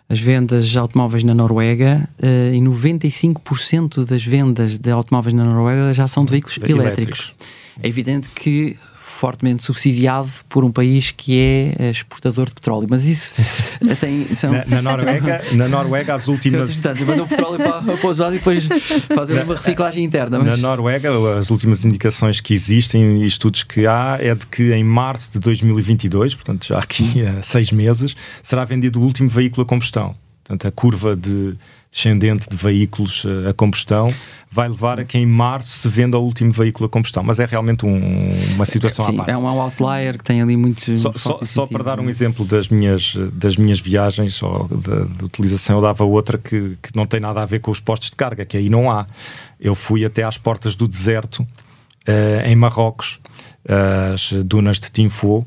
as 0.09 0.19
vendas 0.19 0.67
de 0.67 0.77
automóveis 0.77 1.23
na 1.23 1.33
Noruega 1.33 2.07
uh, 2.19 2.53
e 2.53 2.59
95% 2.59 4.05
das 4.05 4.23
vendas 4.23 4.77
de 4.77 4.91
automóveis 4.91 5.33
na 5.33 5.43
Noruega 5.43 5.93
já 5.93 6.07
são 6.07 6.25
de 6.25 6.31
veículos 6.31 6.57
elétricos. 6.57 6.79
elétricos. 6.81 7.35
É 7.81 7.87
evidente 7.87 8.29
que 8.29 8.77
fortemente 9.17 9.63
subsidiado 9.63 10.29
por 10.47 10.63
um 10.63 10.71
país 10.71 11.11
que 11.11 11.37
é 11.37 11.75
eh, 11.79 11.89
exportador 11.89 12.47
de 12.47 12.53
petróleo. 12.53 12.87
Mas 12.89 13.05
isso 13.05 13.33
tem. 13.99 14.33
São... 14.35 14.51
Na, 14.51 14.65
na, 14.65 14.81
Noruega, 14.81 15.41
na 15.53 15.67
Noruega, 15.67 16.13
as 16.13 16.27
últimas. 16.27 16.77
Mandam 17.05 17.25
o 17.25 17.27
petróleo 17.27 17.57
para, 17.57 17.81
para 17.81 18.07
o 18.07 18.09
usado 18.09 18.35
e 18.35 18.37
depois 18.37 18.67
fazem 19.15 19.41
uma 19.41 19.55
reciclagem 19.55 20.03
interna. 20.03 20.37
Mas... 20.37 20.47
Na 20.47 20.57
Noruega, 20.57 21.09
as 21.37 21.49
últimas 21.49 21.83
indicações 21.83 22.39
que 22.39 22.53
existem 22.53 23.23
e 23.23 23.25
estudos 23.25 23.63
que 23.63 23.87
há 23.87 24.17
é 24.21 24.35
de 24.35 24.45
que 24.45 24.71
em 24.73 24.83
março 24.83 25.31
de 25.31 25.39
2022, 25.39 26.35
portanto 26.35 26.67
já 26.67 26.77
aqui 26.77 27.25
há 27.25 27.41
seis 27.41 27.71
meses, 27.71 28.15
será 28.43 28.63
vendido 28.65 28.99
o 28.99 29.03
último 29.03 29.27
veículo 29.27 29.63
a 29.63 29.65
combustão. 29.65 30.15
Portanto, 30.43 30.67
a 30.67 30.71
curva 30.71 31.15
de 31.15 31.57
descendente 31.91 32.49
de 32.49 32.55
veículos 32.55 33.23
eh, 33.25 33.49
a 33.49 33.53
combustão 33.53 34.13
vai 34.49 34.67
levar 34.69 34.99
a 34.99 35.05
que 35.05 35.17
em 35.17 35.25
março 35.25 35.77
se 35.77 35.89
venda 35.89 36.17
o 36.17 36.21
último 36.23 36.51
veículo 36.51 36.85
a 36.85 36.89
combustão. 36.89 37.23
Mas 37.23 37.39
é 37.39 37.45
realmente 37.45 37.85
um, 37.85 38.29
uma 38.55 38.65
situação 38.65 39.05
Sim, 39.05 39.13
à 39.13 39.17
parte. 39.17 39.31
É 39.31 39.37
um 39.37 39.47
outlier 39.47 40.17
que 40.17 40.23
tem 40.23 40.41
ali 40.41 40.55
muito. 40.55 40.95
Só, 40.95 41.11
só, 41.13 41.37
só, 41.43 41.67
para 41.67 41.83
dar 41.83 41.99
um 41.99 42.09
exemplo 42.09 42.45
das 42.45 42.69
minhas, 42.69 43.15
das 43.33 43.57
minhas 43.57 43.79
viagens 43.79 44.41
ou 44.41 44.67
da, 44.67 45.05
de 45.05 45.25
utilização, 45.25 45.77
eu 45.77 45.81
dava 45.81 46.03
outra 46.03 46.37
que, 46.37 46.77
que 46.81 46.95
não 46.95 47.05
tem 47.05 47.19
nada 47.19 47.41
a 47.41 47.45
ver 47.45 47.59
com 47.59 47.71
os 47.71 47.79
postos 47.79 48.09
de 48.09 48.15
carga, 48.15 48.45
que 48.45 48.57
aí 48.57 48.69
não 48.69 48.89
há. 48.89 49.05
Eu 49.59 49.75
fui 49.75 50.05
até 50.05 50.23
às 50.23 50.37
portas 50.37 50.75
do 50.75 50.87
deserto, 50.87 51.39
uh, 51.41 52.45
em 52.45 52.55
Marrocos, 52.55 53.19
as 54.13 54.31
dunas 54.43 54.79
de 54.79 54.89
Tinfo, 54.89 55.45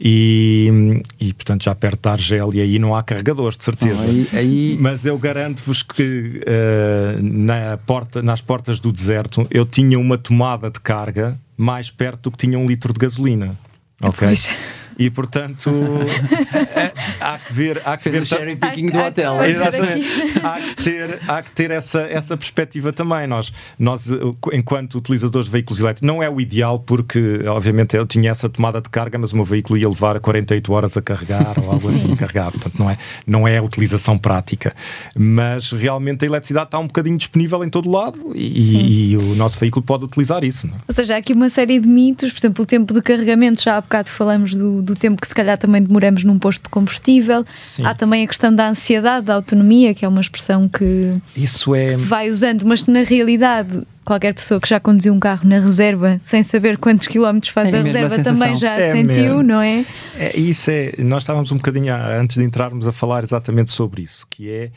e, 0.00 1.02
e 1.20 1.32
portanto 1.34 1.64
já 1.64 1.74
perto 1.74 2.02
da 2.02 2.12
Argélia 2.12 2.62
aí 2.62 2.78
não 2.78 2.94
há 2.94 3.02
carregadores, 3.02 3.58
de 3.58 3.64
certeza. 3.64 3.94
Não, 3.96 4.04
aí, 4.04 4.28
aí... 4.32 4.76
Mas 4.80 5.04
eu 5.04 5.18
garanto-vos 5.18 5.82
que 5.82 6.40
uh, 6.42 7.22
na 7.22 7.76
porta, 7.78 8.22
nas 8.22 8.40
portas 8.40 8.78
do 8.78 8.92
deserto 8.92 9.46
eu 9.50 9.66
tinha 9.66 9.98
uma 9.98 10.16
tomada 10.16 10.70
de 10.70 10.80
carga 10.80 11.38
mais 11.56 11.90
perto 11.90 12.24
do 12.24 12.30
que 12.30 12.38
tinha 12.38 12.58
um 12.58 12.66
litro 12.66 12.92
de 12.92 13.00
gasolina. 13.00 13.58
Ok? 14.00 14.28
Pois. 14.28 14.54
E 14.98 15.08
portanto 15.10 15.70
é, 16.74 16.92
há 17.20 17.38
que 17.38 17.52
ver. 17.52 17.80
Há 17.84 17.96
que 17.96 18.04
Fez 18.04 18.14
ver 18.16 18.22
o 18.22 18.26
cherry 18.26 18.56
picking 18.56 18.90
do 18.90 18.98
hotel. 18.98 19.44
Exatamente. 19.44 20.08
há 20.42 20.60
que 20.60 20.82
ter, 20.82 21.18
há 21.28 21.42
que 21.42 21.50
ter 21.52 21.70
essa, 21.70 22.00
essa 22.00 22.36
perspectiva 22.36 22.92
também. 22.92 23.26
Nós, 23.26 23.52
nós, 23.78 24.08
enquanto 24.52 24.96
utilizadores 24.96 25.46
de 25.46 25.52
veículos 25.52 25.78
elétricos, 25.78 26.06
não 26.06 26.22
é 26.22 26.28
o 26.28 26.40
ideal 26.40 26.80
porque, 26.80 27.42
obviamente, 27.46 27.96
eu 27.96 28.06
tinha 28.06 28.30
essa 28.30 28.48
tomada 28.48 28.80
de 28.80 28.88
carga, 28.88 29.18
mas 29.18 29.32
o 29.32 29.36
meu 29.36 29.44
veículo 29.44 29.78
ia 29.78 29.88
levar 29.88 30.18
48 30.18 30.72
horas 30.72 30.96
a 30.96 31.02
carregar 31.02 31.54
ou 31.58 31.70
algo 31.70 31.88
assim 31.88 32.12
a 32.12 32.16
carregar. 32.16 32.50
Portanto, 32.50 32.78
não 32.78 32.90
é, 32.90 32.98
não 33.26 33.46
é 33.46 33.58
a 33.58 33.62
utilização 33.62 34.18
prática. 34.18 34.74
Mas 35.16 35.70
realmente 35.70 36.24
a 36.24 36.26
eletricidade 36.26 36.66
está 36.66 36.78
um 36.78 36.86
bocadinho 36.86 37.16
disponível 37.16 37.62
em 37.62 37.70
todo 37.70 37.88
lado 37.90 38.32
e, 38.34 39.12
e 39.12 39.16
o 39.16 39.34
nosso 39.36 39.58
veículo 39.58 39.84
pode 39.84 40.04
utilizar 40.04 40.42
isso. 40.42 40.66
Não? 40.66 40.74
É? 40.74 40.78
Ou 40.88 40.94
seja, 40.94 41.14
há 41.14 41.18
aqui 41.18 41.32
uma 41.32 41.48
série 41.48 41.78
de 41.78 41.86
mitos, 41.86 42.32
por 42.32 42.38
exemplo, 42.38 42.62
o 42.64 42.66
tempo 42.66 42.92
de 42.92 43.00
carregamento, 43.00 43.62
já 43.62 43.76
há 43.76 43.80
bocado 43.80 44.08
falamos 44.08 44.54
do 44.54 44.87
do 44.88 44.96
tempo 44.96 45.20
que 45.20 45.28
se 45.28 45.34
calhar 45.34 45.56
também 45.56 45.82
demoramos 45.82 46.24
num 46.24 46.38
posto 46.38 46.64
de 46.64 46.68
combustível. 46.68 47.44
Sim. 47.48 47.84
Há 47.84 47.94
também 47.94 48.24
a 48.24 48.26
questão 48.26 48.54
da 48.54 48.68
ansiedade, 48.68 49.26
da 49.26 49.34
autonomia, 49.34 49.94
que 49.94 50.04
é 50.04 50.08
uma 50.08 50.20
expressão 50.20 50.68
que, 50.68 51.16
Isso 51.36 51.74
é... 51.74 51.90
que 51.90 51.96
se 51.98 52.04
vai 52.04 52.30
usando, 52.30 52.64
mas 52.64 52.82
que 52.82 52.90
na 52.90 53.02
realidade 53.02 53.82
qualquer 54.04 54.32
pessoa 54.32 54.58
que 54.58 54.66
já 54.66 54.80
conduziu 54.80 55.12
um 55.12 55.20
carro 55.20 55.46
na 55.46 55.58
reserva 55.58 56.18
sem 56.22 56.42
saber 56.42 56.78
quantos 56.78 57.06
quilómetros 57.06 57.52
faz 57.52 57.74
é 57.74 57.78
a 57.78 57.82
reserva 57.82 58.14
a 58.14 58.24
também 58.24 58.56
já 58.56 58.74
é 58.74 58.92
sentiu, 58.92 59.36
mesmo. 59.36 59.42
não 59.42 59.60
é? 59.60 59.84
é? 60.16 60.34
Isso 60.34 60.70
é, 60.70 60.94
nós 61.00 61.24
estávamos 61.24 61.52
um 61.52 61.58
bocadinho 61.58 61.94
antes 61.94 62.36
de 62.36 62.42
entrarmos 62.42 62.86
a 62.86 62.92
falar 62.92 63.22
exatamente 63.22 63.70
sobre 63.70 64.00
isso, 64.00 64.26
que 64.30 64.50
é 64.50 64.70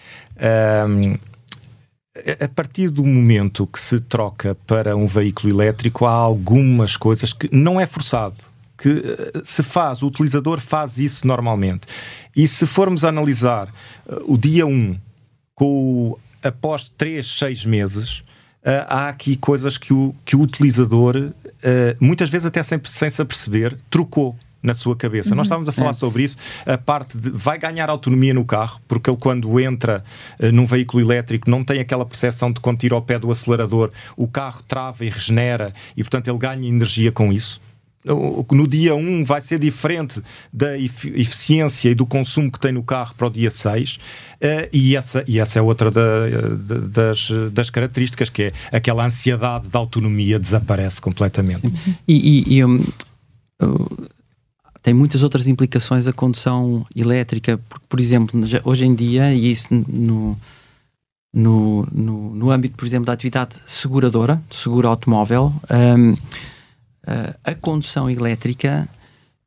um, 0.93 1.16
a 2.43 2.47
partir 2.49 2.89
do 2.89 3.05
momento 3.05 3.66
que 3.66 3.80
se 3.80 3.99
troca 4.01 4.55
para 4.68 4.97
um 4.97 5.05
veículo 5.05 5.53
elétrico, 5.53 6.05
há 6.05 6.12
algumas 6.12 6.97
coisas 6.97 7.32
que 7.32 7.49
não 7.55 7.80
é 7.80 7.86
forçado, 7.86 8.38
que 8.82 8.90
eh, 8.90 9.42
se 9.44 9.62
faz, 9.62 10.02
o 10.02 10.08
utilizador 10.08 10.60
faz 10.60 10.98
isso 10.98 11.26
normalmente. 11.28 11.88
E 12.36 12.48
se 12.48 12.66
formos 12.66 13.06
analisar 13.06 13.68
uh, 14.08 14.34
o 14.34 14.38
dia 14.38 14.66
1 14.66 14.98
com 15.54 16.18
após 16.42 16.90
3, 16.98 17.26
6 17.26 17.66
meses, 17.66 18.20
uh, 18.20 18.88
há 18.88 19.10
aqui 19.10 19.36
coisas 19.36 19.78
que 19.78 19.94
o, 19.94 20.16
que 20.26 20.36
o 20.36 20.42
utilizador, 20.42 21.16
uh, 21.16 21.32
muitas 22.00 22.32
vezes 22.32 22.48
até 22.48 22.64
sem, 22.64 22.82
sem 22.84 23.10
se 23.10 23.22
aperceber, 23.22 23.78
trocou 23.88 24.36
na 24.64 24.74
sua 24.74 24.96
cabeça. 24.96 25.32
Uhum. 25.32 25.36
Nós 25.36 25.46
estávamos 25.46 25.70
a 25.70 25.72
falar 25.72 25.92
é. 25.92 25.94
sobre 25.94 26.24
isso, 26.24 26.38
a 26.66 26.78
parte 26.78 27.18
de 27.18 27.30
vai 27.30 27.60
ganhar 27.60 27.90
autonomia 27.90 28.34
no 28.34 28.46
carro, 28.46 28.80
porque 28.88 29.12
ele 29.12 29.18
quando 29.18 29.60
entra 29.60 30.04
uh, 30.40 30.52
num 30.52 30.66
veículo 30.66 31.04
elétrico 31.04 31.52
não 31.52 31.64
tem 31.64 31.80
aquela 31.80 32.06
percepção 32.06 32.52
de 32.52 32.60
quando 32.60 32.80
tira 32.80 32.96
ao 32.96 33.02
pé 33.04 33.20
do 33.20 33.30
acelerador, 33.30 33.92
o 34.18 34.28
carro 34.28 34.64
trava 34.68 35.06
e 35.06 35.10
regenera 35.10 35.72
e 35.96 36.02
portanto 36.02 36.30
ele 36.30 36.40
ganha 36.40 36.68
energia 36.68 37.12
com 37.12 37.32
isso 37.32 37.62
no 38.06 38.68
dia 38.68 38.95
1 38.95 39.24
vai 39.24 39.41
ser 39.41 39.60
diferente 39.60 40.22
da 40.52 40.78
eficiência 40.78 41.89
e 41.89 41.95
do 41.95 42.06
consumo 42.06 42.52
que 42.52 42.60
tem 42.60 42.72
no 42.72 42.84
carro 42.84 43.14
para 43.16 43.28
o 43.28 43.30
dia 43.30 43.52
6 43.52 43.95
uh, 43.95 43.99
eh, 44.41 44.70
e, 44.74 44.95
essa, 44.95 45.24
e 45.28 45.39
essa 45.39 45.60
é 45.60 45.62
outra 45.62 45.91
da, 45.91 46.02
das, 46.91 47.30
das 47.52 47.70
características 47.70 48.30
que 48.30 48.43
é 48.43 48.52
aquela 48.72 49.06
ansiedade 49.06 49.68
da 49.68 49.80
autonomia 49.80 50.39
desaparece 50.39 50.99
completamente. 50.99 51.62
E, 52.08 52.45
e, 52.47 52.58
e 52.58 52.66
um, 52.66 52.84
tem 54.82 54.93
muitas 54.93 55.22
outras 55.24 55.47
implicações 55.47 56.08
a 56.08 56.14
condução 56.14 56.86
elétrica, 56.95 57.60
porque, 57.70 57.86
por 57.88 57.99
exemplo, 57.99 58.41
hoje 58.64 58.86
em 58.86 58.95
dia, 58.95 59.34
e 59.34 59.52
isso 59.52 59.68
no, 59.72 60.38
no, 61.32 61.88
no, 61.91 62.36
no 62.36 62.52
âmbito, 62.52 62.76
por 62.76 62.86
exemplo, 62.86 63.06
da 63.06 63.14
atividade 63.14 63.62
seguradora, 63.66 64.41
seguro 64.49 64.88
automóvel, 64.88 65.54
um, 65.70 66.16
a 67.43 67.56
condução 67.56 68.10
elétrica 68.10 68.88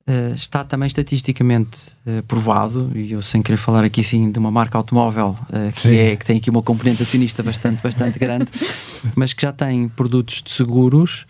uh, 0.09 0.35
está 0.35 0.65
também 0.65 0.87
estatisticamente 0.87 1.93
uh, 2.07 2.23
provado, 2.25 2.91
e 2.95 3.13
eu 3.13 3.23
sem 3.23 3.43
querer 3.43 3.57
falar 3.57 3.85
aqui 3.85 4.03
sim 4.03 4.31
de 4.31 4.39
uma 4.39 4.51
marca 4.51 4.79
automóvel 4.79 5.37
uh, 5.49 5.81
que, 5.81 5.97
é, 5.97 6.17
que 6.17 6.25
tem 6.25 6.39
aqui 6.39 6.51
uma 6.51 6.63
componente 6.63 7.03
acionista 7.03 7.43
bastante, 7.43 7.83
bastante 7.83 8.19
grande, 8.19 8.47
mas 9.15 9.33
que 9.33 9.43
já 9.43 9.53
tem 9.53 9.89
produtos 9.89 10.43
de 10.43 10.51
seguros 10.51 11.27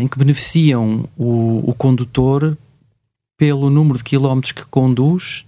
em 0.00 0.08
que 0.08 0.18
beneficiam 0.18 1.08
o, 1.16 1.70
o 1.70 1.72
condutor 1.72 2.58
pelo 3.38 3.70
número 3.70 3.96
de 3.98 4.02
quilómetros 4.02 4.50
que 4.50 4.64
conduz 4.64 5.46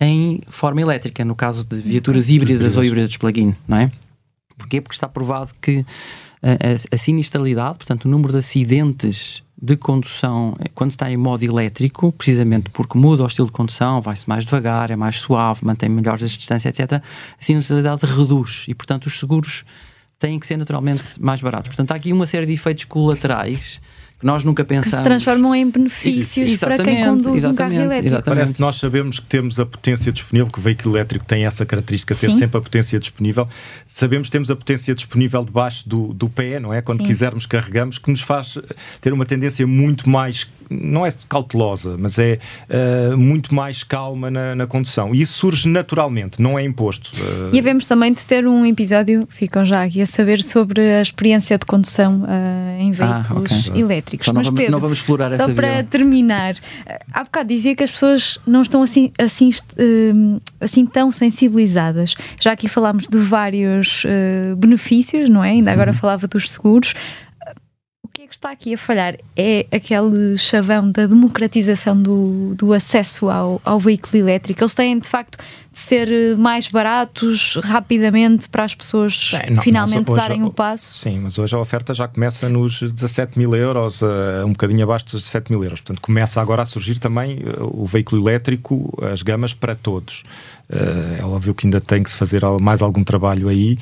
em 0.00 0.40
forma 0.48 0.80
elétrica, 0.80 1.22
no 1.26 1.36
caso 1.36 1.66
de 1.66 1.78
viaturas 1.78 2.30
híbridas 2.30 2.74
ou 2.74 2.82
híbridas 2.82 3.14
plug-in, 3.18 3.54
não 3.68 3.76
é? 3.76 3.92
Porquê? 4.56 4.80
Porque 4.80 4.94
está 4.94 5.06
provado 5.06 5.52
que 5.60 5.84
a, 6.42 6.94
a, 6.94 6.98
sinistralidade, 6.98 7.78
portanto, 7.78 8.06
o 8.06 8.08
número 8.08 8.32
de 8.32 8.38
acidentes 8.38 9.42
de 9.60 9.76
condução 9.76 10.54
quando 10.74 10.90
está 10.90 11.10
em 11.10 11.16
modo 11.16 11.44
elétrico, 11.44 12.10
precisamente 12.12 12.70
porque 12.70 12.96
muda 12.98 13.22
o 13.22 13.26
estilo 13.26 13.46
de 13.46 13.52
condução, 13.52 14.00
vai-se 14.00 14.26
mais 14.26 14.44
devagar, 14.44 14.90
é 14.90 14.96
mais 14.96 15.18
suave, 15.18 15.60
mantém 15.64 15.88
melhores 15.88 16.22
as 16.22 16.30
distâncias, 16.30 16.78
etc., 16.78 17.02
a 17.02 17.02
sinistralidade 17.42 18.06
reduz 18.06 18.64
e, 18.68 18.74
portanto, 18.74 19.06
os 19.06 19.18
seguros 19.18 19.64
têm 20.18 20.38
que 20.38 20.46
ser 20.46 20.56
naturalmente 20.56 21.02
mais 21.20 21.40
baratos. 21.40 21.68
Portanto, 21.68 21.92
há 21.92 21.96
aqui 21.96 22.12
uma 22.12 22.26
série 22.26 22.46
de 22.46 22.52
efeitos 22.52 22.84
colaterais 22.84 23.80
que 24.20 24.26
nós 24.26 24.44
nunca 24.44 24.62
pensamos. 24.62 24.90
Que 24.90 24.96
se 24.96 25.02
transformam 25.02 25.54
em 25.54 25.68
benefícios 25.68 26.60
para 26.60 26.78
quem 26.78 27.04
conduz 27.04 27.44
um 27.44 27.54
carro 27.54 27.72
elétrico. 27.72 28.06
Exatamente. 28.06 28.38
Parece 28.38 28.54
que 28.54 28.60
nós 28.60 28.76
sabemos 28.76 29.18
que 29.18 29.26
temos 29.26 29.58
a 29.58 29.64
potência 29.64 30.12
disponível, 30.12 30.52
que 30.52 30.58
o 30.58 30.62
veículo 30.62 30.96
elétrico 30.96 31.24
tem 31.24 31.46
essa 31.46 31.64
característica, 31.64 32.14
ter 32.14 32.30
Sim. 32.30 32.38
sempre 32.38 32.58
a 32.58 32.60
potência 32.60 33.00
disponível. 33.00 33.48
Sabemos 33.86 34.28
que 34.28 34.32
temos 34.32 34.50
a 34.50 34.56
potência 34.56 34.94
disponível 34.94 35.42
debaixo 35.42 35.88
do, 35.88 36.12
do 36.12 36.28
pé, 36.28 36.60
não 36.60 36.72
é? 36.72 36.82
Quando 36.82 37.00
Sim. 37.00 37.06
quisermos 37.06 37.46
carregamos, 37.46 37.98
que 37.98 38.10
nos 38.10 38.20
faz 38.20 38.58
ter 39.00 39.12
uma 39.14 39.24
tendência 39.24 39.66
muito 39.66 40.08
mais, 40.08 40.46
não 40.70 41.04
é 41.04 41.12
cautelosa, 41.28 41.96
mas 41.98 42.18
é 42.18 42.38
uh, 42.68 43.18
muito 43.18 43.52
mais 43.54 43.82
calma 43.82 44.30
na, 44.30 44.54
na, 44.54 44.66
condução. 44.66 45.12
E 45.14 45.22
isso 45.22 45.34
surge 45.34 45.68
naturalmente, 45.68 46.40
não 46.40 46.58
é 46.58 46.62
imposto. 46.62 47.10
Uh... 47.20 47.50
E 47.52 47.58
havemos 47.58 47.86
também 47.86 48.12
de 48.12 48.24
ter 48.24 48.46
um 48.46 48.64
episódio, 48.64 49.26
ficam 49.28 49.64
já 49.64 49.82
aqui 49.82 50.00
a 50.00 50.06
saber, 50.06 50.42
sobre 50.42 50.80
a 50.80 51.02
experiência 51.02 51.58
de 51.58 51.66
condução 51.66 52.22
uh, 52.22 52.80
em 52.80 52.92
ah, 53.00 53.24
veículos 53.24 53.52
ah, 53.52 53.70
okay. 53.70 53.82
elétricos 53.82 54.28
então 54.28 54.34
não, 54.34 54.40
Mas, 54.40 54.46
vamos, 54.46 54.58
Pedro, 54.60 54.72
não 54.72 54.80
vamos 54.80 54.98
explorar 54.98 55.30
só 55.30 55.52
para 55.52 55.68
avião. 55.68 55.84
terminar, 55.84 56.54
há 57.12 57.24
bocado 57.24 57.48
dizia 57.48 57.74
que 57.74 57.82
as 57.82 57.90
pessoas 57.90 58.38
não 58.46 58.62
estão 58.62 58.82
assim, 58.82 59.10
assim, 59.18 59.50
uh, 59.50 60.40
assim 60.60 60.86
tão 60.86 61.10
sensibilizadas. 61.10 62.14
Já 62.40 62.52
aqui 62.52 62.68
falámos 62.68 63.08
de 63.08 63.18
vários 63.18 64.04
uh, 64.04 64.56
benefícios, 64.56 65.28
não 65.28 65.42
é? 65.42 65.50
Ainda 65.50 65.72
agora 65.72 65.90
uhum. 65.90 65.96
falava 65.96 66.28
dos 66.28 66.50
seguros 66.50 66.94
que 68.30 68.36
está 68.36 68.52
aqui 68.52 68.72
a 68.74 68.78
falhar 68.78 69.16
é 69.36 69.66
aquele 69.72 70.38
chavão 70.38 70.88
da 70.88 71.04
democratização 71.04 72.00
do, 72.00 72.54
do 72.54 72.72
acesso 72.72 73.28
ao, 73.28 73.60
ao 73.64 73.80
veículo 73.80 74.16
elétrico. 74.16 74.62
Eles 74.62 74.72
têm, 74.72 74.96
de 75.00 75.08
facto, 75.08 75.36
de 75.72 75.78
ser 75.78 76.12
eh, 76.12 76.36
mais 76.36 76.68
baratos 76.68 77.58
rapidamente 77.60 78.48
para 78.48 78.64
as 78.64 78.72
pessoas 78.72 79.32
é, 79.34 79.50
não, 79.50 79.60
finalmente 79.60 80.08
hoje, 80.08 80.20
darem 80.20 80.42
o 80.44 80.46
um 80.46 80.50
passo. 80.50 80.94
Sim, 80.94 81.22
mas 81.24 81.38
hoje 81.38 81.56
a 81.56 81.58
oferta 81.58 81.92
já 81.92 82.06
começa 82.06 82.48
nos 82.48 82.80
17 82.80 83.36
mil 83.36 83.52
euros, 83.54 84.00
uh, 84.00 84.46
um 84.46 84.50
bocadinho 84.50 84.84
abaixo 84.84 85.06
dos 85.06 85.22
17 85.22 85.50
mil 85.50 85.64
euros. 85.64 85.80
Portanto, 85.80 86.00
começa 86.00 86.40
agora 86.40 86.62
a 86.62 86.64
surgir 86.64 87.00
também 87.00 87.38
uh, 87.38 87.82
o 87.82 87.84
veículo 87.84 88.22
elétrico, 88.22 88.96
as 89.12 89.22
gamas 89.22 89.52
para 89.52 89.74
todos. 89.74 90.22
Uh, 90.68 91.20
é 91.20 91.24
óbvio 91.24 91.52
que 91.52 91.66
ainda 91.66 91.80
tem 91.80 92.00
que 92.00 92.10
se 92.10 92.16
fazer 92.16 92.42
mais 92.60 92.80
algum 92.80 93.02
trabalho 93.02 93.48
aí. 93.48 93.76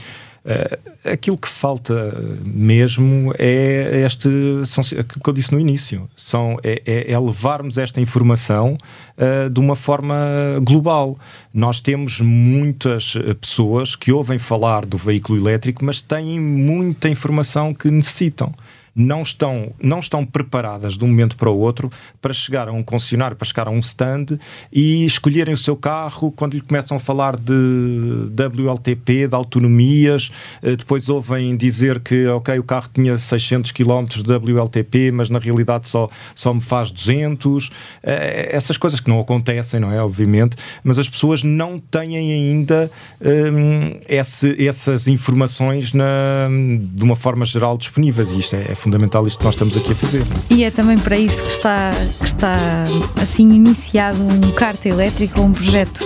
Uh, 0.49 1.13
aquilo 1.13 1.37
que 1.37 1.47
falta 1.47 1.95
mesmo 2.43 3.35
é 3.39 4.03
este, 4.07 4.31
são, 4.65 4.83
aquilo 4.83 5.23
que 5.23 5.29
eu 5.29 5.35
disse 5.35 5.53
no 5.53 5.61
início, 5.61 6.09
são, 6.17 6.59
é, 6.63 6.81
é, 6.87 7.13
é 7.13 7.19
levarmos 7.19 7.77
esta 7.77 8.01
informação 8.01 8.79
uh, 9.19 9.51
de 9.51 9.61
uma 9.61 9.77
forma 9.77 10.17
global. 10.63 11.19
Nós 11.53 11.81
temos 11.81 12.23
muitas 12.23 13.13
pessoas 13.39 13.95
que 13.95 14.11
ouvem 14.11 14.39
falar 14.39 14.87
do 14.87 14.97
veículo 14.97 15.39
elétrico, 15.39 15.85
mas 15.85 16.01
têm 16.01 16.41
muita 16.41 17.11
informação 17.11 17.75
que 17.75 17.91
necessitam 17.91 18.55
não 18.99 19.23
estão, 19.23 19.73
não 19.81 20.01
estão 20.01 20.27
preparadas 20.27 20.99
de 20.99 21.05
um 21.05 21.09
momento 21.09 21.37
para 21.37 21.49
o 21.49 21.57
outro 21.57 21.91
para 22.21 22.33
chegar 22.33 22.69
a 22.69 22.73
um 22.73 22.83
concessionário, 22.83 23.37
para 23.37 23.47
chegar 23.47 23.69
a 23.69 23.71
um 23.71 23.79
stand 23.79 24.39
e 24.73 25.05
escolherem 25.05 25.55
o 25.55 25.57
seu 25.57 25.77
carro 25.77 26.33
quando 26.33 26.55
lhe 26.55 26.61
começam 26.61 26.97
a 26.97 27.01
falar 27.01 27.37
de 27.37 27.53
WLTP, 28.35 29.29
de 29.29 29.35
autonomias, 29.35 30.33
eh, 30.63 30.75
depois 30.75 31.09
ouvem 31.09 31.57
dizer 31.57 32.01
que, 32.01 32.27
ok, 32.27 32.59
o 32.59 32.65
carro 32.65 32.89
tinha 32.93 33.17
600 33.17 33.71
km 33.71 34.05
de 34.07 34.33
WLTP, 34.33 35.13
mas 35.13 35.31
na 35.31 35.39
realidade 35.39 35.87
só, 35.89 36.09
só 36.35 36.53
me 36.53 36.61
faz 36.61 36.91
200. 36.91 37.71
Eh, 38.03 38.49
essas 38.53 38.77
coisas 38.77 38.99
que 38.99 39.09
não 39.09 39.21
acontecem, 39.21 39.79
não 39.79 39.93
é? 39.93 40.03
Obviamente, 40.03 40.57
mas 40.83 40.99
as 40.99 41.09
pessoas 41.09 41.45
não 41.45 41.79
têm 41.79 42.17
ainda 42.17 42.91
um, 43.21 44.01
esse, 44.09 44.67
essas 44.67 45.07
informações 45.07 45.93
na, 45.93 46.49
de 46.95 47.05
uma 47.05 47.15
forma 47.15 47.45
geral 47.45 47.79
disponíveis 47.79 48.31
e 48.33 48.39
isto 48.39 48.57
é, 48.57 48.73
é 48.73 48.75
isto 49.27 49.39
que 49.39 49.45
nós 49.45 49.55
estamos 49.55 49.77
aqui 49.77 49.93
a 49.93 49.95
fazer. 49.95 50.27
E 50.51 50.65
é 50.65 50.71
também 50.71 50.99
para 50.99 51.17
isso 51.17 51.43
que 51.45 51.51
está, 51.51 51.91
que 52.19 52.27
está 52.27 52.85
assim 53.23 53.49
iniciado 53.51 54.19
um 54.23 54.51
carta 54.53 54.89
elétrica, 54.89 55.41
um 55.41 55.53
projeto 55.53 56.05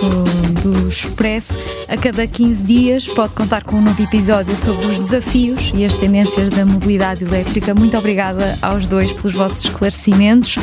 do 0.61 0.89
Expresso. 0.89 1.57
A 1.87 1.97
cada 1.97 2.25
15 2.25 2.63
dias 2.63 3.07
pode 3.07 3.33
contar 3.33 3.63
com 3.63 3.77
um 3.77 3.81
novo 3.81 4.01
episódio 4.01 4.55
sobre 4.57 4.85
os 4.87 4.97
desafios 4.97 5.71
e 5.75 5.85
as 5.85 5.93
tendências 5.93 6.49
da 6.49 6.65
mobilidade 6.65 7.23
elétrica. 7.23 7.73
Muito 7.73 7.97
obrigada 7.97 8.57
aos 8.61 8.87
dois 8.87 9.11
pelos 9.11 9.35
vossos 9.35 9.65
esclarecimentos. 9.65 10.57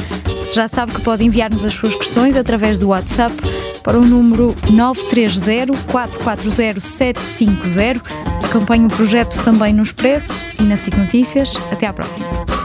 Já 0.52 0.66
sabe 0.66 0.92
que 0.92 1.00
pode 1.00 1.24
enviar-nos 1.24 1.64
as 1.64 1.72
suas 1.72 1.94
questões 1.94 2.36
através 2.36 2.76
do 2.76 2.88
WhatsApp 2.88 3.34
para 3.82 3.98
o 3.98 4.04
número 4.04 4.54
930 4.70 5.72
440 5.90 6.80
750. 6.80 8.02
Acompanhe 8.44 8.86
o 8.86 8.88
projeto 8.88 9.42
também 9.44 9.72
no 9.72 9.82
Expresso 9.82 10.36
e 10.58 10.64
na 10.64 10.76
SIC 10.76 10.96
Notícias. 10.96 11.54
Até 11.70 11.86
à 11.86 11.92
próxima. 12.00 12.59